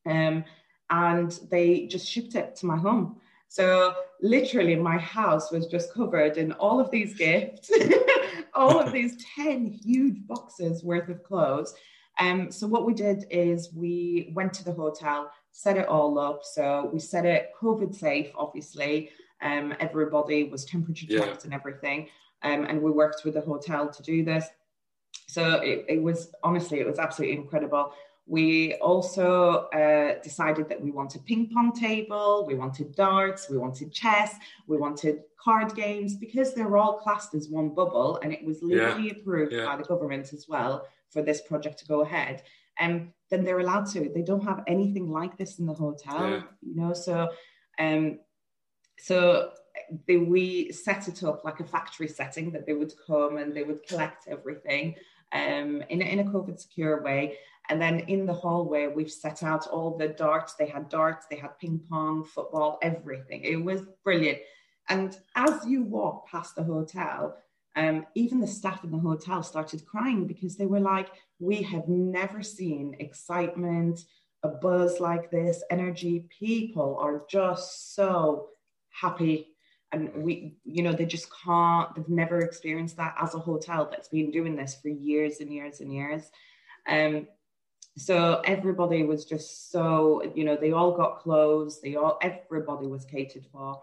um, 0.05 0.43
and 0.89 1.39
they 1.51 1.87
just 1.87 2.07
shipped 2.07 2.35
it 2.35 2.55
to 2.57 2.65
my 2.65 2.77
home. 2.77 3.17
So 3.47 3.95
literally, 4.21 4.75
my 4.75 4.97
house 4.97 5.51
was 5.51 5.65
just 5.67 5.93
covered 5.93 6.37
in 6.37 6.51
all 6.53 6.79
of 6.79 6.91
these 6.91 7.15
gifts, 7.15 7.71
all 8.53 8.79
of 8.79 8.91
these 8.91 9.23
ten 9.35 9.65
huge 9.65 10.25
boxes 10.27 10.83
worth 10.83 11.09
of 11.09 11.23
clothes. 11.23 11.73
Um, 12.19 12.51
so 12.51 12.67
what 12.67 12.85
we 12.85 12.93
did 12.93 13.25
is 13.31 13.73
we 13.73 14.31
went 14.35 14.53
to 14.53 14.63
the 14.63 14.73
hotel, 14.73 15.31
set 15.59 15.75
it 15.75 15.89
all 15.89 16.17
up. 16.17 16.41
So 16.45 16.89
we 16.93 16.99
set 16.99 17.25
it 17.25 17.51
COVID 17.59 17.93
safe, 17.93 18.31
obviously. 18.33 19.09
Um, 19.41 19.73
everybody 19.81 20.45
was 20.45 20.63
temperature 20.63 21.05
checked 21.05 21.41
yeah. 21.41 21.43
and 21.43 21.53
everything. 21.53 22.07
Um, 22.43 22.63
and 22.63 22.81
we 22.81 22.91
worked 22.91 23.25
with 23.25 23.33
the 23.33 23.41
hotel 23.41 23.89
to 23.89 24.01
do 24.01 24.23
this. 24.23 24.45
So 25.27 25.55
it, 25.55 25.83
it 25.89 26.01
was 26.01 26.31
honestly, 26.43 26.79
it 26.79 26.87
was 26.87 26.97
absolutely 26.97 27.35
incredible. 27.35 27.91
We 28.25 28.75
also 28.75 29.67
uh, 29.81 30.21
decided 30.23 30.69
that 30.69 30.81
we 30.81 30.91
wanted 30.91 31.25
ping 31.25 31.49
pong 31.53 31.73
table, 31.73 32.45
we 32.47 32.55
wanted 32.55 32.95
darts, 32.95 33.49
we 33.49 33.57
wanted 33.57 33.91
chess, 33.91 34.35
we 34.65 34.77
wanted 34.77 35.23
card 35.35 35.75
games 35.75 36.15
because 36.15 36.53
they're 36.53 36.77
all 36.77 36.99
classed 36.99 37.33
as 37.35 37.49
one 37.49 37.69
bubble, 37.69 38.17
and 38.23 38.31
it 38.31 38.45
was 38.45 38.61
legally 38.61 39.07
yeah. 39.07 39.13
approved 39.13 39.51
yeah. 39.51 39.65
by 39.65 39.75
the 39.75 39.83
government 39.83 40.31
as 40.31 40.45
well 40.47 40.87
for 41.09 41.21
this 41.21 41.41
project 41.41 41.79
to 41.79 41.85
go 41.85 41.99
ahead. 42.01 42.43
And 42.77 43.01
um, 43.01 43.13
then 43.29 43.43
they're 43.43 43.59
allowed 43.59 43.85
to. 43.91 44.09
They 44.13 44.21
don't 44.21 44.43
have 44.43 44.63
anything 44.67 45.09
like 45.09 45.37
this 45.37 45.59
in 45.59 45.65
the 45.65 45.73
hotel, 45.73 46.29
yeah. 46.29 46.41
you 46.61 46.75
know. 46.75 46.93
So, 46.93 47.29
um, 47.77 48.19
so 48.97 49.51
they, 50.07 50.17
we 50.17 50.71
set 50.71 51.07
it 51.07 51.23
up 51.23 51.43
like 51.43 51.59
a 51.59 51.63
factory 51.63 52.07
setting 52.07 52.51
that 52.51 52.65
they 52.65 52.73
would 52.73 52.93
come 53.05 53.37
and 53.37 53.55
they 53.55 53.63
would 53.63 53.85
collect 53.87 54.27
everything 54.27 54.95
um, 55.31 55.83
in, 55.89 56.01
in 56.01 56.19
a 56.19 56.23
COVID 56.23 56.59
secure 56.59 57.01
way. 57.03 57.37
And 57.69 57.79
then 57.79 57.99
in 58.01 58.25
the 58.25 58.33
hallway, 58.33 58.87
we've 58.87 59.11
set 59.11 59.43
out 59.43 59.67
all 59.67 59.95
the 59.95 60.07
darts. 60.07 60.55
They 60.55 60.67
had 60.67 60.89
darts, 60.89 61.27
they 61.29 61.37
had 61.37 61.59
ping 61.59 61.79
pong, 61.87 62.23
football, 62.23 62.79
everything. 62.81 63.43
It 63.43 63.63
was 63.63 63.83
brilliant. 64.03 64.39
And 64.89 65.15
as 65.35 65.65
you 65.67 65.83
walk 65.83 66.27
past 66.27 66.55
the 66.55 66.63
hotel, 66.63 67.37
um, 67.75 68.07
even 68.15 68.39
the 68.39 68.47
staff 68.47 68.83
in 68.83 68.91
the 68.91 68.97
hotel 68.97 69.43
started 69.43 69.85
crying 69.85 70.25
because 70.25 70.57
they 70.57 70.65
were 70.65 70.79
like, 70.79 71.09
We 71.39 71.61
have 71.63 71.87
never 71.87 72.43
seen 72.43 72.97
excitement, 72.99 74.01
a 74.43 74.49
buzz 74.49 74.99
like 74.99 75.31
this, 75.31 75.63
energy. 75.69 76.25
People 76.37 76.97
are 76.99 77.23
just 77.29 77.95
so 77.95 78.49
happy. 78.89 79.47
And 79.91 80.13
we 80.23 80.57
you 80.65 80.83
know 80.83 80.93
they 80.93 81.05
just 81.05 81.29
can't 81.43 81.95
they've 81.95 82.07
never 82.09 82.41
experienced 82.41 82.97
that 82.97 83.15
as 83.19 83.33
a 83.33 83.39
hotel 83.39 83.87
that's 83.89 84.07
been 84.07 84.29
doing 84.29 84.55
this 84.55 84.75
for 84.79 84.89
years 84.89 85.39
and 85.39 85.51
years 85.51 85.79
and 85.79 85.91
years. 85.91 86.29
Um 86.87 87.27
so 87.97 88.41
everybody 88.45 89.03
was 89.03 89.25
just 89.25 89.71
so 89.71 90.21
you 90.35 90.43
know 90.43 90.55
they 90.55 90.73
all 90.73 90.91
got 90.95 91.19
clothes 91.19 91.81
they 91.81 91.95
all 91.95 92.19
everybody 92.21 92.85
was 92.85 93.03
catered 93.05 93.45
for. 93.51 93.81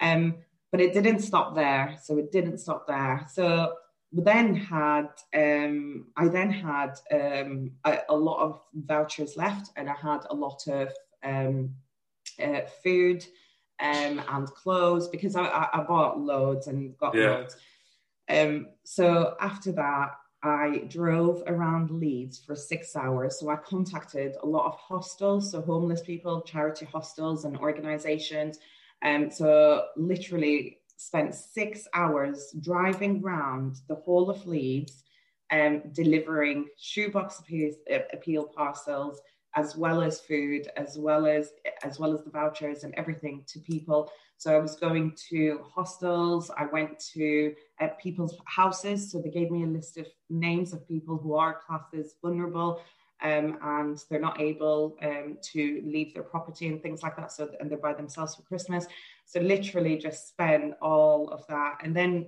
Um 0.00 0.34
but 0.70 0.82
it 0.82 0.92
didn't 0.92 1.20
stop 1.20 1.54
there. 1.54 1.96
So 2.02 2.18
it 2.18 2.30
didn't 2.30 2.58
stop 2.58 2.86
there. 2.86 3.26
So 3.32 3.72
then 4.10 4.54
had 4.54 5.08
um 5.34 6.06
i 6.16 6.26
then 6.26 6.50
had 6.50 6.94
um 7.12 7.70
a, 7.84 7.98
a 8.08 8.16
lot 8.16 8.40
of 8.40 8.60
vouchers 8.74 9.36
left 9.36 9.70
and 9.76 9.88
i 9.88 9.94
had 9.94 10.20
a 10.30 10.34
lot 10.34 10.66
of 10.66 10.90
um 11.22 11.74
uh, 12.42 12.60
food 12.82 13.24
um, 13.80 14.22
and 14.28 14.46
clothes 14.48 15.08
because 15.08 15.36
I, 15.36 15.68
I, 15.72 15.82
bought 15.82 16.18
loads 16.18 16.66
and 16.66 16.96
got 16.98 17.14
yeah. 17.14 17.30
loads. 17.30 17.56
Um, 18.28 18.68
so 18.84 19.36
after 19.40 19.72
that, 19.72 20.10
I 20.42 20.84
drove 20.88 21.42
around 21.46 21.90
Leeds 21.90 22.38
for 22.38 22.54
six 22.54 22.94
hours. 22.96 23.38
So 23.38 23.48
I 23.50 23.56
contacted 23.56 24.36
a 24.42 24.46
lot 24.46 24.66
of 24.66 24.74
hostels, 24.76 25.50
so 25.50 25.60
homeless 25.60 26.00
people, 26.00 26.42
charity 26.42 26.86
hostels, 26.86 27.44
and 27.44 27.56
organizations. 27.56 28.58
Um, 29.02 29.30
so 29.30 29.86
literally 29.96 30.78
spent 30.98 31.32
six 31.32 31.86
hours 31.94 32.52
driving 32.60 33.22
around 33.24 33.76
the 33.88 33.94
whole 33.94 34.28
of 34.28 34.44
Leeds, 34.46 35.04
um, 35.52 35.80
delivering 35.92 36.66
shoebox 36.76 37.38
appeal, 37.38 37.72
appeal 38.12 38.44
parcels, 38.44 39.20
as 39.54 39.76
well 39.76 40.02
as 40.02 40.20
food, 40.20 40.68
as 40.76 40.98
well 40.98 41.24
as 41.26 41.52
as 41.84 41.98
well 42.00 42.12
as 42.12 42.22
the 42.24 42.30
vouchers 42.30 42.82
and 42.82 42.92
everything 42.96 43.44
to 43.46 43.60
people. 43.60 44.10
So 44.38 44.54
I 44.54 44.58
was 44.58 44.74
going 44.74 45.14
to 45.30 45.60
hostels. 45.74 46.50
I 46.56 46.66
went 46.66 46.98
to 47.14 47.54
uh, 47.80 47.88
people's 48.00 48.36
houses. 48.44 49.10
So 49.10 49.20
they 49.20 49.30
gave 49.30 49.50
me 49.50 49.62
a 49.62 49.66
list 49.66 49.98
of 49.98 50.06
names 50.28 50.72
of 50.72 50.86
people 50.86 51.16
who 51.16 51.34
are 51.34 51.60
classed 51.64 51.94
as 51.94 52.14
vulnerable. 52.20 52.82
Um, 53.20 53.58
and 53.62 53.98
they're 54.08 54.20
not 54.20 54.40
able 54.40 54.96
um, 55.02 55.38
to 55.52 55.82
leave 55.84 56.14
their 56.14 56.22
property 56.22 56.68
and 56.68 56.80
things 56.80 57.02
like 57.02 57.16
that. 57.16 57.32
So, 57.32 57.50
and 57.58 57.68
they're 57.68 57.78
by 57.78 57.94
themselves 57.94 58.36
for 58.36 58.42
Christmas. 58.42 58.86
So, 59.28 59.40
literally, 59.40 59.96
just 59.96 60.28
spend 60.28 60.74
all 60.80 61.28
of 61.28 61.46
that. 61.48 61.78
And 61.82 61.94
then 61.94 62.26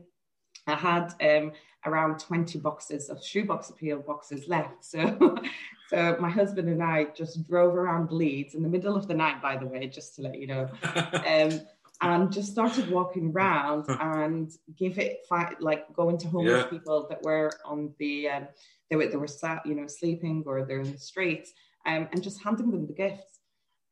I 0.66 0.74
had 0.74 1.14
um, 1.20 1.52
around 1.86 2.20
20 2.20 2.58
boxes 2.58 3.08
of 3.08 3.24
shoebox 3.24 3.70
appeal 3.70 3.98
boxes 3.98 4.48
left. 4.48 4.84
So, 4.84 5.36
so 5.88 6.16
my 6.20 6.30
husband 6.30 6.68
and 6.68 6.82
I 6.82 7.06
just 7.16 7.48
drove 7.48 7.74
around 7.74 8.12
Leeds 8.12 8.54
in 8.54 8.62
the 8.62 8.68
middle 8.68 8.96
of 8.96 9.08
the 9.08 9.14
night, 9.14 9.40
by 9.40 9.56
the 9.56 9.66
way, 9.66 9.86
just 9.86 10.14
to 10.16 10.22
let 10.22 10.38
you 10.38 10.46
know, 10.46 10.68
um, 11.26 11.60
and 12.02 12.32
just 12.32 12.52
started 12.52 12.90
walking 12.90 13.30
around 13.30 13.86
and 13.88 14.52
give 14.76 14.98
it 14.98 15.26
like 15.60 15.92
going 15.94 16.18
to 16.18 16.28
homeless 16.28 16.64
yeah. 16.64 16.70
people 16.70 17.06
that 17.08 17.22
were 17.22 17.52
on 17.64 17.92
the 17.98 18.28
um, 18.28 18.48
they 18.88 18.96
were 18.96 19.06
they 19.06 19.16
were 19.16 19.26
sat 19.26 19.64
you 19.66 19.74
know 19.74 19.86
sleeping 19.86 20.42
or 20.46 20.64
they're 20.64 20.80
in 20.80 20.92
the 20.92 20.98
streets 20.98 21.52
um, 21.86 22.08
and 22.12 22.22
just 22.22 22.42
handing 22.42 22.70
them 22.70 22.86
the 22.86 22.92
gifts. 22.92 23.39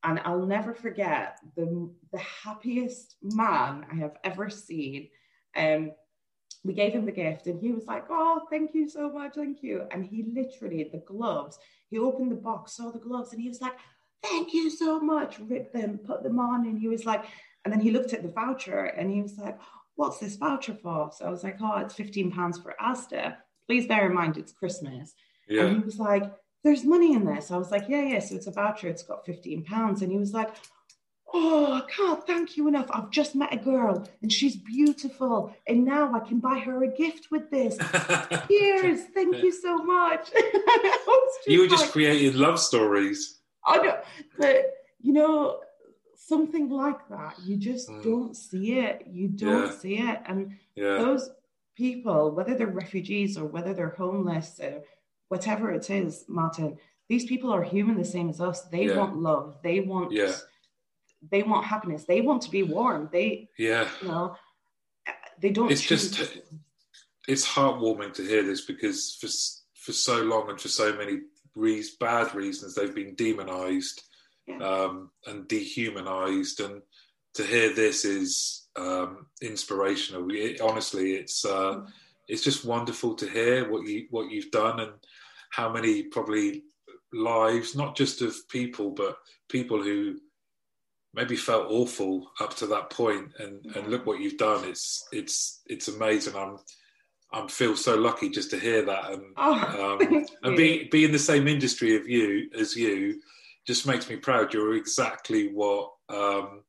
And 0.08 0.20
I'll 0.24 0.46
never 0.46 0.72
forget 0.72 1.38
the 1.54 1.90
the 2.12 2.18
happiest 2.18 3.16
man 3.22 3.84
I 3.92 3.96
have 3.96 4.16
ever 4.24 4.48
seen. 4.48 5.10
Um, 5.54 5.92
we 6.64 6.72
gave 6.72 6.92
him 6.92 7.04
the 7.04 7.12
gift 7.12 7.46
and 7.46 7.60
he 7.60 7.72
was 7.72 7.84
like, 7.86 8.06
Oh, 8.08 8.46
thank 8.50 8.74
you 8.74 8.88
so 8.88 9.10
much. 9.12 9.34
Thank 9.34 9.62
you. 9.62 9.86
And 9.90 10.04
he 10.04 10.24
literally, 10.34 10.88
the 10.90 10.98
gloves, 10.98 11.58
he 11.90 11.98
opened 11.98 12.32
the 12.32 12.36
box, 12.36 12.76
saw 12.76 12.90
the 12.90 12.98
gloves, 12.98 13.32
and 13.32 13.42
he 13.42 13.48
was 13.48 13.60
like, 13.60 13.74
Thank 14.22 14.54
you 14.54 14.70
so 14.70 14.98
much. 14.98 15.38
Ripped 15.38 15.74
them, 15.74 15.98
put 15.98 16.22
them 16.22 16.38
on. 16.38 16.66
And 16.66 16.78
he 16.78 16.88
was 16.88 17.04
like, 17.04 17.26
and 17.64 17.72
then 17.72 17.80
he 17.80 17.90
looked 17.90 18.14
at 18.14 18.22
the 18.22 18.32
voucher 18.32 18.84
and 18.84 19.10
he 19.10 19.20
was 19.20 19.36
like, 19.36 19.58
What's 19.96 20.20
this 20.20 20.36
voucher 20.36 20.74
for? 20.82 21.10
So 21.14 21.26
I 21.26 21.30
was 21.30 21.44
like, 21.44 21.58
Oh, 21.60 21.76
it's 21.78 21.94
15 21.94 22.32
pounds 22.32 22.58
for 22.58 22.74
Asda. 22.80 23.36
Please 23.66 23.86
bear 23.86 24.06
in 24.06 24.14
mind 24.14 24.38
it's 24.38 24.52
Christmas. 24.52 25.12
Yeah. 25.46 25.66
And 25.66 25.76
he 25.76 25.84
was 25.84 25.98
like, 25.98 26.32
There's 26.64 26.84
money 26.84 27.14
in 27.14 27.24
this. 27.24 27.50
I 27.50 27.56
was 27.56 27.70
like, 27.70 27.84
Yeah, 27.88 28.02
yeah. 28.02 28.18
So 28.20 28.36
it's 28.36 28.46
a 28.46 28.52
voucher, 28.52 28.88
it's 28.88 29.02
got 29.02 29.24
15 29.26 29.64
pounds. 29.64 30.02
And 30.02 30.12
he 30.12 30.18
was 30.18 30.32
like, 30.32 30.50
Oh, 31.32 31.74
I 31.74 31.82
can't 31.90 32.26
thank 32.26 32.56
you 32.56 32.68
enough. 32.68 32.86
I've 32.90 33.10
just 33.10 33.34
met 33.34 33.52
a 33.52 33.58
girl 33.58 34.08
and 34.22 34.32
she's 34.32 34.56
beautiful. 34.56 35.54
And 35.66 35.84
now 35.84 36.14
I 36.14 36.20
can 36.20 36.40
buy 36.40 36.58
her 36.60 36.82
a 36.84 36.88
gift 36.88 37.30
with 37.30 37.50
this. 37.50 37.76
Cheers. 38.48 39.00
Thank 39.14 39.42
you 39.42 39.52
so 39.52 39.76
much. 39.76 40.30
you 41.46 41.62
like, 41.62 41.70
just 41.70 41.92
created 41.92 42.34
love 42.34 42.58
stories. 42.58 43.40
I 43.66 43.76
know. 43.78 43.98
But, 44.38 44.72
you 45.00 45.12
know, 45.12 45.60
something 46.28 46.68
like 46.68 47.08
that, 47.08 47.34
you 47.44 47.56
just 47.56 47.88
mm. 47.88 48.02
don't 48.02 48.36
see 48.36 48.78
it. 48.78 49.04
You 49.06 49.28
don't 49.28 49.66
yeah. 49.66 49.78
see 49.78 49.98
it. 49.98 50.20
And 50.26 50.56
yeah. 50.74 50.98
those 50.98 51.30
people, 51.76 52.32
whether 52.32 52.54
they're 52.54 52.66
refugees 52.66 53.38
or 53.38 53.46
whether 53.46 53.72
they're 53.72 53.94
homeless 53.96 54.60
or 54.60 54.82
whatever 55.28 55.70
it 55.72 55.90
is, 55.90 56.24
Martin, 56.28 56.78
these 57.08 57.26
people 57.26 57.52
are 57.52 57.62
human 57.62 57.96
the 57.96 58.04
same 58.04 58.28
as 58.28 58.40
us. 58.40 58.62
They 58.62 58.86
yeah. 58.86 58.96
want 58.96 59.16
love. 59.16 59.58
They 59.62 59.80
want. 59.80 60.12
Yeah 60.12 60.32
they 61.30 61.42
want 61.42 61.64
happiness. 61.64 62.04
They 62.04 62.20
want 62.20 62.42
to 62.42 62.50
be 62.50 62.62
warm. 62.62 63.08
They, 63.12 63.48
yeah, 63.58 63.88
you 64.00 64.08
know, 64.08 64.36
they 65.40 65.50
don't. 65.50 65.70
It's 65.70 65.82
just, 65.82 66.20
it's 67.26 67.46
heartwarming 67.46 68.14
to 68.14 68.22
hear 68.22 68.42
this 68.42 68.62
because 68.62 69.16
for 69.20 69.28
for 69.74 69.92
so 69.92 70.22
long 70.22 70.50
and 70.50 70.60
for 70.60 70.68
so 70.68 70.94
many 70.94 71.20
re- 71.54 71.84
bad 72.00 72.34
reasons 72.34 72.74
they've 72.74 72.94
been 72.94 73.14
demonized 73.14 74.02
yeah. 74.46 74.58
um, 74.58 75.10
and 75.26 75.48
dehumanized 75.48 76.60
and 76.60 76.82
to 77.34 77.42
hear 77.42 77.72
this 77.72 78.04
is 78.04 78.68
um, 78.76 79.26
inspirational 79.40 80.26
it, 80.30 80.60
honestly 80.60 81.12
it's 81.12 81.44
uh, 81.44 81.76
mm. 81.76 81.86
It's 82.28 82.44
just 82.44 82.64
wonderful 82.64 83.14
to 83.14 83.28
hear 83.28 83.70
what 83.70 83.86
you 83.86 84.06
what 84.10 84.30
you've 84.30 84.50
done 84.50 84.80
and 84.80 84.92
how 85.50 85.72
many 85.72 86.04
probably 86.04 86.64
lives 87.12 87.74
not 87.74 87.96
just 87.96 88.20
of 88.20 88.36
people 88.48 88.90
but 88.90 89.16
people 89.48 89.82
who 89.82 90.16
maybe 91.14 91.36
felt 91.36 91.70
awful 91.70 92.30
up 92.40 92.54
to 92.54 92.66
that 92.66 92.90
point. 92.90 93.32
And 93.38 93.64
and 93.76 93.88
look 93.88 94.06
what 94.06 94.20
you've 94.20 94.36
done. 94.36 94.64
It's 94.64 95.06
it's 95.12 95.62
it's 95.66 95.88
amazing. 95.88 96.36
I'm 96.36 96.58
i 97.30 97.46
feel 97.46 97.76
so 97.76 97.94
lucky 97.94 98.30
just 98.30 98.50
to 98.50 98.58
hear 98.58 98.82
that. 98.86 99.10
And 99.10 99.22
oh, 99.36 99.98
um, 100.00 100.26
and 100.42 100.56
be 100.56 100.88
be 100.90 101.04
in 101.04 101.12
the 101.12 101.18
same 101.18 101.48
industry 101.48 101.96
of 101.96 102.08
you 102.08 102.48
as 102.58 102.76
you 102.76 103.20
just 103.66 103.86
makes 103.86 104.08
me 104.08 104.16
proud. 104.16 104.54
You're 104.54 104.76
exactly 104.76 105.48
what 105.52 105.90
um, 106.08 106.62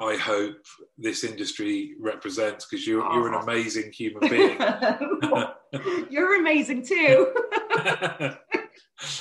I 0.00 0.16
hope 0.16 0.64
this 0.96 1.24
industry 1.24 1.94
represents 1.98 2.66
because 2.66 2.86
you're 2.86 3.04
oh. 3.04 3.14
you're 3.14 3.28
an 3.28 3.42
amazing 3.42 3.90
human 3.92 4.28
being. 4.28 4.58
you're 6.10 6.38
amazing 6.38 6.86
too. 6.86 7.32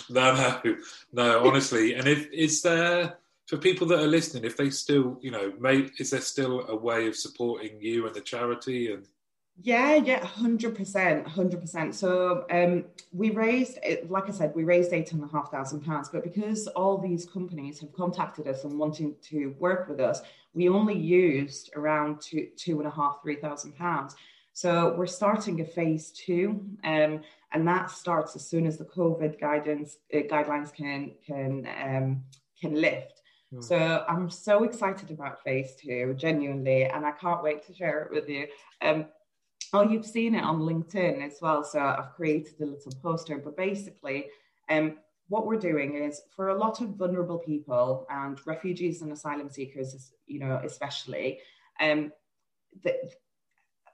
no, 0.09 0.35
no, 0.35 0.61
no. 1.13 1.47
Honestly, 1.47 1.93
and 1.93 2.07
if 2.07 2.31
is 2.31 2.61
there 2.61 3.17
for 3.47 3.57
people 3.57 3.87
that 3.87 3.99
are 3.99 4.07
listening, 4.07 4.43
if 4.43 4.57
they 4.57 4.69
still, 4.69 5.17
you 5.21 5.31
know, 5.31 5.53
may, 5.59 5.89
is 5.97 6.11
there 6.11 6.21
still 6.21 6.67
a 6.67 6.75
way 6.75 7.07
of 7.07 7.15
supporting 7.15 7.81
you 7.81 8.05
and 8.05 8.15
the 8.15 8.21
charity 8.21 8.91
and? 8.91 9.07
Yeah, 9.63 9.95
yeah, 9.95 10.23
hundred 10.23 10.75
percent, 10.75 11.27
hundred 11.27 11.61
percent. 11.61 11.95
So 11.95 12.45
um, 12.51 12.85
we 13.11 13.31
raised, 13.31 13.79
like 14.07 14.29
I 14.29 14.31
said, 14.31 14.53
we 14.53 14.63
raised 14.63 14.93
eight 14.93 15.11
and 15.13 15.23
a 15.23 15.27
half 15.27 15.49
thousand 15.49 15.81
pounds. 15.81 16.09
But 16.09 16.23
because 16.23 16.67
all 16.67 16.99
these 16.99 17.25
companies 17.25 17.79
have 17.79 17.91
contacted 17.91 18.47
us 18.47 18.65
and 18.65 18.77
wanting 18.77 19.15
to 19.29 19.55
work 19.57 19.89
with 19.89 19.99
us, 19.99 20.21
we 20.57 20.67
only 20.67 20.97
used 20.97 21.69
around 21.75 22.19
two, 22.19 22.47
two 22.63 22.79
and 22.79 22.87
a 22.87 22.95
half, 22.99 23.21
three 23.21 23.39
thousand 23.45 23.73
pounds. 23.77 24.15
So 24.53 24.95
we're 24.97 25.05
starting 25.21 25.61
a 25.61 25.65
phase 25.65 26.05
two, 26.11 26.47
um, 26.83 27.21
and 27.53 27.67
that 27.67 27.91
starts 27.91 28.35
as 28.35 28.43
soon 28.51 28.65
as 28.65 28.75
the 28.77 28.85
COVID 28.85 29.39
guidance 29.39 29.97
uh, 30.13 30.17
guidelines 30.33 30.73
can 30.73 31.01
can 31.25 31.67
um, 31.85 32.23
can 32.59 32.73
lift. 32.73 33.21
Hmm. 33.51 33.61
So 33.61 33.77
I'm 34.09 34.29
so 34.31 34.63
excited 34.63 35.11
about 35.11 35.43
phase 35.43 35.75
two, 35.75 36.15
genuinely, 36.17 36.85
and 36.85 37.05
I 37.05 37.11
can't 37.11 37.43
wait 37.43 37.65
to 37.67 37.73
share 37.75 38.01
it 38.03 38.11
with 38.11 38.27
you. 38.27 38.47
Um, 38.81 39.05
oh, 39.73 39.83
you've 39.83 40.11
seen 40.17 40.33
it 40.33 40.43
on 40.43 40.61
LinkedIn 40.61 41.25
as 41.25 41.37
well. 41.39 41.63
So 41.63 41.79
I've 41.79 42.15
created 42.15 42.55
a 42.59 42.65
little 42.65 42.93
poster, 43.03 43.37
but 43.37 43.55
basically, 43.55 44.25
um, 44.69 44.97
what 45.29 45.45
we're 45.45 45.59
doing 45.59 45.95
is 45.95 46.21
for 46.35 46.49
a 46.49 46.57
lot 46.57 46.81
of 46.81 46.89
vulnerable 46.89 47.37
people 47.37 48.05
and 48.09 48.39
refugees 48.45 49.01
and 49.01 49.11
asylum 49.11 49.49
seekers, 49.49 50.11
you 50.25 50.39
know, 50.39 50.61
especially, 50.63 51.39
um, 51.81 52.11
that 52.83 52.95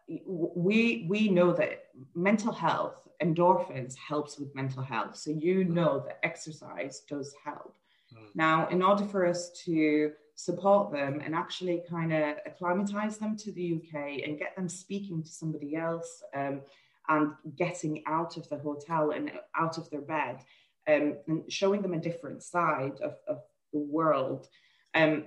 we 0.08 1.06
we 1.10 1.30
know 1.30 1.54
that 1.54 1.86
mental 2.14 2.52
health 2.52 3.08
endorphins 3.22 3.96
helps 3.96 4.38
with 4.38 4.54
mental 4.54 4.84
health. 4.84 5.16
So 5.16 5.32
you 5.32 5.64
know 5.64 6.04
that 6.06 6.20
exercise 6.24 7.02
does 7.10 7.34
help. 7.44 7.76
Mm. 8.14 8.28
Now, 8.36 8.68
in 8.68 8.82
order 8.82 9.06
for 9.06 9.26
us 9.26 9.52
to 9.66 10.12
support 10.36 10.92
them 10.92 11.22
and 11.24 11.36
actually 11.36 11.84
kind 11.90 12.12
of 12.12 12.38
acclimatize 12.46 13.18
them 13.18 13.38
to 13.38 13.52
the 13.52 13.76
UK 13.76 14.26
and 14.26 14.40
get 14.40 14.56
them 14.56 14.68
speaking 14.68 15.24
to 15.24 15.30
somebody 15.30 15.76
else 15.76 16.24
um, 16.36 16.62
and 17.08 17.32
getting 17.56 18.04
out 18.08 18.36
of 18.38 18.48
the 18.50 18.58
hotel 18.58 19.12
and 19.12 19.32
out 19.56 19.78
of 19.78 19.90
their 19.90 20.02
bed 20.02 20.40
um, 20.88 21.16
and 21.28 21.52
showing 21.52 21.82
them 21.82 21.94
a 21.94 22.00
different 22.00 22.44
side 22.44 23.00
of, 23.02 23.16
of 23.28 23.42
the 23.72 23.80
world. 23.80 24.48
Um, 24.94 25.26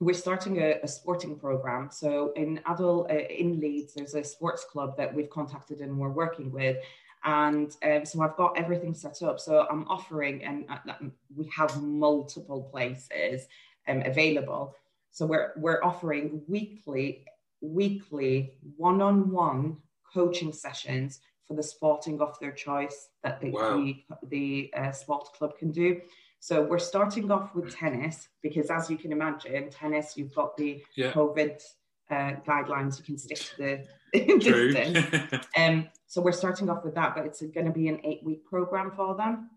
we're 0.00 0.14
starting 0.14 0.62
a, 0.62 0.80
a, 0.82 0.88
sporting 0.88 1.38
program. 1.38 1.90
So 1.92 2.32
in 2.34 2.60
adult 2.66 3.10
uh, 3.10 3.14
in 3.14 3.60
Leeds, 3.60 3.94
there's 3.94 4.14
a 4.14 4.24
sports 4.24 4.64
club 4.64 4.96
that 4.96 5.14
we've 5.14 5.28
contacted 5.28 5.80
and 5.80 5.98
we're 5.98 6.08
working 6.08 6.50
with, 6.50 6.78
and 7.24 7.70
um, 7.82 8.06
so 8.06 8.22
I've 8.22 8.36
got 8.36 8.56
everything 8.56 8.94
set 8.94 9.22
up. 9.22 9.38
So 9.38 9.66
I'm 9.70 9.86
offering, 9.88 10.42
and 10.42 10.64
uh, 10.70 10.94
we 11.36 11.50
have 11.54 11.82
multiple 11.82 12.62
places 12.72 13.46
um, 13.88 14.02
available. 14.06 14.74
So 15.10 15.26
we're 15.26 15.52
we're 15.56 15.84
offering 15.84 16.42
weekly 16.48 17.26
weekly 17.60 18.54
one-on-one 18.76 19.76
coaching 20.14 20.52
sessions 20.52 21.20
for 21.50 21.56
the 21.56 21.62
sporting 21.64 22.20
of 22.20 22.38
their 22.38 22.52
choice 22.52 23.08
that 23.24 23.40
the 23.40 23.50
wow. 23.50 23.76
the, 23.76 24.04
the 24.28 24.72
uh, 24.76 24.92
sport 24.92 25.32
club 25.36 25.58
can 25.58 25.72
do. 25.72 26.00
So 26.38 26.62
we're 26.62 26.78
starting 26.78 27.28
off 27.32 27.56
with 27.56 27.74
tennis 27.74 28.28
because, 28.40 28.70
as 28.70 28.88
you 28.88 28.96
can 28.96 29.10
imagine, 29.10 29.68
tennis 29.68 30.16
you've 30.16 30.32
got 30.32 30.56
the 30.56 30.80
yeah. 30.94 31.10
COVID 31.10 31.60
uh, 32.08 32.34
guidelines. 32.46 32.98
You 32.98 33.04
can 33.04 33.18
stick 33.18 33.38
to 33.38 33.84
the 34.12 34.38
distance. 34.38 35.44
um, 35.56 35.88
so 36.06 36.22
we're 36.22 36.30
starting 36.30 36.70
off 36.70 36.84
with 36.84 36.94
that, 36.94 37.16
but 37.16 37.26
it's 37.26 37.42
going 37.42 37.66
to 37.66 37.72
be 37.72 37.88
an 37.88 38.00
eight 38.04 38.22
week 38.22 38.44
program 38.46 38.92
for 38.94 39.16
them. 39.16 39.50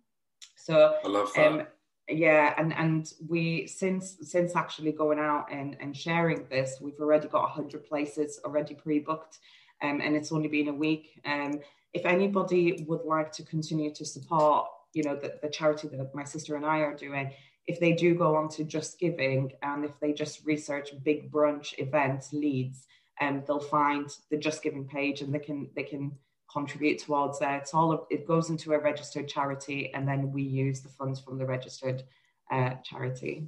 So 0.56 0.96
I 1.06 1.08
love 1.08 1.30
that. 1.36 1.46
Um, 1.46 1.68
yeah, 2.10 2.56
and 2.58 2.74
and 2.74 3.14
we 3.30 3.68
since 3.68 4.18
since 4.24 4.56
actually 4.56 4.94
going 4.94 5.20
out 5.20 5.46
and 5.52 5.78
and 5.80 5.96
sharing 5.96 6.48
this, 6.50 6.80
we've 6.82 7.00
already 7.00 7.28
got 7.28 7.52
hundred 7.52 7.86
places 7.88 8.40
already 8.44 8.74
pre 8.74 8.98
booked, 8.98 9.38
um, 9.84 10.02
and 10.02 10.16
it's 10.16 10.32
only 10.32 10.48
been 10.48 10.70
a 10.70 10.74
week. 10.74 11.22
Um, 11.24 11.62
if 11.94 12.06
anybody 12.06 12.86
would 12.88 13.06
like 13.06 13.32
to 13.34 13.44
continue 13.44 13.94
to 13.94 14.06
support, 14.06 14.68
you 14.94 15.04
know, 15.04 15.16
the, 15.16 15.36
the 15.42 15.50
charity 15.50 15.88
that 15.88 16.16
my 16.16 16.24
sister 16.24 16.56
and 16.56 16.66
I 16.66 16.80
are 16.80 16.96
doing, 16.96 17.32
if 17.68 17.80
they 17.80 17.94
do 17.94 18.16
go 18.16 18.36
on 18.36 18.50
to 18.50 18.64
Just 18.64 19.00
Giving 19.00 19.52
and 19.62 19.86
if 19.86 20.00
they 20.00 20.12
just 20.14 20.46
research 20.46 20.90
big 21.04 21.32
brunch 21.32 21.74
events 21.78 22.34
Leeds, 22.34 22.86
um, 23.22 23.44
they'll 23.46 23.60
find 23.60 24.10
the 24.32 24.38
Just 24.38 24.64
Giving 24.64 24.86
page 24.86 25.22
and 25.22 25.34
they 25.34 25.40
can 25.40 25.70
they 25.76 25.84
can 25.84 26.12
contribute 26.52 27.00
towards 27.00 27.40
that. 27.40 27.62
It's 27.62 27.74
all 27.74 27.92
of, 27.92 28.02
it 28.10 28.28
goes 28.28 28.50
into 28.50 28.74
a 28.74 28.80
registered 28.80 29.28
charity, 29.28 29.92
and 29.94 30.08
then 30.08 30.32
we 30.32 30.44
use 30.44 30.82
the 30.82 30.90
funds 30.90 31.20
from 31.20 31.38
the 31.38 31.46
registered 31.46 32.04
uh, 32.52 32.76
charity. 32.84 33.48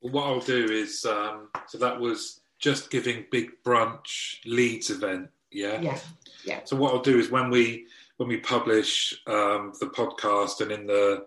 Well, 0.00 0.12
what 0.12 0.26
I'll 0.26 0.40
do 0.40 0.64
is 0.70 1.04
um, 1.04 1.48
so 1.66 1.78
that 1.78 1.98
was 1.98 2.40
just 2.58 2.90
giving 2.90 3.26
big 3.30 3.50
brunch 3.64 4.36
Leeds 4.44 4.90
event, 4.90 5.28
yeah, 5.52 5.80
yeah, 5.80 5.98
yeah. 6.44 6.60
So 6.64 6.76
what 6.76 6.94
I'll 6.94 7.02
do 7.02 7.18
is 7.18 7.30
when 7.30 7.50
we 7.50 7.86
when 8.16 8.28
we 8.28 8.38
publish 8.38 9.14
um, 9.26 9.72
the 9.80 9.86
podcast 9.86 10.60
and 10.60 10.70
in 10.70 10.86
the 10.86 11.26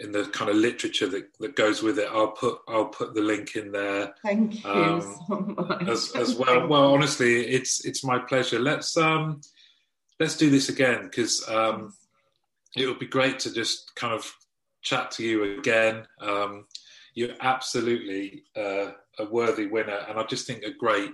in 0.00 0.12
the 0.12 0.24
kind 0.26 0.50
of 0.50 0.56
literature 0.56 1.06
that, 1.08 1.28
that 1.40 1.54
goes 1.56 1.82
with 1.82 1.98
it, 1.98 2.08
I'll 2.10 2.32
put 2.32 2.58
I'll 2.68 2.86
put 2.86 3.14
the 3.14 3.20
link 3.20 3.56
in 3.56 3.70
there. 3.70 4.14
Thank 4.22 4.64
you 4.64 4.70
um, 4.70 5.00
so 5.28 5.40
much. 5.40 5.88
As, 5.88 6.12
as 6.16 6.34
well. 6.34 6.66
Well, 6.66 6.92
honestly, 6.94 7.46
it's 7.46 7.84
it's 7.84 8.02
my 8.02 8.18
pleasure. 8.18 8.58
Let's 8.58 8.96
um 8.96 9.40
let's 10.18 10.36
do 10.36 10.50
this 10.50 10.68
again 10.68 11.04
because 11.04 11.46
um, 11.48 11.94
it 12.76 12.86
would 12.86 12.98
be 12.98 13.06
great 13.06 13.38
to 13.40 13.52
just 13.52 13.94
kind 13.94 14.14
of 14.14 14.30
chat 14.82 15.10
to 15.12 15.24
you 15.24 15.58
again. 15.58 16.06
Um, 16.20 16.66
you're 17.14 17.34
absolutely 17.40 18.44
uh, 18.56 18.92
a 19.18 19.24
worthy 19.30 19.66
winner, 19.66 20.04
and 20.08 20.18
I 20.18 20.24
just 20.24 20.46
think 20.46 20.62
a 20.62 20.72
great 20.72 21.10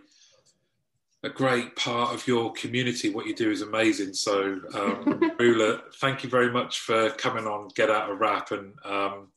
a 1.27 1.31
great 1.31 1.75
part 1.77 2.15
of 2.15 2.27
your 2.27 2.53
community. 2.53 3.11
What 3.11 3.27
you 3.27 3.35
do 3.35 3.51
is 3.51 3.61
amazing. 3.61 4.15
So, 4.15 4.61
um, 4.75 5.05
Rula, 5.39 5.81
thank 5.97 6.23
you 6.23 6.31
very 6.31 6.51
much 6.51 6.81
for 6.81 7.11
coming 7.11 7.47
on 7.47 7.69
Get 7.75 7.91
Out 7.91 8.11
of 8.11 8.19
Wrap, 8.19 8.53
and 8.53 8.73
um, 8.85 9.29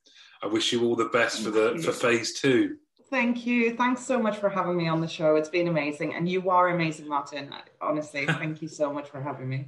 I 0.42 0.48
wish 0.48 0.72
you 0.72 0.86
all 0.86 0.96
the 0.96 1.06
best 1.06 1.42
for 1.44 1.50
the 1.50 1.82
for 1.84 1.92
phase 1.92 2.40
two. 2.40 2.78
Thank 3.10 3.46
you. 3.46 3.76
Thanks 3.76 4.06
so 4.06 4.22
much 4.22 4.38
for 4.38 4.50
having 4.50 4.78
me 4.78 4.88
on 4.88 5.02
the 5.02 5.08
show. 5.08 5.36
It's 5.36 5.50
been 5.50 5.68
amazing. 5.68 6.14
And 6.14 6.30
you 6.30 6.48
are 6.52 6.70
amazing, 6.70 7.08
Martin. 7.08 7.52
Honestly, 7.82 8.26
thank 8.28 8.62
you 8.62 8.68
so 8.68 8.94
much 8.94 9.10
for 9.10 9.20
having 9.20 9.50
me. 9.50 9.66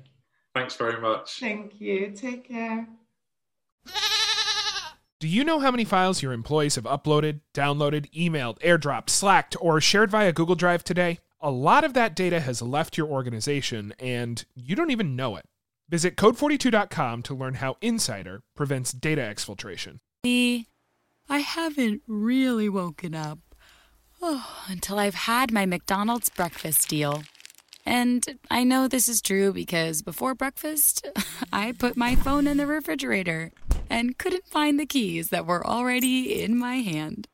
Thanks 0.53 0.75
very 0.75 1.01
much. 1.01 1.39
Thank 1.39 1.81
you. 1.81 2.11
Take 2.11 2.47
care. 2.47 2.87
Do 5.19 5.27
you 5.27 5.43
know 5.43 5.59
how 5.59 5.71
many 5.71 5.85
files 5.85 6.21
your 6.21 6.33
employees 6.33 6.75
have 6.75 6.83
uploaded, 6.83 7.39
downloaded, 7.53 8.11
emailed, 8.11 8.59
airdropped, 8.59 9.09
slacked, 9.09 9.55
or 9.59 9.81
shared 9.81 10.11
via 10.11 10.31
Google 10.31 10.55
Drive 10.55 10.83
today? 10.83 11.17
A 11.43 11.49
lot 11.49 11.83
of 11.83 11.95
that 11.95 12.15
data 12.15 12.39
has 12.39 12.61
left 12.61 12.97
your 12.97 13.07
organization 13.07 13.95
and 13.97 14.45
you 14.53 14.75
don't 14.75 14.91
even 14.91 15.15
know 15.15 15.35
it. 15.35 15.45
Visit 15.89 16.15
code42.com 16.15 17.23
to 17.23 17.33
learn 17.33 17.55
how 17.55 17.77
Incydr 17.81 18.41
prevents 18.55 18.91
data 18.91 19.21
exfiltration. 19.21 19.97
I 20.23 21.39
haven't 21.39 22.03
really 22.07 22.69
woken 22.69 23.15
up. 23.15 23.39
Oh, 24.21 24.65
until 24.67 24.99
I've 24.99 25.15
had 25.15 25.51
my 25.51 25.65
McDonald's 25.65 26.29
breakfast 26.29 26.87
deal. 26.87 27.23
And 27.87 28.37
I 28.51 28.63
know 28.63 28.87
this 28.87 29.09
is 29.09 29.19
true 29.19 29.51
because 29.51 30.03
before 30.03 30.35
breakfast, 30.35 31.07
I 31.51 31.71
put 31.71 31.97
my 31.97 32.13
phone 32.13 32.45
in 32.45 32.57
the 32.57 32.67
refrigerator 32.67 33.51
and 33.89 34.17
couldn't 34.19 34.45
find 34.45 34.79
the 34.79 34.85
keys 34.85 35.29
that 35.29 35.47
were 35.47 35.65
already 35.65 36.43
in 36.43 36.55
my 36.55 36.75
hand. 36.75 37.27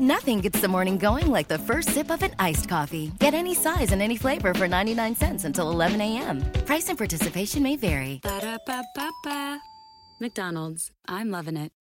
Nothing 0.00 0.40
gets 0.40 0.60
the 0.60 0.66
morning 0.66 0.98
going 0.98 1.30
like 1.30 1.46
the 1.46 1.58
first 1.58 1.90
sip 1.90 2.10
of 2.10 2.22
an 2.22 2.32
iced 2.38 2.68
coffee. 2.68 3.12
Get 3.20 3.32
any 3.32 3.54
size 3.54 3.92
and 3.92 4.02
any 4.02 4.16
flavor 4.16 4.52
for 4.52 4.66
99 4.66 5.14
cents 5.14 5.44
until 5.44 5.70
11 5.70 6.00
a.m. 6.00 6.42
Price 6.66 6.88
and 6.88 6.98
participation 6.98 7.62
may 7.62 7.76
vary. 7.76 8.18
Ba-da-ba-ba-ba. 8.22 9.60
McDonald's. 10.18 10.90
I'm 11.06 11.30
loving 11.30 11.56
it. 11.56 11.73